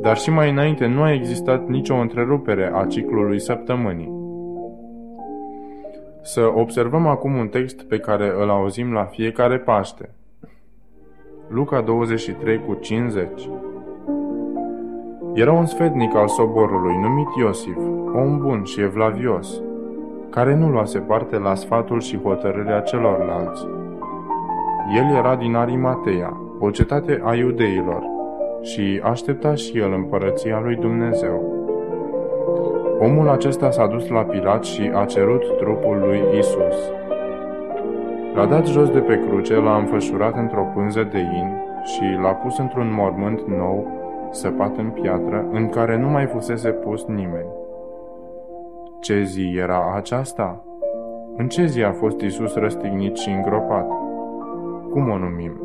dar 0.00 0.16
și 0.16 0.30
mai 0.30 0.50
înainte 0.50 0.86
nu 0.86 1.02
a 1.02 1.12
existat 1.12 1.68
nicio 1.68 1.94
întrerupere 1.94 2.70
a 2.74 2.86
ciclului 2.86 3.40
săptămânii. 3.40 4.12
Să 6.22 6.52
observăm 6.54 7.06
acum 7.06 7.34
un 7.36 7.48
text 7.48 7.82
pe 7.82 7.98
care 7.98 8.32
îl 8.40 8.50
auzim 8.50 8.92
la 8.92 9.04
fiecare 9.04 9.58
Paște. 9.58 10.10
Luca 11.48 11.80
23 11.80 12.60
cu 12.66 12.74
50 12.74 13.28
Era 15.34 15.52
un 15.52 15.66
sfetnic 15.66 16.14
al 16.14 16.28
soborului 16.28 16.96
numit 16.96 17.26
Iosif, 17.38 17.76
om 18.14 18.38
bun 18.38 18.62
și 18.64 18.80
evlavios, 18.80 19.62
care 20.30 20.54
nu 20.54 20.68
luase 20.68 20.98
parte 20.98 21.38
la 21.38 21.54
sfatul 21.54 22.00
și 22.00 22.20
hotărârea 22.22 22.80
celorlalți. 22.80 23.66
El 24.96 25.16
era 25.16 25.36
din 25.36 25.54
Arimatea, 25.54 26.40
o 26.58 26.70
cetate 26.70 27.20
a 27.24 27.34
iudeilor, 27.34 28.02
și 28.62 29.00
aștepta 29.04 29.54
și 29.54 29.78
el 29.78 29.92
împărăția 29.92 30.60
lui 30.60 30.76
Dumnezeu. 30.76 31.54
Omul 32.98 33.28
acesta 33.28 33.70
s-a 33.70 33.86
dus 33.86 34.08
la 34.08 34.20
Pilat 34.20 34.64
și 34.64 34.90
a 34.94 35.04
cerut 35.04 35.56
trupul 35.56 35.96
lui 35.98 36.38
Isus. 36.38 36.92
L-a 38.34 38.46
dat 38.46 38.66
jos 38.66 38.90
de 38.90 38.98
pe 38.98 39.20
cruce, 39.28 39.54
l-a 39.54 39.76
înfășurat 39.76 40.36
într-o 40.36 40.70
pânză 40.74 41.08
de 41.12 41.18
in 41.18 41.50
și 41.84 42.18
l-a 42.22 42.32
pus 42.32 42.58
într-un 42.58 42.92
mormânt 42.96 43.40
nou, 43.48 43.86
săpat 44.30 44.76
în 44.76 44.90
piatră, 44.90 45.46
în 45.52 45.68
care 45.68 45.98
nu 45.98 46.08
mai 46.08 46.26
fusese 46.26 46.68
pus 46.68 47.04
nimeni. 47.04 47.48
Ce 49.06 49.22
zi 49.22 49.54
era 49.56 49.94
aceasta? 49.96 50.64
În 51.36 51.48
ce 51.48 51.66
zi 51.66 51.82
a 51.82 51.92
fost 51.92 52.20
Isus 52.20 52.54
răstignit 52.54 53.16
și 53.16 53.28
îngropat? 53.28 53.86
Cum 54.90 55.10
o 55.10 55.18
numim? 55.18 55.60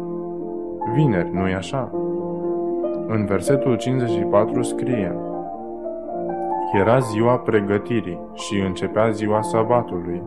Vineri, 0.93 1.33
nu-i 1.33 1.53
așa? 1.53 1.91
În 3.07 3.25
versetul 3.25 3.77
54 3.77 4.61
scrie 4.61 5.15
Era 6.73 6.99
ziua 6.99 7.37
pregătirii 7.37 8.19
și 8.33 8.59
începea 8.59 9.09
ziua 9.09 9.41
sabatului. 9.41 10.21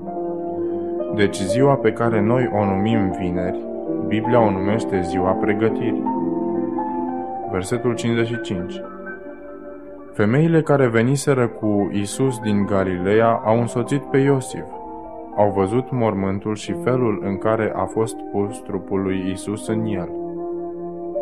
Deci 1.14 1.36
ziua 1.36 1.74
pe 1.74 1.92
care 1.92 2.20
noi 2.20 2.50
o 2.52 2.64
numim 2.64 3.10
vineri, 3.10 3.64
Biblia 4.06 4.40
o 4.40 4.50
numește 4.50 5.00
ziua 5.00 5.30
pregătirii. 5.30 6.04
Versetul 7.50 7.94
55 7.94 8.80
Femeile 10.14 10.62
care 10.62 10.86
veniseră 10.86 11.48
cu 11.48 11.90
Isus 11.92 12.38
din 12.38 12.66
Galileea 12.66 13.42
au 13.44 13.60
însoțit 13.60 14.02
pe 14.02 14.18
Iosif. 14.18 14.64
Au 15.36 15.52
văzut 15.56 15.90
mormântul 15.90 16.54
și 16.54 16.72
felul 16.72 17.22
în 17.24 17.38
care 17.38 17.72
a 17.76 17.84
fost 17.84 18.16
pus 18.32 18.60
trupul 18.60 19.02
lui 19.02 19.30
Isus 19.32 19.68
în 19.68 19.84
el. 19.84 20.08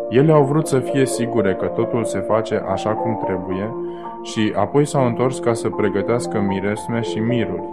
Ele 0.08 0.32
au 0.32 0.44
vrut 0.44 0.66
să 0.66 0.78
fie 0.78 1.06
sigure 1.06 1.54
că 1.54 1.66
totul 1.66 2.04
se 2.04 2.18
face 2.18 2.62
așa 2.72 2.90
cum 2.90 3.22
trebuie 3.24 3.74
și 4.22 4.52
apoi 4.56 4.86
s-au 4.86 5.06
întors 5.06 5.38
ca 5.38 5.52
să 5.52 5.68
pregătească 5.68 6.40
miresme 6.40 7.00
și 7.00 7.18
miruri, 7.18 7.68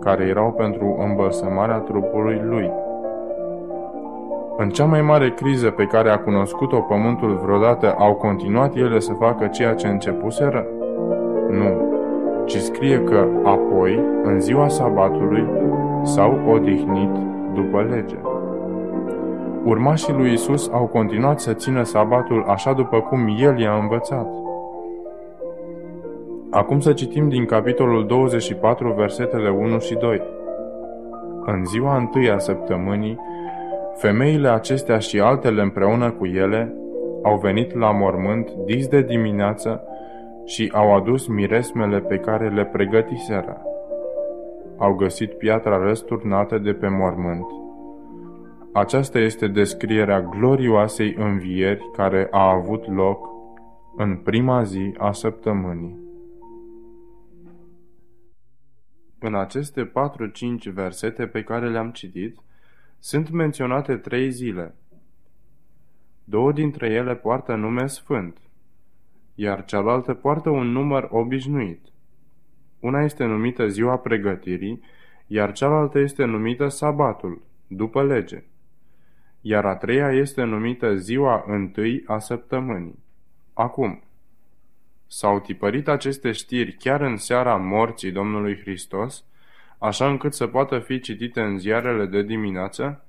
care 0.00 0.24
erau 0.24 0.52
pentru 0.52 0.96
îmbălsămarea 1.08 1.78
trupului 1.78 2.40
lui. 2.44 2.70
În 4.62 4.70
cea 4.70 4.84
mai 4.84 5.02
mare 5.02 5.30
criză 5.30 5.70
pe 5.70 5.84
care 5.84 6.10
a 6.10 6.18
cunoscut-o 6.18 6.80
pământul 6.80 7.40
vreodată, 7.42 7.94
au 7.98 8.14
continuat 8.14 8.74
ele 8.74 8.98
să 8.98 9.12
facă 9.12 9.46
ceea 9.46 9.74
ce 9.74 9.86
începuseră? 9.86 10.66
Nu, 11.50 11.94
ci 12.44 12.56
scrie 12.56 13.00
că 13.00 13.26
apoi, 13.44 14.00
în 14.22 14.40
ziua 14.40 14.68
sabatului, 14.68 15.48
s-au 16.02 16.40
odihnit 16.50 17.10
după 17.54 17.86
lege. 17.90 18.16
Urmașii 19.64 20.14
lui 20.14 20.32
Isus 20.32 20.70
au 20.72 20.86
continuat 20.86 21.40
să 21.40 21.52
țină 21.52 21.82
sabatul 21.82 22.44
așa 22.48 22.72
după 22.72 23.00
cum 23.00 23.36
El 23.38 23.58
i-a 23.58 23.78
învățat. 23.80 24.28
Acum 26.50 26.80
să 26.80 26.92
citim 26.92 27.28
din 27.28 27.44
capitolul 27.44 28.06
24, 28.06 28.92
versetele 28.92 29.50
1 29.50 29.78
și 29.78 29.94
2. 29.94 30.22
În 31.44 31.64
ziua 31.64 31.96
întâia 31.96 32.38
săptămânii, 32.38 33.18
femeile 34.00 34.48
acestea 34.48 34.98
și 34.98 35.20
altele 35.20 35.62
împreună 35.62 36.10
cu 36.10 36.26
ele 36.26 36.74
au 37.22 37.38
venit 37.38 37.74
la 37.74 37.90
mormânt 37.90 38.50
dis 38.50 38.86
de 38.86 39.02
dimineață 39.02 39.84
și 40.44 40.70
au 40.74 40.94
adus 40.94 41.26
miresmele 41.26 42.00
pe 42.00 42.16
care 42.16 42.48
le 42.48 42.64
pregătiseră. 42.64 43.62
Au 44.76 44.94
găsit 44.94 45.32
piatra 45.32 45.76
răsturnată 45.76 46.58
de 46.58 46.72
pe 46.72 46.88
mormânt 46.88 47.46
aceasta 48.72 49.18
este 49.18 49.48
descrierea 49.48 50.20
glorioasei 50.20 51.14
învieri 51.18 51.90
care 51.92 52.28
a 52.30 52.50
avut 52.50 52.94
loc 52.94 53.28
în 53.96 54.16
prima 54.16 54.62
zi 54.62 54.94
a 54.98 55.12
săptămânii. 55.12 55.98
În 59.18 59.34
aceste 59.34 59.92
4-5 60.68 60.72
versete 60.72 61.26
pe 61.26 61.42
care 61.42 61.70
le-am 61.70 61.90
citit, 61.90 62.36
sunt 63.00 63.30
menționate 63.30 63.96
trei 63.96 64.30
zile. 64.30 64.74
Două 66.24 66.52
dintre 66.52 66.88
ele 66.88 67.14
poartă 67.16 67.54
nume 67.54 67.86
sfânt, 67.86 68.38
iar 69.34 69.64
cealaltă 69.64 70.14
poartă 70.14 70.50
un 70.50 70.66
număr 70.66 71.08
obișnuit. 71.10 71.80
Una 72.80 73.02
este 73.04 73.24
numită 73.24 73.68
ziua 73.68 73.96
pregătirii, 73.96 74.82
iar 75.26 75.52
cealaltă 75.52 75.98
este 75.98 76.24
numită 76.24 76.68
sabatul, 76.68 77.42
după 77.66 78.04
lege 78.04 78.44
iar 79.40 79.64
a 79.64 79.76
treia 79.76 80.12
este 80.12 80.42
numită 80.42 80.96
ziua 80.96 81.44
întâi 81.46 82.02
a 82.06 82.18
săptămânii. 82.18 82.98
Acum, 83.52 84.02
s-au 85.06 85.40
tipărit 85.40 85.88
aceste 85.88 86.32
știri 86.32 86.72
chiar 86.72 87.00
în 87.00 87.16
seara 87.16 87.56
morții 87.56 88.10
Domnului 88.10 88.60
Hristos, 88.60 89.24
așa 89.80 90.08
încât 90.08 90.34
să 90.34 90.46
poată 90.46 90.78
fi 90.78 91.00
citite 91.00 91.40
în 91.40 91.58
ziarele 91.58 92.06
de 92.06 92.22
dimineață? 92.22 93.04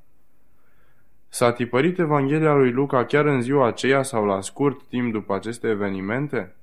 S-a 1.29 1.51
tipărit 1.51 1.99
Evanghelia 1.99 2.53
lui 2.53 2.71
Luca 2.71 3.05
chiar 3.05 3.25
în 3.25 3.41
ziua 3.41 3.67
aceea 3.67 4.03
sau 4.03 4.25
la 4.25 4.41
scurt 4.41 4.87
timp 4.87 5.11
după 5.11 5.35
aceste 5.35 5.67
evenimente? 5.67 6.55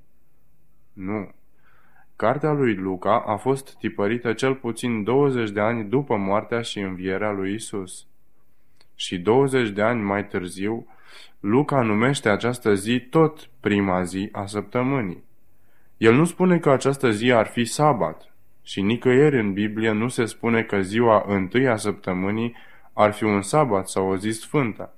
Nu. 0.92 1.34
Cartea 2.16 2.52
lui 2.52 2.74
Luca 2.74 3.24
a 3.26 3.36
fost 3.36 3.76
tipărită 3.76 4.32
cel 4.32 4.54
puțin 4.54 5.04
20 5.04 5.50
de 5.50 5.60
ani 5.60 5.84
după 5.84 6.16
moartea 6.16 6.60
și 6.60 6.78
învierea 6.78 7.30
lui 7.30 7.54
Isus 7.54 8.06
și 8.94 9.18
20 9.18 9.68
de 9.68 9.82
ani 9.82 10.02
mai 10.02 10.26
târziu, 10.26 10.86
Luca 11.40 11.82
numește 11.82 12.28
această 12.28 12.74
zi 12.74 13.00
tot 13.00 13.48
prima 13.60 14.02
zi 14.02 14.28
a 14.32 14.46
săptămânii. 14.46 15.24
El 15.96 16.14
nu 16.14 16.24
spune 16.24 16.58
că 16.58 16.70
această 16.70 17.10
zi 17.10 17.32
ar 17.32 17.46
fi 17.46 17.64
sabat 17.64 18.32
și 18.68 18.82
nicăieri 18.82 19.38
în 19.38 19.52
Biblie 19.52 19.90
nu 19.90 20.08
se 20.08 20.24
spune 20.24 20.62
că 20.62 20.80
ziua 20.80 21.24
întâi 21.26 21.68
a 21.68 21.76
săptămânii 21.76 22.54
ar 22.92 23.12
fi 23.12 23.24
un 23.24 23.42
sabat 23.42 23.88
sau 23.88 24.08
o 24.08 24.16
zi 24.16 24.30
sfântă. 24.30 24.94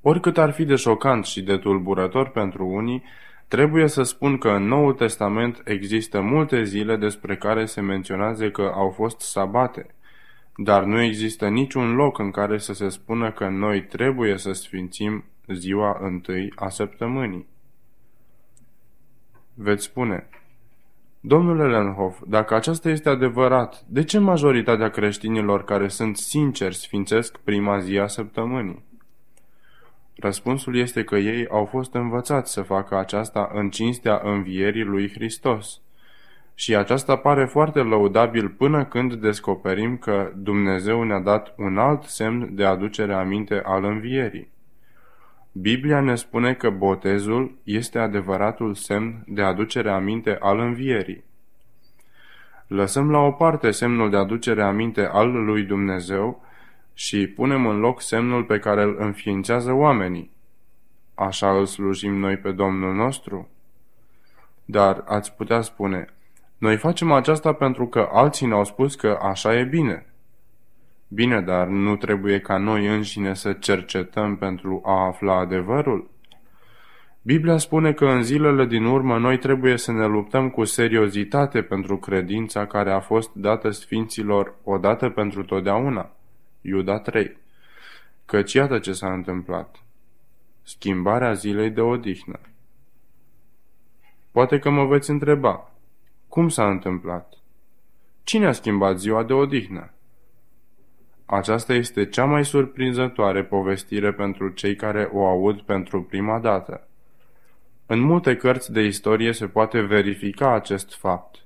Oricât 0.00 0.38
ar 0.38 0.50
fi 0.50 0.64
de 0.64 0.74
șocant 0.74 1.24
și 1.24 1.42
de 1.42 1.56
tulburător 1.56 2.28
pentru 2.28 2.66
unii, 2.66 3.02
trebuie 3.48 3.88
să 3.88 4.02
spun 4.02 4.38
că 4.38 4.50
în 4.50 4.62
Noul 4.62 4.92
Testament 4.92 5.62
există 5.64 6.20
multe 6.20 6.62
zile 6.64 6.96
despre 6.96 7.36
care 7.36 7.64
se 7.64 7.80
menționează 7.80 8.50
că 8.50 8.72
au 8.74 8.90
fost 8.90 9.20
sabate– 9.20 9.86
dar 10.56 10.84
nu 10.84 11.00
există 11.00 11.48
niciun 11.48 11.94
loc 11.94 12.18
în 12.18 12.30
care 12.30 12.58
să 12.58 12.72
se 12.72 12.88
spună 12.88 13.32
că 13.32 13.48
noi 13.48 13.84
trebuie 13.84 14.36
să 14.38 14.52
sfințim 14.52 15.24
ziua 15.46 15.98
întâi 16.00 16.52
a 16.54 16.68
săptămânii. 16.68 17.46
Veți 19.54 19.84
spune, 19.84 20.28
Domnule 21.28 21.66
Lenhoff, 21.66 22.20
dacă 22.26 22.54
aceasta 22.54 22.88
este 22.88 23.08
adevărat, 23.08 23.84
de 23.86 24.04
ce 24.04 24.18
majoritatea 24.18 24.88
creștinilor 24.90 25.64
care 25.64 25.88
sunt 25.88 26.16
sinceri 26.16 26.74
sfințesc 26.74 27.36
prima 27.36 27.78
zi 27.78 27.98
a 27.98 28.06
săptămânii? 28.06 28.84
Răspunsul 30.16 30.76
este 30.76 31.04
că 31.04 31.16
ei 31.16 31.48
au 31.48 31.64
fost 31.64 31.94
învățați 31.94 32.52
să 32.52 32.62
facă 32.62 32.98
aceasta 32.98 33.50
în 33.54 33.70
cinstea 33.70 34.20
învierii 34.24 34.84
lui 34.84 35.10
Hristos. 35.12 35.80
Și 36.54 36.76
aceasta 36.76 37.16
pare 37.16 37.44
foarte 37.44 37.78
lăudabil 37.80 38.48
până 38.48 38.84
când 38.84 39.14
descoperim 39.14 39.96
că 39.96 40.32
Dumnezeu 40.36 41.02
ne-a 41.02 41.20
dat 41.20 41.54
un 41.56 41.78
alt 41.78 42.02
semn 42.02 42.54
de 42.54 42.64
aducere 42.64 43.14
aminte 43.14 43.62
al 43.64 43.84
învierii. 43.84 44.54
Biblia 45.60 46.00
ne 46.00 46.14
spune 46.14 46.54
că 46.54 46.70
botezul 46.70 47.58
este 47.62 47.98
adevăratul 47.98 48.74
semn 48.74 49.24
de 49.26 49.42
aducere 49.42 49.90
aminte 49.90 50.36
al 50.40 50.58
învierii. 50.58 51.24
Lăsăm 52.66 53.10
la 53.10 53.18
o 53.18 53.30
parte 53.30 53.70
semnul 53.70 54.10
de 54.10 54.16
aducere 54.16 54.62
aminte 54.62 55.04
al 55.04 55.30
lui 55.44 55.62
Dumnezeu 55.62 56.44
și 56.94 57.26
punem 57.26 57.66
în 57.66 57.78
loc 57.78 58.00
semnul 58.00 58.44
pe 58.44 58.58
care 58.58 58.82
îl 58.82 58.96
înființează 58.98 59.72
oamenii. 59.72 60.30
Așa 61.14 61.58
îl 61.58 61.66
slujim 61.66 62.14
noi 62.14 62.36
pe 62.36 62.52
Domnul 62.52 62.94
nostru? 62.94 63.48
Dar 64.64 65.04
ați 65.06 65.32
putea 65.32 65.60
spune, 65.60 66.06
Noi 66.58 66.76
facem 66.76 67.12
aceasta 67.12 67.52
pentru 67.52 67.86
că 67.86 68.08
alții 68.12 68.46
ne-au 68.46 68.64
spus 68.64 68.94
că 68.94 69.18
așa 69.22 69.58
e 69.58 69.64
bine. 69.64 70.06
Bine, 71.16 71.40
dar 71.40 71.66
nu 71.66 71.96
trebuie 71.96 72.40
ca 72.40 72.56
noi 72.56 72.86
înșine 72.86 73.34
să 73.34 73.52
cercetăm 73.52 74.36
pentru 74.36 74.80
a 74.84 75.06
afla 75.06 75.38
adevărul? 75.38 76.10
Biblia 77.22 77.56
spune 77.58 77.92
că 77.92 78.04
în 78.04 78.22
zilele 78.22 78.66
din 78.66 78.84
urmă 78.84 79.18
noi 79.18 79.38
trebuie 79.38 79.76
să 79.76 79.92
ne 79.92 80.06
luptăm 80.06 80.50
cu 80.50 80.64
seriozitate 80.64 81.62
pentru 81.62 81.96
credința 81.96 82.66
care 82.66 82.92
a 82.92 83.00
fost 83.00 83.30
dată 83.34 83.70
sfinților 83.70 84.54
odată 84.64 85.08
pentru 85.08 85.44
totdeauna. 85.44 86.10
Iuda 86.60 86.98
3. 86.98 87.36
Căci 88.24 88.52
iată 88.52 88.78
ce 88.78 88.92
s-a 88.92 89.12
întâmplat. 89.12 89.82
Schimbarea 90.62 91.32
zilei 91.32 91.70
de 91.70 91.80
odihnă. 91.80 92.40
Poate 94.32 94.58
că 94.58 94.70
mă 94.70 94.86
veți 94.86 95.10
întreba, 95.10 95.72
cum 96.28 96.48
s-a 96.48 96.68
întâmplat? 96.68 97.34
Cine 98.24 98.46
a 98.46 98.52
schimbat 98.52 98.98
ziua 98.98 99.22
de 99.24 99.32
odihnă? 99.32 99.90
Aceasta 101.26 101.72
este 101.72 102.06
cea 102.06 102.24
mai 102.24 102.44
surprinzătoare 102.44 103.44
povestire 103.44 104.12
pentru 104.12 104.48
cei 104.48 104.76
care 104.76 105.08
o 105.12 105.26
aud 105.26 105.60
pentru 105.60 106.02
prima 106.02 106.38
dată. 106.38 106.88
În 107.86 108.00
multe 108.00 108.36
cărți 108.36 108.72
de 108.72 108.82
istorie 108.82 109.32
se 109.32 109.46
poate 109.46 109.80
verifica 109.80 110.54
acest 110.54 110.94
fapt, 110.94 111.38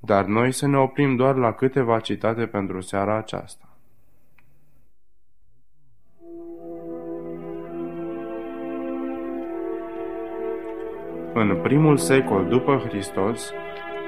dar 0.00 0.24
noi 0.24 0.52
să 0.52 0.66
ne 0.66 0.76
oprim 0.76 1.16
doar 1.16 1.36
la 1.36 1.52
câteva 1.52 2.00
citate 2.00 2.46
pentru 2.46 2.80
seara 2.80 3.16
aceasta. 3.16 3.66
În 11.34 11.58
primul 11.62 11.96
secol 11.96 12.46
după 12.48 12.82
Hristos, 12.88 13.52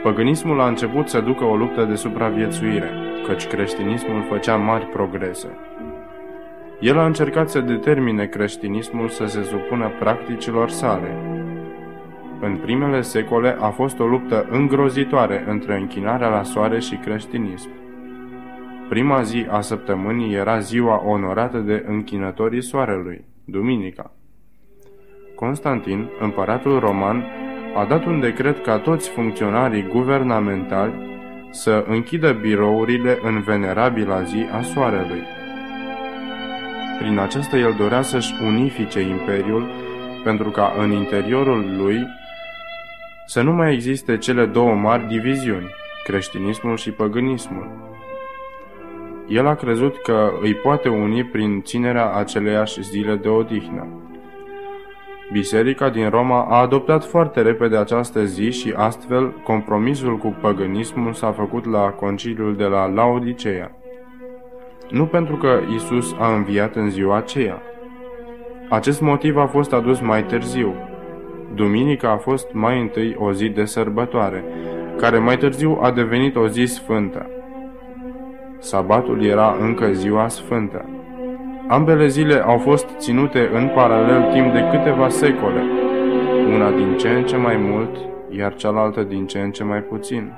păgânismul 0.02 0.60
a 0.60 0.66
început 0.66 1.08
să 1.08 1.20
ducă 1.20 1.44
o 1.44 1.56
luptă 1.56 1.84
de 1.84 1.94
supraviețuire, 1.94 3.03
căci 3.26 3.46
creștinismul 3.46 4.22
făcea 4.28 4.56
mari 4.56 4.86
progrese. 4.86 5.48
El 6.80 6.98
a 6.98 7.06
încercat 7.06 7.50
să 7.50 7.60
determine 7.60 8.26
creștinismul 8.26 9.08
să 9.08 9.26
se 9.26 9.42
supună 9.42 9.92
practicilor 9.98 10.68
sale. 10.68 11.16
În 12.40 12.56
primele 12.56 13.00
secole 13.00 13.56
a 13.60 13.68
fost 13.68 13.98
o 13.98 14.06
luptă 14.06 14.46
îngrozitoare 14.50 15.44
între 15.46 15.76
închinarea 15.76 16.28
la 16.28 16.42
soare 16.42 16.80
și 16.80 16.96
creștinism. 16.96 17.70
Prima 18.88 19.22
zi 19.22 19.46
a 19.50 19.60
săptămânii 19.60 20.34
era 20.34 20.58
ziua 20.58 21.02
onorată 21.06 21.58
de 21.58 21.84
închinătorii 21.86 22.62
soarelui, 22.62 23.24
duminica. 23.44 24.12
Constantin, 25.34 26.10
împăratul 26.20 26.78
roman, 26.78 27.24
a 27.76 27.84
dat 27.84 28.04
un 28.04 28.20
decret 28.20 28.62
ca 28.62 28.78
toți 28.78 29.10
funcționarii 29.10 29.88
guvernamentali 29.88 31.13
să 31.54 31.84
închidă 31.88 32.32
birourile 32.32 33.18
în 33.22 33.42
venerabila 33.42 34.22
zi 34.22 34.46
a 34.52 34.62
soarelui. 34.62 35.22
Prin 36.98 37.18
aceasta 37.18 37.56
el 37.56 37.74
dorea 37.78 38.02
să-și 38.02 38.34
unifice 38.42 39.00
imperiul 39.00 39.70
pentru 40.24 40.50
ca 40.50 40.74
în 40.78 40.90
interiorul 40.90 41.76
lui 41.76 42.06
să 43.26 43.42
nu 43.42 43.52
mai 43.52 43.72
existe 43.72 44.18
cele 44.18 44.46
două 44.46 44.74
mari 44.74 45.06
diviziuni, 45.06 45.70
creștinismul 46.04 46.76
și 46.76 46.90
păgânismul. 46.90 47.92
El 49.28 49.46
a 49.46 49.54
crezut 49.54 50.02
că 50.02 50.32
îi 50.40 50.54
poate 50.54 50.88
uni 50.88 51.24
prin 51.24 51.62
ținerea 51.62 52.12
aceleiași 52.12 52.82
zile 52.82 53.16
de 53.16 53.28
odihnă. 53.28 54.03
Biserica 55.32 55.88
din 55.88 56.08
Roma 56.08 56.46
a 56.48 56.60
adoptat 56.60 57.04
foarte 57.04 57.42
repede 57.42 57.76
această 57.76 58.24
zi 58.24 58.50
și 58.50 58.72
astfel 58.76 59.32
compromisul 59.44 60.16
cu 60.16 60.36
păgânismul 60.40 61.12
s-a 61.12 61.32
făcut 61.32 61.66
la 61.66 61.80
conciliul 61.80 62.56
de 62.56 62.64
la 62.64 62.86
Laodicea. 62.86 63.70
Nu 64.90 65.06
pentru 65.06 65.36
că 65.36 65.60
Isus 65.74 66.14
a 66.18 66.34
înviat 66.34 66.76
în 66.76 66.90
ziua 66.90 67.16
aceea. 67.16 67.62
Acest 68.68 69.00
motiv 69.00 69.36
a 69.36 69.46
fost 69.46 69.72
adus 69.72 70.00
mai 70.00 70.24
târziu. 70.24 70.74
Duminica 71.54 72.10
a 72.10 72.16
fost 72.16 72.52
mai 72.52 72.80
întâi 72.80 73.16
o 73.18 73.32
zi 73.32 73.48
de 73.48 73.64
sărbătoare, 73.64 74.44
care 74.96 75.18
mai 75.18 75.36
târziu 75.36 75.78
a 75.82 75.90
devenit 75.90 76.36
o 76.36 76.48
zi 76.48 76.64
sfântă. 76.64 77.26
Sabatul 78.58 79.24
era 79.24 79.56
încă 79.60 79.92
ziua 79.92 80.28
sfântă. 80.28 80.88
Ambele 81.68 82.06
zile 82.06 82.42
au 82.42 82.58
fost 82.58 82.86
ținute 82.98 83.50
în 83.52 83.68
paralel 83.68 84.32
timp 84.32 84.52
de 84.52 84.68
câteva 84.70 85.08
secole, 85.08 85.62
una 86.54 86.70
din 86.70 86.96
ce 86.96 87.08
în 87.08 87.24
ce 87.24 87.36
mai 87.36 87.56
mult, 87.56 87.96
iar 88.30 88.54
cealaltă 88.54 89.02
din 89.02 89.26
ce 89.26 89.38
în 89.38 89.50
ce 89.50 89.64
mai 89.64 89.80
puțin. 89.80 90.32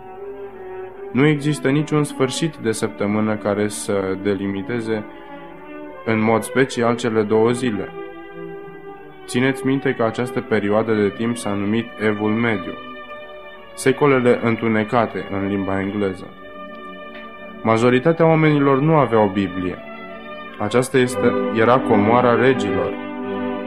Nu 1.12 1.26
există 1.26 1.68
niciun 1.68 2.04
sfârșit 2.04 2.56
de 2.56 2.72
săptămână 2.72 3.36
care 3.36 3.68
să 3.68 4.16
delimiteze 4.22 5.04
în 6.04 6.22
mod 6.22 6.42
special 6.42 6.96
cele 6.96 7.22
două 7.22 7.50
zile. 7.50 7.88
Țineți 9.26 9.66
minte 9.66 9.94
că 9.94 10.02
această 10.02 10.40
perioadă 10.40 10.94
de 10.94 11.08
timp 11.16 11.36
s-a 11.36 11.50
numit 11.50 11.86
Evul 12.06 12.30
Mediu, 12.30 12.72
secolele 13.74 14.40
întunecate 14.42 15.28
în 15.30 15.46
limba 15.48 15.80
engleză. 15.80 16.26
Majoritatea 17.62 18.26
oamenilor 18.26 18.80
nu 18.80 18.96
aveau 18.96 19.28
Biblie, 19.28 19.78
aceasta 20.58 20.98
este, 20.98 21.32
era 21.54 21.78
comoara 21.78 22.34
regilor, 22.34 22.92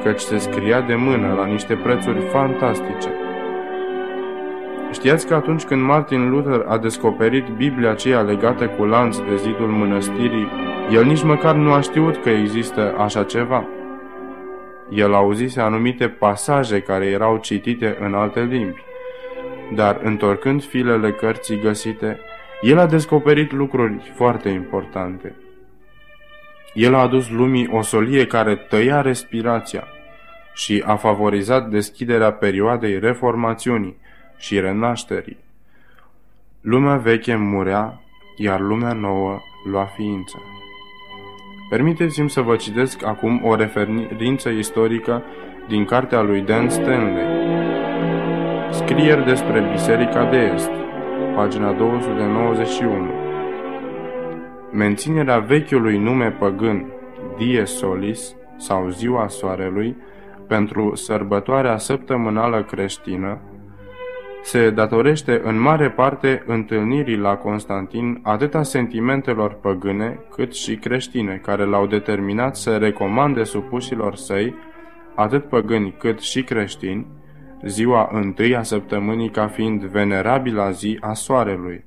căci 0.04 0.20
se 0.20 0.38
scria 0.38 0.82
de 0.82 0.96
mână 0.96 1.34
la 1.34 1.46
niște 1.46 1.76
prețuri 1.76 2.20
fantastice. 2.20 3.10
Știați 4.92 5.28
că 5.28 5.34
atunci 5.36 5.64
când 5.64 5.82
Martin 5.82 6.30
Luther 6.30 6.66
a 6.68 6.78
descoperit 6.78 7.48
Biblia 7.48 7.90
aceea 7.90 8.22
legată 8.22 8.68
cu 8.68 8.86
lanț 8.86 9.18
de 9.18 9.36
zidul 9.36 9.68
mănăstirii, 9.68 10.48
el 10.92 11.06
nici 11.06 11.24
măcar 11.24 11.56
nu 11.56 11.72
a 11.72 11.82
știut 11.82 12.22
că 12.22 12.30
există 12.30 12.96
așa 12.98 13.24
ceva. 13.24 13.68
El 14.90 15.14
auzise 15.14 15.62
anumite 15.62 16.08
pasaje 16.08 16.80
care 16.80 17.06
erau 17.06 17.38
citite 17.38 17.98
în 18.00 18.14
alte 18.14 18.42
limbi, 18.42 18.84
dar 19.76 20.00
întorcând 20.04 20.64
filele 20.64 21.12
cărții 21.12 21.60
găsite, 21.60 22.20
el 22.62 22.80
a 22.80 22.86
descoperit 22.86 23.52
lucruri 23.52 24.12
foarte 24.16 24.50
importante– 24.50 25.36
el 26.74 26.96
a 26.96 26.98
adus 26.98 27.30
lumii 27.30 27.70
o 27.72 27.82
solie 27.82 28.26
care 28.26 28.56
tăia 28.56 29.02
respirația 29.02 29.88
și 30.54 30.84
a 30.86 30.96
favorizat 30.96 31.70
deschiderea 31.70 32.32
perioadei 32.32 33.00
reformațiunii 33.00 33.98
și 34.38 34.60
renașterii. 34.60 35.38
Lumea 36.62 36.96
veche 36.96 37.36
murea, 37.36 38.02
iar 38.36 38.60
lumea 38.60 38.94
nouă 38.94 39.40
lua 39.66 39.86
ființă. 39.96 40.38
Permiteți-mi 41.70 42.30
să 42.30 42.42
vă 42.42 42.56
citesc 42.56 43.06
acum 43.06 43.46
o 43.46 43.56
referință 43.56 44.50
istorică 44.50 45.24
din 45.68 45.86
cartea 45.86 46.22
lui 46.22 46.42
Dan 46.42 46.70
Stanley. 46.70 47.48
Scrieri 48.72 49.26
despre 49.26 49.70
Biserica 49.72 50.30
de 50.30 50.38
Est, 50.38 50.72
pagina 51.36 51.72
291 51.72 53.19
menținerea 54.72 55.40
vechiului 55.40 55.98
nume 55.98 56.32
păgân 56.32 56.86
Dies 57.38 57.78
Solis 57.78 58.36
sau 58.58 58.90
Ziua 58.90 59.28
Soarelui 59.28 59.96
pentru 60.48 60.96
sărbătoarea 60.96 61.78
săptămânală 61.78 62.64
creștină 62.64 63.42
se 64.42 64.70
datorește 64.70 65.42
în 65.44 65.60
mare 65.60 65.90
parte 65.90 66.44
întâlnirii 66.46 67.18
la 67.18 67.36
Constantin 67.36 68.20
atât 68.24 68.56
a 68.56 68.64
sentimentelor 68.64 69.54
păgâne 69.54 70.20
cât 70.36 70.54
și 70.54 70.76
creștine, 70.76 71.40
care 71.44 71.66
l-au 71.66 71.88
determinat 71.88 72.56
să 72.56 72.78
recomande 72.78 73.44
supușilor 73.44 74.16
săi, 74.16 74.56
atât 75.16 75.46
păgâni 75.46 75.96
cât 75.98 76.20
și 76.20 76.44
creștini, 76.44 77.08
ziua 77.66 78.10
întâi 78.12 78.56
a 78.56 78.64
săptămânii 78.64 79.30
ca 79.30 79.48
fiind 79.48 79.84
venerabila 79.84 80.72
zi 80.72 80.98
a 81.02 81.14
soarelui. 81.14 81.86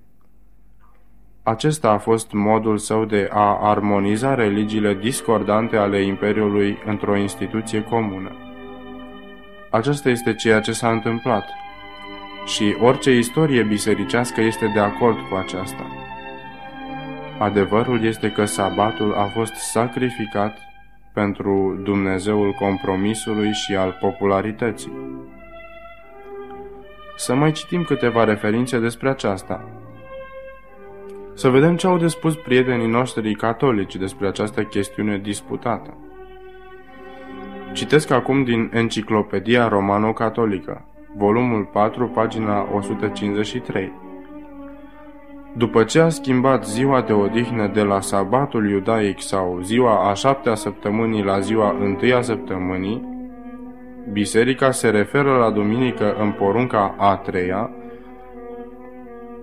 Acesta 1.44 1.90
a 1.90 1.98
fost 1.98 2.32
modul 2.32 2.78
său 2.78 3.04
de 3.04 3.28
a 3.32 3.58
armoniza 3.60 4.34
religiile 4.34 4.94
discordante 4.94 5.76
ale 5.76 6.02
Imperiului 6.02 6.78
într-o 6.86 7.16
instituție 7.16 7.82
comună. 7.82 8.36
Aceasta 9.70 10.08
este 10.08 10.34
ceea 10.34 10.60
ce 10.60 10.72
s-a 10.72 10.90
întâmplat 10.90 11.44
și 12.44 12.76
orice 12.80 13.16
istorie 13.16 13.62
bisericească 13.62 14.40
este 14.40 14.70
de 14.74 14.78
acord 14.78 15.16
cu 15.16 15.34
aceasta. 15.34 15.86
Adevărul 17.38 18.04
este 18.04 18.30
că 18.30 18.44
sabatul 18.44 19.14
a 19.14 19.24
fost 19.24 19.54
sacrificat 19.54 20.58
pentru 21.12 21.80
Dumnezeul 21.82 22.52
compromisului 22.52 23.52
și 23.52 23.74
al 23.74 23.96
popularității. 24.00 24.92
Să 27.16 27.34
mai 27.34 27.52
citim 27.52 27.82
câteva 27.84 28.24
referințe 28.24 28.78
despre 28.78 29.08
aceasta. 29.08 29.81
Să 31.34 31.48
vedem 31.48 31.76
ce 31.76 31.86
au 31.86 31.98
de 31.98 32.06
spus 32.06 32.36
prietenii 32.36 32.90
noștri 32.90 33.34
catolici 33.34 33.96
despre 33.96 34.26
această 34.26 34.62
chestiune 34.62 35.18
disputată. 35.18 35.96
Citesc 37.72 38.10
acum 38.10 38.44
din 38.44 38.70
Enciclopedia 38.74 39.68
Romano-Catolică, 39.68 40.86
volumul 41.16 41.64
4, 41.64 42.06
pagina 42.06 42.68
153. 42.74 43.92
După 45.56 45.84
ce 45.84 46.00
a 46.00 46.08
schimbat 46.08 46.66
ziua 46.66 47.02
de 47.02 47.12
odihnă 47.12 47.66
de 47.66 47.82
la 47.82 48.00
sabatul 48.00 48.70
iudaic 48.70 49.20
sau 49.20 49.58
ziua 49.62 50.10
a 50.10 50.14
șaptea 50.14 50.54
săptămânii 50.54 51.22
la 51.22 51.40
ziua 51.40 51.76
întâia 51.80 52.22
săptămânii, 52.22 53.10
biserica 54.12 54.70
se 54.70 54.88
referă 54.88 55.36
la 55.36 55.50
duminică 55.50 56.14
în 56.18 56.30
porunca 56.30 56.94
a 56.98 57.16
treia, 57.16 57.70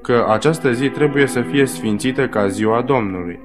că 0.02 0.26
această 0.30 0.72
zi 0.72 0.90
trebuie 0.90 1.28
să 1.28 1.42
fie 1.42 1.66
sfințită 1.66 2.28
ca 2.28 2.48
ziua 2.48 2.82
Domnului. 2.82 3.40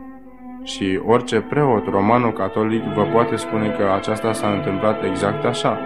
Și 0.62 1.00
orice 1.06 1.40
preot 1.40 1.86
romano-catolic 1.86 2.82
vă 2.82 3.02
poate 3.02 3.36
spune 3.36 3.68
că 3.68 3.92
aceasta 3.96 4.32
s-a 4.32 4.50
întâmplat 4.50 5.04
exact 5.04 5.44
așa. 5.44 5.78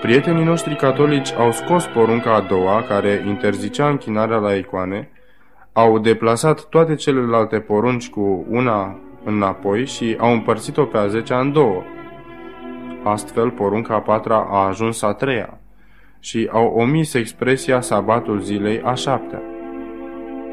Prietenii 0.00 0.44
noștri 0.44 0.76
catolici 0.76 1.32
au 1.32 1.52
scos 1.52 1.86
porunca 1.86 2.34
a 2.34 2.40
doua, 2.40 2.82
care 2.82 3.24
interzicea 3.26 3.88
închinarea 3.88 4.36
la 4.36 4.54
icoane, 4.54 5.10
au 5.72 5.98
deplasat 5.98 6.64
toate 6.64 6.94
celelalte 6.94 7.58
porunci 7.60 8.10
cu 8.10 8.46
una 8.50 8.98
înapoi 9.24 9.86
și 9.86 10.16
au 10.18 10.32
împărțit-o 10.32 10.84
pe 10.84 10.98
a 10.98 11.06
zecea 11.06 11.40
în 11.40 11.52
două. 11.52 11.82
Astfel, 13.02 13.50
porunca 13.50 13.94
a 13.94 14.00
patra 14.00 14.46
a 14.50 14.66
ajuns 14.66 15.02
a 15.02 15.12
treia 15.12 15.57
și 16.20 16.48
au 16.52 16.74
omis 16.76 17.14
expresia 17.14 17.80
sabatul 17.80 18.40
zilei 18.40 18.80
a 18.84 18.94
șaptea. 18.94 19.42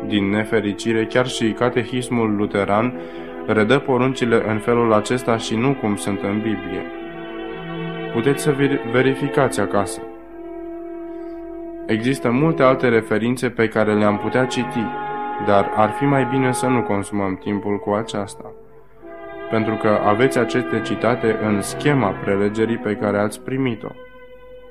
Din 0.07 0.29
nefericire, 0.29 1.05
chiar 1.05 1.27
și 1.27 1.51
catehismul 1.51 2.35
luteran 2.35 2.93
redă 3.47 3.79
poruncile 3.79 4.49
în 4.49 4.57
felul 4.57 4.93
acesta 4.93 5.37
și 5.37 5.55
nu 5.55 5.73
cum 5.73 5.95
sunt 5.95 6.21
în 6.21 6.35
Biblie. 6.35 6.83
Puteți 8.13 8.43
să 8.43 8.55
verificați 8.91 9.59
acasă. 9.59 10.01
Există 11.85 12.31
multe 12.31 12.63
alte 12.63 12.89
referințe 12.89 13.49
pe 13.49 13.67
care 13.67 13.93
le-am 13.93 14.17
putea 14.17 14.45
citi, 14.45 14.83
dar 15.45 15.71
ar 15.75 15.89
fi 15.89 16.03
mai 16.03 16.27
bine 16.31 16.51
să 16.51 16.65
nu 16.65 16.81
consumăm 16.81 17.35
timpul 17.35 17.79
cu 17.79 17.91
aceasta. 17.91 18.51
Pentru 19.49 19.75
că 19.75 19.99
aveți 20.05 20.37
aceste 20.37 20.81
citate 20.81 21.37
în 21.43 21.61
schema 21.61 22.09
prelegerii 22.09 22.77
pe 22.77 22.95
care 22.95 23.17
ați 23.17 23.41
primit-o. 23.41 23.89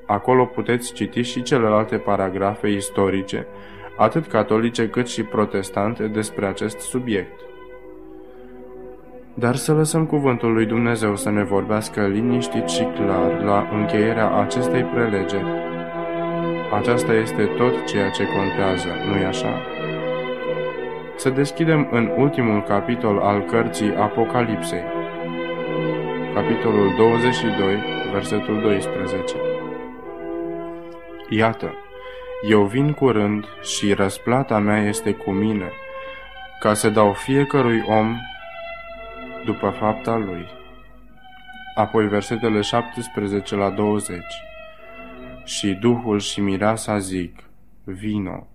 Acolo 0.05 0.45
puteți 0.45 0.93
citi 0.93 1.21
și 1.21 1.41
celelalte 1.41 1.97
paragrafe 1.97 2.67
istorice, 2.67 3.47
atât 3.97 4.27
catolice 4.27 4.89
cât 4.89 5.07
și 5.07 5.23
protestante, 5.23 6.07
despre 6.07 6.45
acest 6.45 6.79
subiect. 6.79 7.39
Dar 9.33 9.55
să 9.55 9.73
lăsăm 9.73 10.05
cuvântul 10.05 10.53
lui 10.53 10.65
Dumnezeu 10.65 11.15
să 11.15 11.29
ne 11.29 11.43
vorbească 11.43 12.07
liniștit 12.07 12.67
și 12.67 12.83
clar 12.83 13.43
la 13.43 13.69
încheierea 13.71 14.35
acestei 14.35 14.83
prelegeri. 14.83 15.45
Aceasta 16.73 17.13
este 17.13 17.45
tot 17.57 17.85
ceea 17.85 18.09
ce 18.09 18.23
contează, 18.27 18.87
nu-i 19.07 19.25
așa? 19.25 19.61
Să 21.15 21.29
deschidem 21.29 21.87
în 21.91 22.11
ultimul 22.17 22.61
capitol 22.61 23.17
al 23.17 23.41
cărții 23.41 23.95
Apocalipsei, 23.95 24.83
capitolul 26.33 26.93
22, 26.97 27.75
versetul 28.11 28.61
12. 28.61 29.54
Iată, 31.29 31.73
eu 32.49 32.63
vin 32.63 32.93
curând 32.93 33.45
și 33.61 33.93
răsplata 33.93 34.59
mea 34.59 34.87
este 34.87 35.11
cu 35.11 35.31
mine, 35.31 35.71
ca 36.59 36.73
să 36.73 36.89
dau 36.89 37.13
fiecărui 37.13 37.83
om 37.87 38.17
după 39.45 39.69
fapta 39.79 40.15
lui. 40.15 40.45
Apoi 41.75 42.07
versetele 42.07 42.61
17 42.61 43.55
la 43.55 43.69
20. 43.69 44.19
Și 45.43 45.67
Duhul 45.67 46.19
și 46.19 46.41
Mireasa 46.41 46.97
zic, 46.97 47.43
vino. 47.83 48.47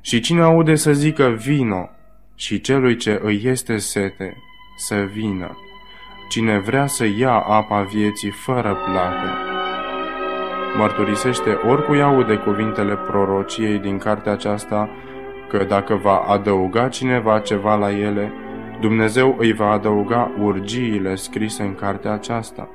Și 0.00 0.20
cine 0.20 0.42
aude 0.42 0.74
să 0.74 0.92
zică 0.92 1.28
vino, 1.28 1.90
și 2.34 2.60
celui 2.60 2.96
ce 2.96 3.20
îi 3.22 3.40
este 3.44 3.76
sete, 3.76 4.36
să 4.76 4.96
vină. 4.96 5.56
Cine 6.28 6.58
vrea 6.58 6.86
să 6.86 7.04
ia 7.04 7.32
apa 7.32 7.82
vieții 7.82 8.30
fără 8.30 8.74
plată. 8.74 9.47
Mărturisește 10.78 11.50
oricui 11.50 12.02
aude 12.02 12.36
cuvintele 12.36 12.96
prorociei 12.96 13.78
din 13.78 13.98
cartea 13.98 14.32
aceasta, 14.32 14.88
că 15.48 15.64
dacă 15.64 15.94
va 15.94 16.16
adăuga 16.16 16.88
cineva 16.88 17.38
ceva 17.38 17.74
la 17.74 17.90
ele, 17.90 18.32
Dumnezeu 18.80 19.36
îi 19.38 19.52
va 19.52 19.70
adăuga 19.70 20.30
urgiile 20.40 21.14
scrise 21.14 21.62
în 21.62 21.74
cartea 21.74 22.12
aceasta. 22.12 22.68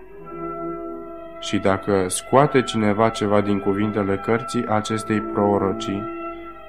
Și 1.40 1.58
dacă 1.58 2.06
scoate 2.08 2.62
cineva 2.62 3.10
ceva 3.10 3.42
din 3.42 3.60
cuvintele 3.60 4.22
cărții 4.26 4.66
acestei 4.68 5.22
prorocii, 5.22 6.04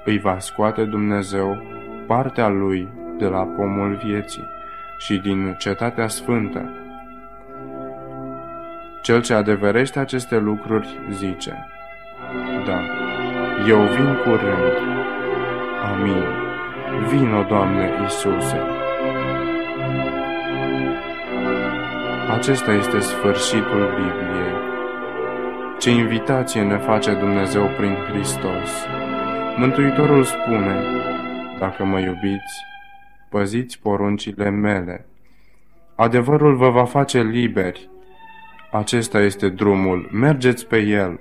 îi 0.05 0.19
va 0.19 0.39
scoate 0.39 0.83
Dumnezeu 0.83 1.57
partea 2.07 2.47
lui 2.47 2.87
de 3.17 3.25
la 3.25 3.43
pomul 3.43 3.99
vieții 4.05 4.43
și 4.97 5.17
din 5.17 5.55
cetatea 5.57 6.07
sfântă. 6.07 6.84
Cel 9.05 9.21
ce 9.21 9.33
adeverește 9.33 9.99
aceste 9.99 10.37
lucruri 10.37 10.99
zice, 11.11 11.67
Da, 12.65 12.79
eu 13.67 13.79
vin 13.79 14.15
curând. 14.23 14.73
Amin. 15.93 16.23
Vino, 17.09 17.43
Doamne 17.43 17.89
Iisuse. 18.01 18.61
Acesta 22.31 22.71
este 22.71 22.99
sfârșitul 22.99 23.85
Bibliei. 23.85 24.55
Ce 25.79 25.89
invitație 25.89 26.61
ne 26.61 26.77
face 26.77 27.13
Dumnezeu 27.13 27.69
prin 27.77 27.95
Hristos. 28.09 28.85
Mântuitorul 29.57 30.23
spune, 30.23 30.83
dacă 31.59 31.83
mă 31.83 31.99
iubiți, 31.99 32.63
păziți 33.29 33.79
poruncile 33.79 34.49
mele. 34.49 35.05
Adevărul 35.95 36.55
vă 36.55 36.69
va 36.69 36.85
face 36.85 37.21
liberi. 37.21 37.89
Acesta 38.77 39.21
este 39.21 39.49
drumul, 39.49 40.09
mergeți 40.11 40.67
pe 40.67 40.77
el. 40.77 41.19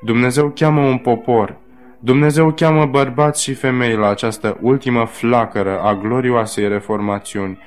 Dumnezeu 0.00 0.50
cheamă 0.54 0.80
un 0.80 0.98
popor, 0.98 1.56
Dumnezeu 1.98 2.52
cheamă 2.52 2.86
bărbați 2.86 3.42
și 3.42 3.54
femei 3.54 3.96
la 3.96 4.08
această 4.08 4.58
ultimă 4.60 5.04
flacără 5.04 5.80
a 5.80 5.94
glorioasei 5.94 6.68
reformațiuni, 6.68 7.58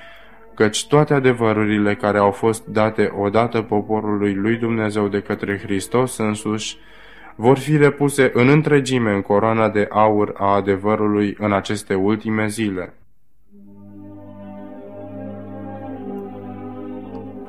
căci 0.54 0.88
toate 0.88 1.14
adevărurile 1.14 1.96
care 1.96 2.18
au 2.18 2.32
fost 2.32 2.66
date 2.66 3.12
odată 3.18 3.62
poporului 3.62 4.34
lui 4.34 4.56
Dumnezeu 4.56 5.08
de 5.08 5.20
către 5.20 5.60
Hristos 5.64 6.18
însuși, 6.18 6.78
vor 7.36 7.58
fi 7.58 7.78
repuse 7.78 8.32
în 8.34 8.48
întregime 8.48 9.12
în 9.12 9.22
coroana 9.22 9.70
de 9.70 9.88
aur 9.90 10.34
a 10.38 10.56
adevărului 10.56 11.36
în 11.40 11.54
aceste 11.54 11.94
ultime 11.94 12.48
zile. 12.48 12.99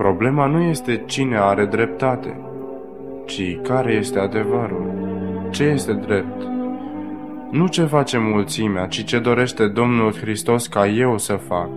Problema 0.01 0.47
nu 0.47 0.61
este 0.63 1.03
cine 1.07 1.37
are 1.37 1.65
dreptate, 1.65 2.41
ci 3.25 3.59
care 3.63 3.93
este 3.93 4.19
adevărul, 4.19 4.93
ce 5.51 5.65
este 5.65 5.93
drept. 5.93 6.43
Nu 7.51 7.67
ce 7.67 7.85
face 7.85 8.19
mulțimea, 8.19 8.87
ci 8.87 9.05
ce 9.05 9.19
dorește 9.19 9.67
Domnul 9.69 10.15
Hristos 10.15 10.67
ca 10.67 10.87
eu 10.87 11.19
să 11.19 11.33
fac. 11.33 11.69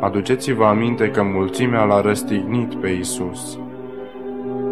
Aduceți-vă 0.00 0.64
aminte 0.64 1.10
că 1.10 1.22
mulțimea 1.22 1.84
l-a 1.84 2.00
răstignit 2.00 2.74
pe 2.74 2.88
Isus. 2.88 3.58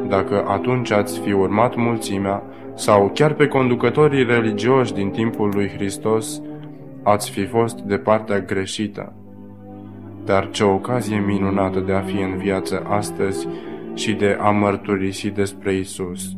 Dacă 0.08 0.44
atunci 0.48 0.90
ați 0.90 1.20
fi 1.20 1.32
urmat 1.32 1.76
mulțimea, 1.76 2.42
sau 2.74 3.10
chiar 3.14 3.32
pe 3.32 3.46
conducătorii 3.46 4.24
religioși 4.24 4.94
din 4.94 5.10
timpul 5.10 5.50
lui 5.54 5.68
Hristos, 5.68 6.42
ați 7.02 7.30
fi 7.30 7.46
fost 7.46 7.80
de 7.80 7.96
partea 7.96 8.40
greșită. 8.40 9.12
Dar 10.24 10.50
ce 10.50 10.64
ocazie 10.64 11.18
minunată 11.18 11.80
de 11.80 11.92
a 11.92 12.00
fi 12.00 12.16
în 12.16 12.36
viață 12.36 12.82
astăzi 12.88 13.48
și 13.94 14.12
de 14.12 14.38
a 14.40 14.50
mărturisi 14.50 15.30
despre 15.30 15.74
Isus. 15.74 16.36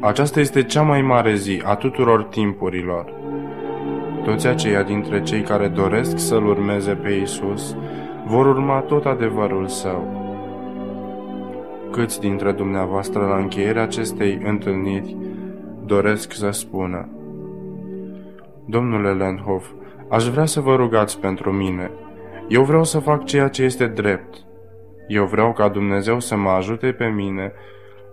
Aceasta 0.00 0.40
este 0.40 0.62
cea 0.62 0.82
mai 0.82 1.02
mare 1.02 1.34
zi 1.34 1.62
a 1.64 1.74
tuturor 1.74 2.24
timpurilor. 2.24 3.12
Toți 4.24 4.46
aceia 4.46 4.82
dintre 4.82 5.22
cei 5.22 5.40
care 5.40 5.68
doresc 5.68 6.18
să-L 6.18 6.46
urmeze 6.46 6.94
pe 6.94 7.10
Isus 7.10 7.76
vor 8.26 8.46
urma 8.46 8.80
tot 8.80 9.04
adevărul 9.04 9.66
Său. 9.66 10.22
Câți 11.90 12.20
dintre 12.20 12.52
dumneavoastră 12.52 13.20
la 13.20 13.36
încheierea 13.36 13.82
acestei 13.82 14.40
întâlniri 14.44 15.16
doresc 15.86 16.32
să 16.32 16.50
spună 16.50 17.08
Domnule 18.66 19.12
Landhoff, 19.12 19.70
Aș 20.14 20.28
vrea 20.28 20.44
să 20.44 20.60
vă 20.60 20.74
rugați 20.74 21.20
pentru 21.20 21.52
mine. 21.52 21.90
Eu 22.48 22.64
vreau 22.64 22.84
să 22.84 22.98
fac 22.98 23.24
ceea 23.24 23.48
ce 23.48 23.62
este 23.62 23.86
drept. 23.86 24.36
Eu 25.08 25.24
vreau 25.24 25.52
ca 25.52 25.68
Dumnezeu 25.68 26.20
să 26.20 26.36
mă 26.36 26.48
ajute 26.48 26.92
pe 26.92 27.06
mine, 27.06 27.52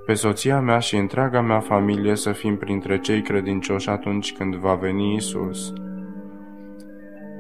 pe 0.06 0.14
soția 0.14 0.60
mea 0.60 0.80
și 0.80 0.96
întreaga 0.96 1.42
mea 1.42 1.60
familie 1.60 2.16
să 2.16 2.32
fim 2.32 2.58
printre 2.58 3.00
cei 3.00 3.22
credincioși 3.22 3.90
atunci 3.90 4.34
când 4.34 4.56
va 4.56 4.74
veni 4.74 5.16
Isus. 5.16 5.74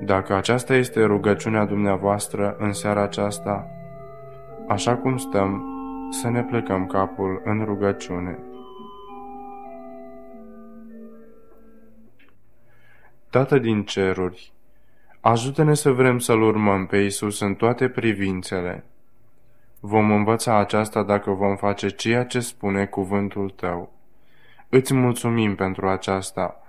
Dacă 0.06 0.36
aceasta 0.36 0.76
este 0.76 1.04
rugăciunea 1.04 1.66
dumneavoastră 1.66 2.56
în 2.60 2.74
seara 2.74 3.04
aceasta, 3.04 3.68
așa 4.68 4.96
cum 4.96 5.18
stăm, 5.18 5.64
să 6.10 6.30
ne 6.30 6.44
plecăm 6.44 6.86
capul 6.86 7.42
în 7.46 7.64
rugăciune. 7.66 8.40
Tată 13.32 13.58
din 13.58 13.84
ceruri, 13.84 14.52
ajută-ne 15.20 15.74
să 15.74 15.92
vrem 15.92 16.20
să-L 16.20 16.42
urmăm 16.42 16.86
pe 16.86 16.98
Isus 16.98 17.40
în 17.40 17.56
toate 17.56 17.90
privințele. 17.90 18.84
Vom 19.80 20.12
învăța 20.12 20.58
aceasta 20.58 21.04
dacă 21.04 21.32
vom 21.32 21.56
face 21.56 21.90
ceea 21.90 22.26
ce 22.26 22.40
spune 22.40 22.86
cuvântul 22.86 23.50
Tău. 23.50 23.94
Îți 24.70 24.94
mulțumim 24.94 25.56
pentru 25.56 25.90
aceasta, 25.90 26.62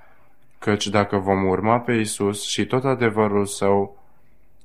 căci 0.59 0.87
dacă 0.87 1.17
vom 1.17 1.47
urma 1.47 1.81
pe 1.81 1.93
Isus 1.93 2.47
și 2.47 2.67
tot 2.67 2.85
adevărul 2.85 3.47
Său, 3.47 3.99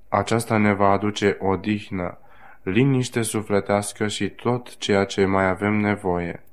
aceasta 0.10 0.58
ne 0.58 0.74
va 0.74 0.90
aduce 0.90 1.38
odihnă, 1.40 2.18
liniște 2.62 3.22
sufletească 3.22 4.08
și 4.08 4.30
tot 4.30 4.78
ceea 4.78 5.06
ce 5.06 5.26
mai 5.26 5.48
avem 5.48 5.74
nevoie. 5.74 6.44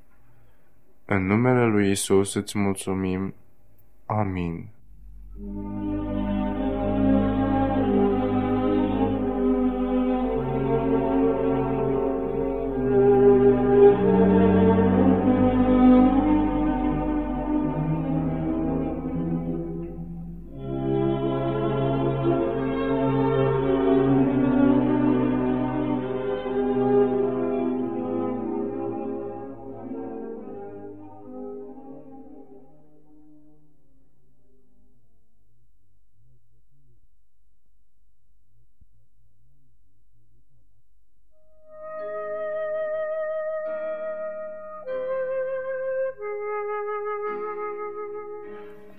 În 1.05 1.27
numele 1.27 1.65
lui 1.65 1.91
Isus 1.91 2.35
îți 2.35 2.59
mulțumim. 2.59 3.35
Amin. 4.07 4.74
Thank 5.37 5.47
you. 5.47 6.44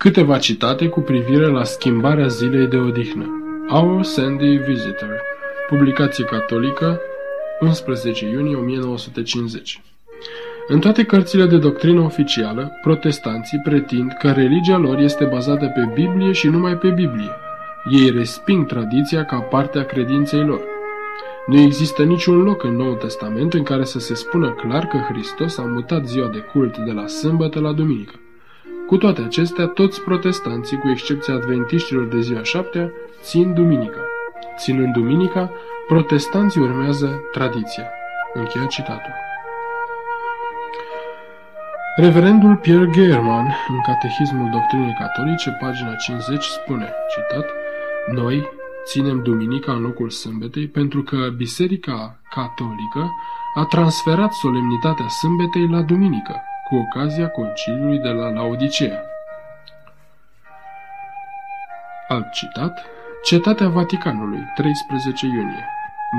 Câteva 0.06 0.38
citate 0.38 0.88
cu 0.88 1.00
privire 1.00 1.48
la 1.48 1.64
schimbarea 1.64 2.28
zilei 2.28 2.68
de 2.68 2.78
odihnă. 2.78 3.26
Our 3.70 4.04
Sunday 4.04 4.56
Visitor, 4.68 5.22
publicație 5.70 6.24
catolică, 6.24 7.00
11 7.60 8.26
iunie 8.26 8.56
1950. 8.56 9.82
În 10.68 10.80
toate 10.80 11.04
cărțile 11.04 11.46
de 11.46 11.58
doctrină 11.58 12.02
oficială, 12.02 12.72
protestanții 12.82 13.62
pretind 13.64 14.12
că 14.20 14.32
religia 14.32 14.78
lor 14.78 15.00
este 15.00 15.26
bazată 15.26 15.66
pe 15.66 15.92
Biblie 15.94 16.32
și 16.32 16.48
numai 16.48 16.78
pe 16.78 16.88
Biblie. 16.88 17.32
Ei 17.92 18.10
resping 18.10 18.66
tradiția 18.66 19.26
ca 19.26 19.40
parte 19.40 19.80
a 19.80 19.86
credinței 19.86 20.44
lor. 20.44 20.62
Nu 21.46 21.60
există 21.60 22.04
niciun 22.04 22.44
loc 22.44 22.64
în 22.64 22.76
Noul 22.76 22.96
Testament 22.96 23.54
în 23.54 23.64
care 23.64 23.84
să 23.84 24.00
se 24.00 24.16
spună 24.16 24.50
clar 24.50 24.86
că 24.86 24.98
Hristos 24.98 25.58
a 25.58 25.64
mutat 25.64 26.08
ziua 26.08 26.28
de 26.28 26.40
cult 26.40 26.78
de 26.78 26.92
la 26.92 27.08
sâmbătă 27.08 27.60
la 27.60 27.72
duminică. 27.72 28.20
Cu 28.88 28.98
toate 28.98 29.22
acestea, 29.22 29.68
toți 29.68 30.02
protestanții, 30.02 30.78
cu 30.78 30.90
excepția 30.90 31.34
adventiștilor 31.34 32.06
de 32.06 32.20
ziua 32.20 32.44
șaptea, 32.44 32.92
țin 33.22 33.54
duminica. 33.54 34.02
Ținând 34.58 34.94
duminica, 34.94 35.52
protestanții 35.88 36.62
urmează 36.62 37.22
tradiția. 37.32 37.90
Încheia 38.34 38.66
citatul. 38.66 39.14
Reverendul 41.96 42.56
Pierre 42.56 42.90
German, 42.92 43.46
în 43.68 43.82
Catehismul 43.86 44.50
Doctrinei 44.52 44.96
Catolice, 45.00 45.58
pagina 45.60 45.96
50, 45.96 46.44
spune, 46.44 46.94
citat, 47.10 47.50
Noi 48.12 48.50
ținem 48.86 49.24
duminica 49.24 49.72
în 49.72 49.82
locul 49.82 50.10
sâmbetei 50.10 50.68
pentru 50.68 51.04
că 51.04 51.18
Biserica 51.38 52.20
Catolică 52.30 53.12
a 53.56 53.64
transferat 53.64 54.34
solemnitatea 54.34 55.08
sâmbetei 55.08 55.68
la 55.68 55.82
duminică, 55.82 56.42
cu 56.68 56.76
ocazia 56.76 57.28
conciliului 57.28 58.00
de 58.00 58.10
la 58.10 58.30
Laodicea. 58.30 59.02
Alt 62.08 62.32
citat, 62.32 62.86
Cetatea 63.24 63.70
Vaticanului, 63.70 64.44
13 64.56 65.26
iunie. 65.26 65.66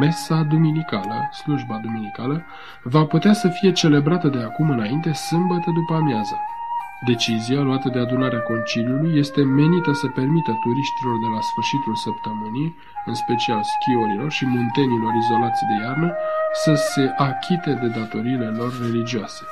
Mesa 0.01 0.42
duminicală, 0.42 1.28
slujba 1.32 1.76
duminicală, 1.82 2.44
va 2.82 3.05
putea 3.05 3.32
să 3.32 3.49
fie 3.49 3.72
celebrată 3.72 4.28
de 4.28 4.38
acum 4.38 4.70
înainte 4.70 5.12
sâmbătă 5.12 5.70
după 5.70 5.94
amiază. 5.94 6.36
Decizia 7.07 7.61
luată 7.61 7.88
de 7.88 7.99
adunarea 7.99 8.40
conciliului 8.40 9.18
este 9.18 9.42
menită 9.42 9.92
să 9.92 10.07
permită 10.07 10.53
turiștilor 10.62 11.16
de 11.24 11.26
la 11.34 11.40
sfârșitul 11.40 11.94
săptămânii, 11.94 12.76
în 13.05 13.14
special 13.14 13.62
schiorilor 13.62 14.30
și 14.30 14.47
muntenilor 14.47 15.12
izolați 15.14 15.64
de 15.68 15.84
iarnă, 15.84 16.14
să 16.53 16.74
se 16.74 17.14
achite 17.16 17.72
de 17.72 17.88
datoriile 17.99 18.47
lor 18.47 18.72
religioase. 18.82 19.44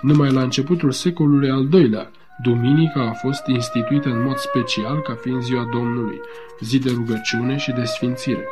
Numai 0.00 0.30
la 0.30 0.42
începutul 0.42 0.90
secolului 0.90 1.50
al 1.50 1.66
doilea, 1.66 2.10
duminica 2.42 3.00
a 3.00 3.12
fost 3.12 3.46
instituită 3.46 4.08
în 4.08 4.22
mod 4.22 4.36
special 4.36 5.00
ca 5.00 5.14
fiind 5.14 5.42
ziua 5.42 5.68
Domnului, 5.72 6.20
zi 6.60 6.78
de 6.78 6.90
rugăciune 6.94 7.56
și 7.56 7.72
de 7.72 7.84
sfințire. 7.84 8.46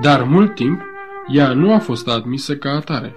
Dar 0.00 0.22
mult 0.22 0.54
timp, 0.54 0.80
ea 1.32 1.52
nu 1.52 1.74
a 1.74 1.78
fost 1.78 2.08
admisă 2.08 2.56
ca 2.56 2.70
atare. 2.70 3.14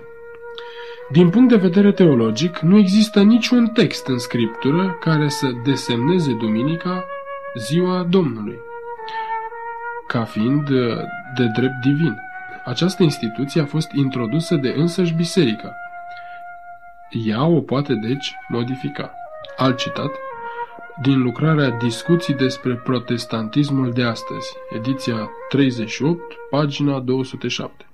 Din 1.12 1.30
punct 1.30 1.50
de 1.50 1.56
vedere 1.56 1.92
teologic, 1.92 2.60
nu 2.60 2.78
există 2.78 3.22
niciun 3.22 3.68
text 3.68 4.08
în 4.08 4.18
scriptură 4.18 4.98
care 5.00 5.28
să 5.28 5.48
desemneze 5.64 6.34
duminica 6.34 7.06
ziua 7.58 8.04
Domnului, 8.10 8.60
ca 10.08 10.24
fiind 10.24 10.70
de 11.36 11.46
drept 11.56 11.82
divin. 11.82 12.16
Această 12.66 13.04
instituție 13.04 13.62
a 13.62 13.66
fost 13.66 13.92
introdusă 13.92 14.56
de 14.56 14.74
însăși 14.78 15.14
biserica, 15.14 15.74
ea 17.10 17.46
o 17.46 17.60
poate, 17.62 17.94
deci, 17.94 18.36
modifica. 18.48 19.14
Alt 19.58 19.78
citat, 19.78 20.12
din 21.02 21.22
lucrarea 21.22 21.70
Discuții 21.70 22.34
despre 22.34 22.74
protestantismul 22.74 23.92
de 23.92 24.04
astăzi, 24.04 24.48
ediția 24.76 25.30
38, 25.50 26.34
pagina 26.50 27.00
207. 27.00 27.86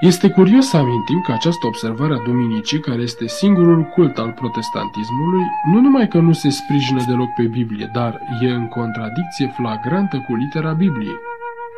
Este 0.00 0.30
curios 0.30 0.66
să 0.68 0.76
amintim 0.76 1.20
că 1.20 1.32
această 1.32 1.66
observare 1.66 2.14
a 2.14 2.22
Duminicii, 2.24 2.80
care 2.80 3.02
este 3.02 3.26
singurul 3.26 3.82
cult 3.82 4.18
al 4.18 4.30
protestantismului, 4.30 5.44
nu 5.72 5.80
numai 5.80 6.08
că 6.08 6.18
nu 6.18 6.32
se 6.32 6.48
sprijină 6.50 7.04
deloc 7.06 7.28
pe 7.36 7.42
Biblie, 7.42 7.90
dar 7.92 8.20
e 8.40 8.46
în 8.50 8.68
contradicție 8.68 9.52
flagrantă 9.56 10.24
cu 10.26 10.34
litera 10.34 10.72
Bibliei. 10.72 11.18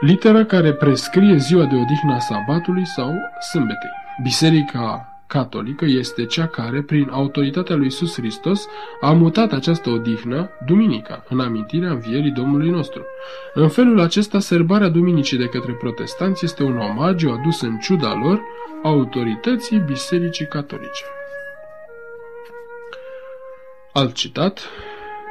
Litera 0.01 0.45
care 0.45 0.73
prescrie 0.73 1.37
ziua 1.37 1.65
de 1.65 1.75
odihnă 1.75 2.15
a 2.15 2.19
sabatului 2.19 2.87
sau 2.87 3.13
sâmbetei. 3.51 3.91
Biserica 4.23 5.12
catolică 5.33 5.85
este 5.85 6.25
cea 6.25 6.47
care, 6.47 6.83
prin 6.83 7.09
autoritatea 7.11 7.77
lui 7.77 7.85
Iisus 7.85 8.15
Hristos, 8.15 8.69
a 9.01 9.13
mutat 9.13 9.53
această 9.53 9.91
odihnă, 9.91 10.51
duminica, 10.67 11.25
în 11.29 11.41
amintirea 11.41 11.91
învierii 11.91 12.31
Domnului 12.31 12.71
nostru. 12.71 13.05
În 13.55 13.69
felul 13.69 14.01
acesta, 14.01 14.39
sărbarea 14.39 14.89
duminicii 14.89 15.39
de 15.39 15.49
către 15.49 15.73
protestanți 15.73 16.45
este 16.45 16.63
un 16.63 16.79
omagiu 16.79 17.31
adus 17.31 17.61
în 17.61 17.79
ciuda 17.79 18.15
lor 18.15 18.41
autorității 18.83 19.79
Bisericii 19.79 20.47
Catolice. 20.47 21.05
Alt 23.93 24.15
citat 24.15 24.61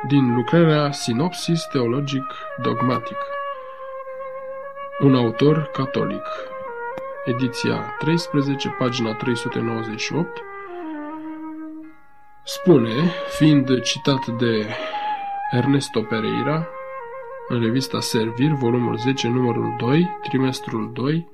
din 0.08 0.36
lucrarea 0.36 0.91
Sinopsis 0.91 1.64
Teologic 1.72 2.26
Dogmatic. 2.62 3.18
Un 5.04 5.16
autor 5.16 5.70
catolic, 5.74 6.24
ediția 7.26 7.95
13, 7.99 8.76
pagina 8.78 9.13
398, 9.13 10.41
spune, 12.43 12.93
fiind 13.38 13.82
citat 13.82 14.28
de 14.28 14.67
Ernesto 15.51 16.01
Pereira, 16.01 16.67
în 17.47 17.61
revista 17.61 17.99
Servir, 17.99 18.51
volumul 18.51 18.97
10, 18.97 19.28
numărul 19.28 19.76
2, 19.80 20.09
trimestrul 20.22 20.91
2, 20.93 21.30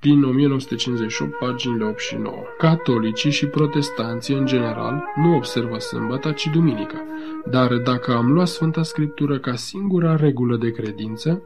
din 0.00 0.22
1958, 0.22 1.38
paginile 1.38 1.84
8 1.84 1.98
și 1.98 2.16
9. 2.16 2.34
Catolicii 2.58 3.30
și 3.30 3.46
protestanții, 3.46 4.34
în 4.34 4.46
general, 4.46 5.04
nu 5.14 5.34
observă 5.34 5.78
sâmbăta, 5.78 6.32
ci 6.32 6.46
duminica. 6.46 7.04
Dar 7.50 7.74
dacă 7.74 8.12
am 8.12 8.32
luat 8.32 8.46
Sfânta 8.46 8.82
Scriptură 8.82 9.38
ca 9.38 9.54
singura 9.54 10.16
regulă 10.16 10.56
de 10.56 10.70
credință, 10.70 11.42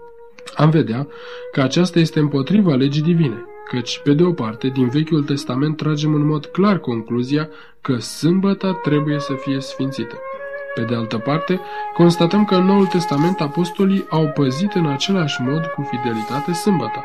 am 0.55 0.71
vedea 0.71 1.07
că 1.53 1.61
aceasta 1.61 1.99
este 1.99 2.19
împotriva 2.19 2.75
legii 2.75 3.03
divine, 3.03 3.45
căci, 3.69 4.01
pe 4.05 4.13
de 4.13 4.23
o 4.23 4.33
parte, 4.33 4.69
din 4.69 4.89
Vechiul 4.89 5.23
Testament 5.23 5.77
tragem 5.77 6.15
în 6.15 6.27
mod 6.27 6.47
clar 6.47 6.79
concluzia 6.79 7.49
că 7.81 7.97
sâmbăta 7.97 8.73
trebuie 8.73 9.19
să 9.19 9.33
fie 9.33 9.61
sfințită. 9.61 10.19
Pe 10.75 10.83
de 10.83 10.95
altă 10.95 11.19
parte, 11.19 11.61
constatăm 11.95 12.45
că 12.45 12.55
în 12.55 12.65
Noul 12.65 12.87
Testament 12.87 13.41
apostolii 13.41 14.07
au 14.09 14.29
păzit 14.29 14.73
în 14.73 14.87
același 14.87 15.43
mod 15.43 15.67
cu 15.67 15.89
fidelitate 15.91 16.53
sâmbăta. 16.53 17.05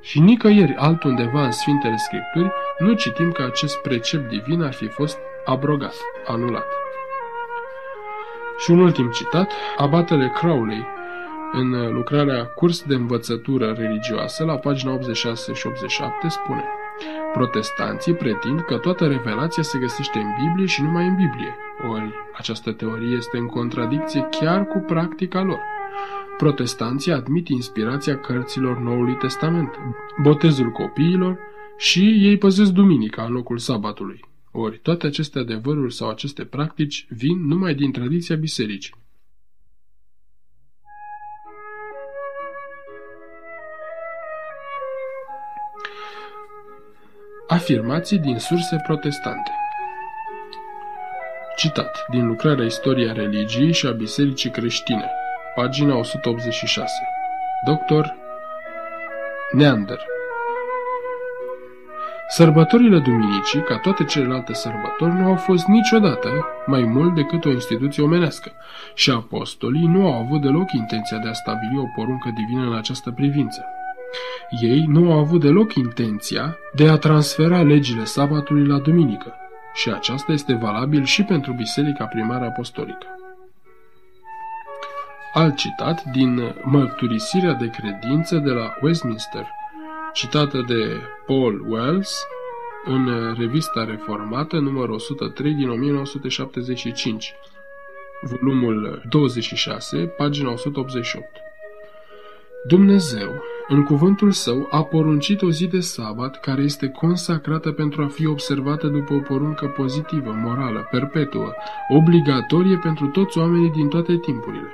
Și 0.00 0.20
nicăieri 0.20 0.74
altundeva 0.74 1.44
în 1.44 1.50
Sfintele 1.50 1.96
Scripturi 1.96 2.52
nu 2.78 2.92
citim 2.92 3.32
că 3.32 3.42
acest 3.42 3.76
precept 3.76 4.28
divin 4.28 4.62
ar 4.62 4.72
fi 4.72 4.88
fost 4.88 5.18
abrogat, 5.44 5.94
anulat. 6.26 6.66
Și 8.58 8.70
un 8.70 8.78
ultim 8.78 9.10
citat, 9.10 9.52
abatele 9.76 10.32
Crowley, 10.34 10.86
în 11.52 11.92
lucrarea 11.92 12.44
Curs 12.44 12.82
de 12.82 12.94
învățătură 12.94 13.74
religioasă, 13.78 14.44
la 14.44 14.56
pagina 14.56 14.92
86 14.92 15.52
și 15.52 15.66
87, 15.66 16.28
spune 16.28 16.64
Protestanții 17.32 18.14
pretind 18.14 18.60
că 18.60 18.76
toată 18.76 19.06
revelația 19.06 19.62
se 19.62 19.78
găsește 19.78 20.18
în 20.18 20.28
Biblie 20.40 20.66
și 20.66 20.82
numai 20.82 21.06
în 21.06 21.14
Biblie. 21.14 21.56
Ori 21.90 22.12
această 22.36 22.72
teorie 22.72 23.16
este 23.16 23.38
în 23.38 23.46
contradicție 23.46 24.28
chiar 24.40 24.66
cu 24.66 24.78
practica 24.78 25.42
lor. 25.42 25.60
Protestanții 26.36 27.12
admit 27.12 27.48
inspirația 27.48 28.18
cărților 28.18 28.78
Noului 28.78 29.14
Testament, 29.14 29.70
botezul 30.22 30.70
copiilor 30.70 31.38
și 31.76 32.00
ei 32.00 32.38
păzesc 32.38 32.70
duminica 32.70 33.22
în 33.22 33.32
locul 33.32 33.58
sabatului. 33.58 34.20
Ori 34.50 34.78
toate 34.82 35.06
aceste 35.06 35.38
adevăruri 35.38 35.94
sau 35.94 36.08
aceste 36.08 36.44
practici 36.44 37.06
vin 37.08 37.46
numai 37.46 37.74
din 37.74 37.92
tradiția 37.92 38.36
bisericii. 38.36 38.94
Afirmații 47.50 48.18
din 48.18 48.38
surse 48.38 48.76
protestante 48.82 49.50
Citat 51.56 52.04
din 52.10 52.26
lucrarea 52.26 52.64
Istoria 52.64 53.12
religiei 53.12 53.72
și 53.72 53.86
a 53.86 53.90
Bisericii 53.90 54.50
creștine, 54.50 55.10
pagina 55.54 55.96
186. 55.96 56.86
Dr. 57.64 58.06
Neander 59.52 59.98
Sărbătorile 62.28 62.98
duminicii, 62.98 63.62
ca 63.62 63.78
toate 63.78 64.04
celelalte 64.04 64.52
sărbători, 64.52 65.12
nu 65.12 65.24
au 65.24 65.36
fost 65.36 65.66
niciodată 65.66 66.46
mai 66.66 66.82
mult 66.82 67.14
decât 67.14 67.44
o 67.44 67.50
instituție 67.50 68.02
omenească 68.02 68.52
și 68.94 69.10
apostolii 69.10 69.86
nu 69.86 70.06
au 70.06 70.22
avut 70.22 70.40
deloc 70.40 70.72
intenția 70.72 71.18
de 71.18 71.28
a 71.28 71.32
stabili 71.32 71.78
o 71.78 71.84
poruncă 71.94 72.30
divină 72.34 72.70
în 72.70 72.76
această 72.76 73.10
privință. 73.10 73.64
Ei 74.62 74.84
nu 74.88 75.12
au 75.12 75.18
avut 75.18 75.40
deloc 75.40 75.74
intenția 75.74 76.58
de 76.74 76.88
a 76.88 76.96
transfera 76.96 77.62
legile 77.62 78.04
sabatului 78.04 78.66
la 78.66 78.78
duminică 78.78 79.34
și 79.74 79.90
aceasta 79.90 80.32
este 80.32 80.54
valabil 80.54 81.04
și 81.04 81.22
pentru 81.22 81.52
Biserica 81.52 82.04
Primară 82.04 82.44
Apostolică. 82.44 83.06
Alt 85.32 85.56
citat 85.56 86.02
din 86.02 86.54
Mărturisirea 86.62 87.52
de 87.52 87.70
credință 87.70 88.36
de 88.36 88.50
la 88.50 88.74
Westminster, 88.82 89.46
citată 90.12 90.64
de 90.66 91.00
Paul 91.26 91.66
Wells 91.68 92.26
în 92.84 93.34
Revista 93.38 93.84
Reformată, 93.84 94.58
numărul 94.58 94.94
103 94.94 95.52
din 95.52 95.68
1975, 95.68 97.34
volumul 98.20 99.02
26, 99.08 99.96
pagina 99.98 100.50
188. 100.50 101.26
Dumnezeu, 102.66 103.42
în 103.72 103.84
cuvântul 103.84 104.30
său, 104.30 104.68
a 104.70 104.82
poruncit 104.82 105.42
o 105.42 105.50
zi 105.50 105.66
de 105.66 105.80
sabat 105.80 106.40
care 106.40 106.62
este 106.62 106.88
consacrată 106.88 107.70
pentru 107.72 108.02
a 108.02 108.06
fi 108.06 108.26
observată 108.26 108.86
după 108.86 109.14
o 109.14 109.18
poruncă 109.18 109.66
pozitivă, 109.66 110.32
morală, 110.44 110.88
perpetuă, 110.90 111.52
obligatorie 111.88 112.76
pentru 112.76 113.06
toți 113.06 113.38
oamenii 113.38 113.70
din 113.70 113.88
toate 113.88 114.16
timpurile. 114.16 114.68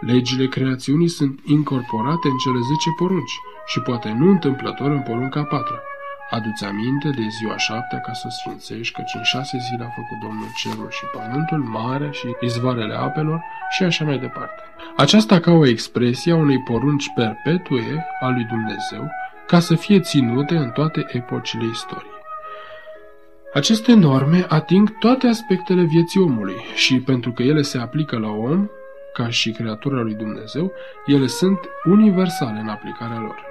Legile 0.00 0.46
creațiunii 0.46 1.08
sunt 1.08 1.40
incorporate 1.44 2.28
în 2.28 2.36
cele 2.36 2.58
zece 2.58 2.90
porunci 2.98 3.40
și 3.66 3.80
poate 3.80 4.16
nu 4.18 4.30
întâmplător 4.30 4.90
în 4.90 5.02
porunca 5.02 5.42
patra. 5.42 5.80
Aduți 6.30 6.64
aminte 6.64 7.08
de 7.08 7.26
ziua 7.28 7.56
șaptea 7.56 8.00
ca 8.00 8.12
să 8.12 8.24
o 8.26 8.30
sfințești, 8.30 8.94
căci 8.94 9.14
în 9.14 9.22
șase 9.22 9.58
zile 9.58 9.84
a 9.84 9.88
făcut 9.88 10.18
Domnul 10.22 10.48
cerul 10.56 10.90
și 10.90 11.04
pământul, 11.12 11.58
marea 11.58 12.10
și 12.10 12.36
izvoarele 12.40 12.94
apelor 12.94 13.44
și 13.70 13.82
așa 13.82 14.04
mai 14.04 14.18
departe. 14.18 14.62
Aceasta 14.96 15.40
ca 15.40 15.50
o 15.50 15.66
expresie 15.66 16.32
a 16.32 16.36
unei 16.36 16.58
porunci 16.58 17.12
perpetue 17.14 18.06
a 18.20 18.28
lui 18.28 18.44
Dumnezeu, 18.44 19.10
ca 19.46 19.58
să 19.58 19.74
fie 19.74 20.00
ținute 20.00 20.56
în 20.56 20.70
toate 20.70 21.06
epocile 21.08 21.64
istoriei. 21.64 22.16
Aceste 23.54 23.94
norme 23.94 24.46
ating 24.48 24.98
toate 24.98 25.26
aspectele 25.26 25.82
vieții 25.82 26.20
omului 26.20 26.56
și 26.74 27.00
pentru 27.00 27.32
că 27.32 27.42
ele 27.42 27.62
se 27.62 27.78
aplică 27.78 28.18
la 28.18 28.28
om, 28.30 28.68
ca 29.12 29.28
și 29.28 29.50
creatura 29.50 30.00
lui 30.00 30.14
Dumnezeu, 30.14 30.72
ele 31.06 31.26
sunt 31.26 31.58
universale 31.84 32.58
în 32.58 32.68
aplicarea 32.68 33.18
lor. 33.18 33.47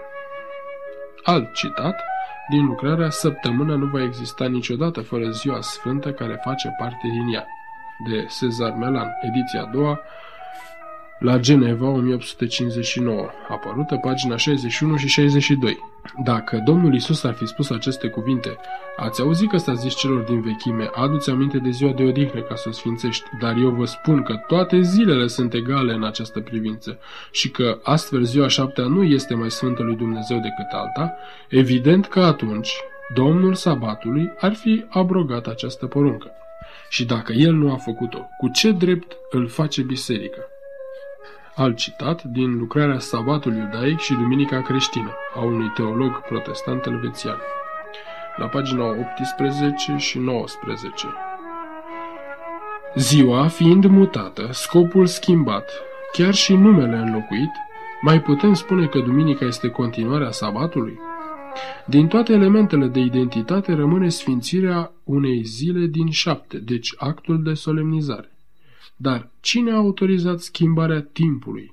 Alt 1.30 1.53
citat, 1.53 2.03
din 2.49 2.65
lucrarea 2.65 3.09
Săptămâna 3.09 3.75
nu 3.75 3.86
va 3.86 4.03
exista 4.03 4.45
niciodată 4.47 5.01
fără 5.01 5.30
ziua 5.30 5.61
sfântă 5.61 6.11
care 6.11 6.41
face 6.43 6.75
parte 6.78 7.07
din 7.11 7.34
ea, 7.34 7.47
de 8.09 8.25
Cezar 8.39 8.73
Melan, 8.73 9.09
ediția 9.21 9.61
a 9.61 9.65
doua, 9.65 9.99
la 11.20 11.38
Geneva 11.38 11.88
1859, 11.88 13.30
apărută 13.49 13.95
pagina 13.95 14.38
61 14.38 14.97
și 14.97 15.07
62. 15.07 15.78
Dacă 16.24 16.61
Domnul 16.65 16.93
Isus 16.93 17.24
ar 17.24 17.34
fi 17.34 17.45
spus 17.45 17.70
aceste 17.70 18.07
cuvinte, 18.07 18.57
ați 18.97 19.22
auzit 19.22 19.49
că 19.49 19.57
s-a 19.57 19.74
zis 19.74 19.95
celor 19.95 20.22
din 20.22 20.41
vechime, 20.41 20.89
adu-ți 20.93 21.30
aminte 21.30 21.57
de 21.57 21.70
ziua 21.70 21.91
de 21.91 22.03
odihnă 22.03 22.41
ca 22.41 22.55
să 22.55 22.70
o 22.70 22.72
sfințești, 22.72 23.24
dar 23.39 23.55
eu 23.55 23.70
vă 23.70 23.86
spun 23.86 24.24
că 24.24 24.36
toate 24.47 24.82
zilele 24.82 25.28
sunt 25.28 25.53
egale 25.53 25.93
în 25.93 26.03
această 26.03 26.39
privință 26.39 26.99
și 27.32 27.49
că 27.49 27.80
astfel 27.84 28.24
ziua 28.24 28.47
șaptea 28.47 28.84
nu 28.84 29.03
este 29.03 29.34
mai 29.34 29.51
sfântă 29.51 29.84
lui 29.84 29.95
Dumnezeu 29.95 30.38
decât 30.38 30.72
alta, 30.72 31.13
evident 31.49 32.05
că 32.05 32.20
atunci 32.20 32.72
Domnul 33.13 33.53
sabatului 33.53 34.34
ar 34.39 34.53
fi 34.53 34.86
abrogat 34.89 35.47
această 35.47 35.86
poruncă. 35.86 36.32
Și 36.89 37.05
dacă 37.05 37.32
el 37.32 37.53
nu 37.53 37.72
a 37.72 37.76
făcut-o, 37.76 38.28
cu 38.38 38.47
ce 38.47 38.72
drept 38.72 39.18
îl 39.32 39.47
face 39.47 39.82
biserica? 39.82 40.41
Alt 41.60 41.78
citat 41.78 42.24
din 42.24 42.58
lucrarea 42.58 42.99
Sabatul 42.99 43.55
iudaic 43.55 43.99
și 43.99 44.14
Duminica 44.14 44.62
creștină 44.62 45.12
a 45.36 45.43
unui 45.43 45.72
teolog 45.76 46.22
protestant 46.22 46.86
elvețian, 46.86 47.38
la 48.36 48.47
pagina 48.47 48.84
18 48.84 49.95
și 49.97 50.18
19. 50.20 51.08
Ziua 52.95 53.47
fiind 53.47 53.86
mutată, 53.86 54.49
scopul 54.51 55.05
schimbat, 55.05 55.70
chiar 56.12 56.34
și 56.34 56.53
numele 56.53 56.95
înlocuit, 56.95 57.51
mai 58.01 58.22
putem 58.22 58.53
spune 58.53 58.86
că 58.86 58.99
duminica 58.99 59.45
este 59.45 59.70
continuarea 59.70 60.32
sabatului? 60.32 60.99
Din 61.86 62.08
toate 62.08 62.34
elementele 62.34 62.88
de 62.88 62.99
identitate 62.99 63.74
rămâne 63.74 64.10
sfințirea 64.10 64.91
unei 65.03 65.43
zile 65.43 65.86
din 65.86 66.10
șapte, 66.10 66.58
deci 66.58 66.93
actul 66.97 67.43
de 67.43 67.53
solemnizare. 67.53 68.37
Dar 69.00 69.30
cine 69.39 69.72
a 69.72 69.76
autorizat 69.76 70.39
schimbarea 70.39 71.02
timpului 71.02 71.72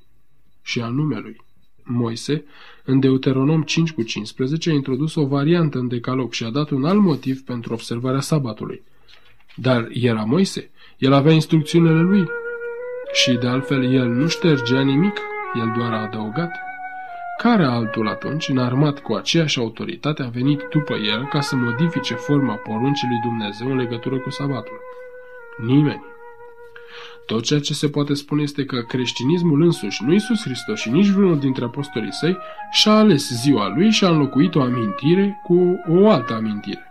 și 0.63 0.81
a 0.81 0.89
numelui? 0.89 1.43
Moise, 1.83 2.45
în 2.85 3.01
Deuteronom 3.01 3.63
5 3.63 3.93
cu 3.93 4.03
15, 4.03 4.71
a 4.71 4.73
introdus 4.73 5.15
o 5.15 5.27
variantă 5.27 5.79
în 5.79 5.89
decalog 5.89 6.33
și 6.33 6.45
a 6.45 6.51
dat 6.51 6.71
un 6.71 6.85
alt 6.85 7.01
motiv 7.01 7.41
pentru 7.41 7.73
observarea 7.73 8.21
sabatului. 8.21 8.83
Dar 9.57 9.89
era 9.93 10.25
Moise, 10.25 10.71
el 10.99 11.13
avea 11.13 11.33
instrucțiunile 11.33 12.01
lui 12.01 12.29
și 13.13 13.33
de 13.33 13.47
altfel 13.47 13.95
el 13.95 14.09
nu 14.09 14.29
ștergea 14.29 14.81
nimic, 14.81 15.21
el 15.55 15.73
doar 15.77 15.93
a 15.93 16.03
adăugat. 16.03 16.51
Care 17.39 17.65
altul 17.65 18.09
atunci, 18.09 18.49
înarmat 18.49 19.01
cu 19.01 19.15
aceeași 19.15 19.59
autoritate, 19.59 20.23
a 20.23 20.29
venit 20.29 20.67
după 20.71 20.95
el 20.95 21.27
ca 21.27 21.41
să 21.41 21.57
modifice 21.57 22.15
forma 22.15 22.55
poruncii 22.55 23.09
lui 23.09 23.21
Dumnezeu 23.23 23.71
în 23.71 23.77
legătură 23.77 24.19
cu 24.19 24.31
sabatul? 24.31 24.81
Nimeni. 25.57 26.14
Tot 27.27 27.43
ceea 27.43 27.61
ce 27.61 27.75
se 27.75 27.89
poate 27.89 28.15
spune 28.15 28.43
este 28.43 28.65
că 28.65 28.81
creștinismul 28.81 29.63
însuși, 29.63 30.05
nu 30.05 30.13
Iisus 30.13 30.43
Hristos 30.43 30.81
și 30.81 30.91
nici 30.91 31.07
vreunul 31.07 31.39
dintre 31.39 31.65
apostolii 31.65 32.13
săi, 32.13 32.37
și-a 32.71 32.93
ales 32.93 33.29
ziua 33.29 33.69
lui 33.69 33.91
și 33.91 34.05
a 34.05 34.09
înlocuit 34.09 34.55
o 34.55 34.61
amintire 34.61 35.41
cu 35.43 35.81
o 35.89 36.11
altă 36.11 36.35
amintire. 36.35 36.83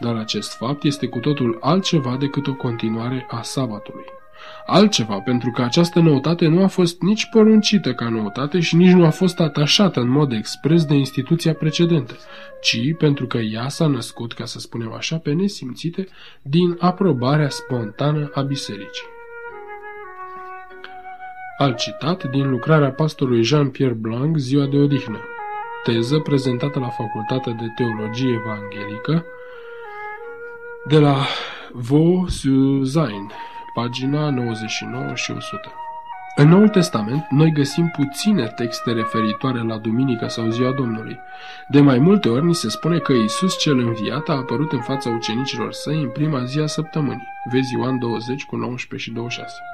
Dar 0.00 0.16
acest 0.16 0.56
fapt 0.56 0.84
este 0.84 1.06
cu 1.06 1.18
totul 1.18 1.58
altceva 1.60 2.16
decât 2.16 2.46
o 2.46 2.54
continuare 2.54 3.26
a 3.30 3.42
sabatului. 3.42 4.04
Altceva, 4.66 5.18
pentru 5.18 5.50
că 5.50 5.62
această 5.62 5.98
noutate 5.98 6.46
nu 6.46 6.62
a 6.62 6.66
fost 6.66 7.00
nici 7.00 7.28
poruncită 7.30 7.94
ca 7.94 8.08
noutate 8.08 8.60
și 8.60 8.76
nici 8.76 8.92
nu 8.92 9.04
a 9.04 9.10
fost 9.10 9.40
atașată 9.40 10.00
în 10.00 10.08
mod 10.08 10.32
expres 10.32 10.84
de 10.84 10.94
instituția 10.94 11.54
precedentă, 11.54 12.16
ci 12.62 12.78
pentru 12.98 13.26
că 13.26 13.38
ea 13.38 13.68
s-a 13.68 13.86
născut, 13.86 14.32
ca 14.32 14.44
să 14.44 14.58
spunem 14.58 14.92
așa, 14.92 15.16
pe 15.16 15.32
nesimțite, 15.32 16.08
din 16.42 16.76
aprobarea 16.78 17.48
spontană 17.48 18.30
a 18.34 18.40
bisericii. 18.40 19.18
Alt 21.60 21.76
citat 21.76 22.24
din 22.24 22.50
lucrarea 22.50 22.90
pastorului 22.90 23.42
Jean-Pierre 23.42 23.94
Blanc, 23.94 24.36
Ziua 24.36 24.66
de 24.66 24.76
odihnă. 24.76 25.18
Teză 25.84 26.18
prezentată 26.18 26.78
la 26.78 26.88
Facultatea 26.88 27.52
de 27.52 27.66
Teologie 27.76 28.32
Evanghelică 28.32 29.24
de 30.84 30.98
la 30.98 31.16
Vaux-sur-Seine, 31.72 33.26
pagina 33.74 34.30
99 34.30 35.14
și 35.14 35.30
100. 35.30 35.72
În 36.36 36.48
Noul 36.48 36.68
Testament, 36.68 37.26
noi 37.30 37.52
găsim 37.52 37.92
puține 37.96 38.46
texte 38.46 38.92
referitoare 38.92 39.62
la 39.62 39.78
Duminica 39.78 40.28
sau 40.28 40.48
Ziua 40.48 40.72
Domnului. 40.72 41.18
De 41.68 41.80
mai 41.80 41.98
multe 41.98 42.28
ori 42.28 42.44
ni 42.44 42.54
se 42.54 42.68
spune 42.68 42.98
că 42.98 43.12
Isus 43.12 43.58
cel 43.58 43.78
înviat 43.78 44.28
a 44.28 44.32
apărut 44.32 44.72
în 44.72 44.80
fața 44.80 45.10
ucenicilor 45.10 45.72
săi 45.72 46.02
în 46.02 46.08
prima 46.08 46.44
zi 46.44 46.60
a 46.60 46.66
săptămânii. 46.66 47.28
Vezi 47.50 47.74
Ioan 47.74 47.98
20 47.98 48.44
cu 48.44 48.56
19 48.56 49.08
și 49.08 49.14
26. 49.14 49.69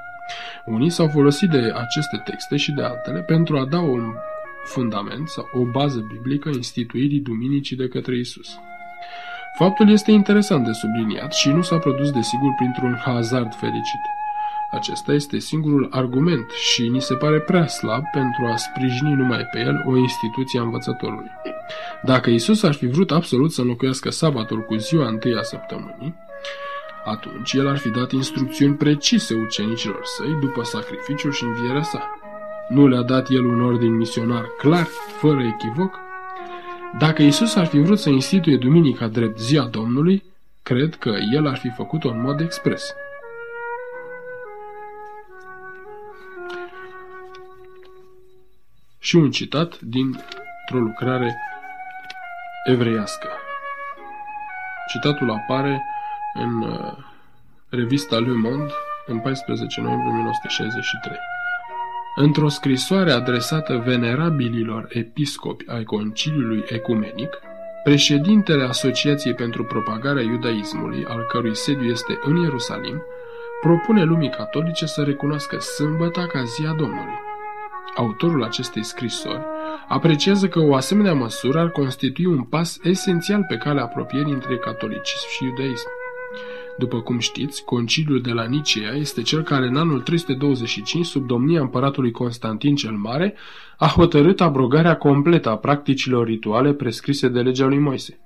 Unii 0.65 0.89
s-au 0.89 1.07
folosit 1.07 1.49
de 1.49 1.73
aceste 1.75 2.21
texte 2.25 2.55
și 2.55 2.71
de 2.71 2.81
altele 2.81 3.19
pentru 3.21 3.57
a 3.57 3.65
da 3.65 3.79
un 3.79 4.13
fundament 4.63 5.27
sau 5.27 5.49
o 5.53 5.63
bază 5.71 5.99
biblică 6.13 6.49
instituirii 6.49 7.19
duminicii 7.19 7.77
de 7.77 7.87
către 7.87 8.17
Isus. 8.17 8.59
Faptul 9.57 9.89
este 9.91 10.11
interesant 10.11 10.65
de 10.65 10.71
subliniat 10.71 11.33
și 11.33 11.49
nu 11.49 11.61
s-a 11.61 11.77
produs 11.77 12.11
desigur 12.11 12.53
printr-un 12.57 13.01
hazard 13.05 13.55
fericit. 13.55 14.01
Acesta 14.71 15.13
este 15.13 15.39
singurul 15.39 15.87
argument 15.91 16.49
și 16.49 16.87
ni 16.87 17.01
se 17.01 17.15
pare 17.15 17.39
prea 17.39 17.67
slab 17.67 18.03
pentru 18.11 18.45
a 18.45 18.55
sprijini 18.55 19.13
numai 19.13 19.45
pe 19.51 19.59
el 19.59 19.83
o 19.85 19.97
instituție 19.97 20.59
a 20.59 20.63
învățătorului. 20.63 21.31
Dacă 22.03 22.29
Isus 22.29 22.63
ar 22.63 22.73
fi 22.73 22.87
vrut 22.87 23.11
absolut 23.11 23.51
să 23.51 23.61
înlocuiască 23.61 24.09
sabatul 24.09 24.61
cu 24.61 24.75
ziua 24.75 25.07
întâi 25.07 25.35
a 25.35 25.41
săptămânii, 25.41 26.15
atunci 27.07 27.53
el 27.53 27.67
ar 27.67 27.77
fi 27.77 27.89
dat 27.89 28.11
instrucțiuni 28.11 28.75
precise 28.75 29.33
ucenicilor 29.33 30.01
săi 30.03 30.37
după 30.39 30.63
sacrificiul 30.63 31.31
și 31.31 31.43
învierea 31.43 31.81
sa. 31.81 32.19
Nu 32.69 32.87
le-a 32.87 33.01
dat 33.01 33.29
el 33.29 33.45
un 33.45 33.61
ordin 33.61 33.95
misionar 33.95 34.45
clar, 34.57 34.87
fără 35.19 35.41
echivoc? 35.41 35.99
Dacă 36.97 37.21
Isus 37.21 37.55
ar 37.55 37.65
fi 37.65 37.79
vrut 37.79 37.99
să 37.99 38.09
instituie 38.09 38.57
duminica 38.57 39.07
drept 39.07 39.39
ziua 39.39 39.65
Domnului, 39.65 40.23
cred 40.63 40.95
că 40.95 41.15
el 41.33 41.47
ar 41.47 41.57
fi 41.57 41.69
făcut-o 41.69 42.09
în 42.09 42.21
mod 42.21 42.39
expres. 42.39 42.93
Și 48.99 49.15
un 49.15 49.31
citat 49.31 49.79
dintr-o 49.79 50.79
lucrare 50.79 51.35
evreiască. 52.65 53.27
Citatul 54.87 55.31
apare 55.31 55.81
în 56.41 56.61
uh, 56.61 56.91
revista 57.69 58.17
Le 58.17 58.33
Monde 58.33 58.73
în 59.05 59.19
14 59.19 59.81
noiembrie 59.81 60.09
1963. 60.09 61.17
Într-o 62.15 62.49
scrisoare 62.49 63.11
adresată 63.11 63.77
venerabililor 63.85 64.87
episcopi 64.89 65.65
ai 65.67 65.83
Conciliului 65.83 66.63
Ecumenic, 66.67 67.39
președintele 67.83 68.63
Asociației 68.63 69.33
pentru 69.33 69.63
Propagarea 69.63 70.23
Iudaismului, 70.23 71.05
al 71.07 71.25
cărui 71.25 71.55
sediu 71.55 71.85
este 71.85 72.19
în 72.23 72.35
Ierusalim, 72.35 73.01
propune 73.61 74.03
lumii 74.03 74.29
catolice 74.29 74.85
să 74.85 75.03
recunoască 75.03 75.59
sâmbăta 75.59 76.25
ca 76.25 76.43
zia 76.43 76.73
Domnului. 76.73 77.19
Autorul 77.95 78.43
acestei 78.43 78.83
scrisori 78.83 79.45
apreciază 79.87 80.47
că 80.47 80.59
o 80.59 80.75
asemenea 80.75 81.13
măsură 81.13 81.59
ar 81.59 81.69
constitui 81.69 82.25
un 82.25 82.43
pas 82.43 82.77
esențial 82.83 83.45
pe 83.47 83.57
calea 83.57 83.83
apropierii 83.83 84.33
între 84.33 84.57
catolicism 84.57 85.27
și 85.29 85.43
iudaism. 85.43 85.87
După 86.77 87.01
cum 87.01 87.19
știți, 87.19 87.63
conciliul 87.63 88.21
de 88.21 88.31
la 88.31 88.43
Nicea 88.43 88.95
este 88.95 89.21
cel 89.21 89.43
care 89.43 89.65
în 89.65 89.75
anul 89.75 90.01
325, 90.01 91.05
sub 91.05 91.27
domnia 91.27 91.61
împăratului 91.61 92.11
Constantin 92.11 92.75
cel 92.75 92.91
Mare, 92.91 93.35
a 93.77 93.85
hotărât 93.87 94.41
abrogarea 94.41 94.97
completă 94.97 95.49
a 95.49 95.57
practicilor 95.57 96.25
rituale 96.25 96.73
prescrise 96.73 97.27
de 97.27 97.41
legea 97.41 97.65
lui 97.65 97.77
Moise. 97.77 98.19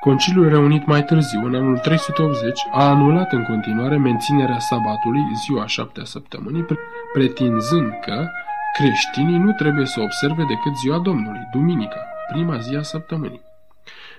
Conciliul 0.00 0.48
reunit 0.48 0.86
mai 0.86 1.04
târziu, 1.04 1.44
în 1.44 1.54
anul 1.54 1.78
380, 1.78 2.60
a 2.72 2.88
anulat 2.88 3.32
în 3.32 3.44
continuare 3.44 3.96
menținerea 3.96 4.58
sabatului, 4.58 5.20
ziua 5.44 5.66
șaptea 5.66 6.04
săptămânii, 6.04 6.66
pretinzând 7.12 7.92
că 8.04 8.26
creștinii 8.78 9.38
nu 9.38 9.52
trebuie 9.52 9.86
să 9.86 10.00
observe 10.00 10.42
decât 10.42 10.76
ziua 10.76 10.98
Domnului, 10.98 11.48
duminica, 11.52 12.06
prima 12.32 12.58
zi 12.58 12.74
a 12.74 12.82
săptămânii. 12.82 13.47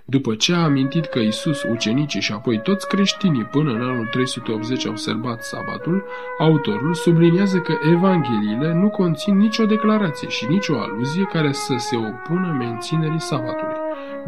După 0.09 0.35
ce 0.35 0.53
a 0.53 0.63
amintit 0.63 1.05
că 1.05 1.19
Isus, 1.19 1.63
ucenicii 1.63 2.21
și 2.21 2.31
apoi 2.31 2.61
toți 2.61 2.87
creștinii 2.87 3.43
până 3.43 3.71
în 3.71 3.81
anul 3.81 4.05
380 4.05 4.85
au 4.85 4.91
observat 4.91 5.43
sabatul, 5.43 6.05
autorul 6.39 6.93
subliniază 6.93 7.59
că 7.59 7.73
Evangheliile 7.91 8.73
nu 8.73 8.89
conțin 8.89 9.37
nicio 9.37 9.65
declarație 9.65 10.27
și 10.27 10.45
nicio 10.45 10.79
aluzie 10.79 11.23
care 11.23 11.51
să 11.51 11.75
se 11.77 11.95
opună 11.95 12.55
menținerii 12.59 13.19
sabatului, 13.19 13.75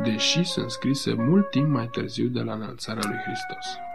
deși 0.03 0.43
sunt 0.43 0.71
scrise 0.71 1.13
mult 1.17 1.49
timp 1.49 1.69
mai 1.69 1.87
târziu 1.91 2.27
de 2.27 2.41
la 2.41 2.53
înălțarea 2.53 3.03
lui 3.05 3.17
Hristos. 3.25 3.90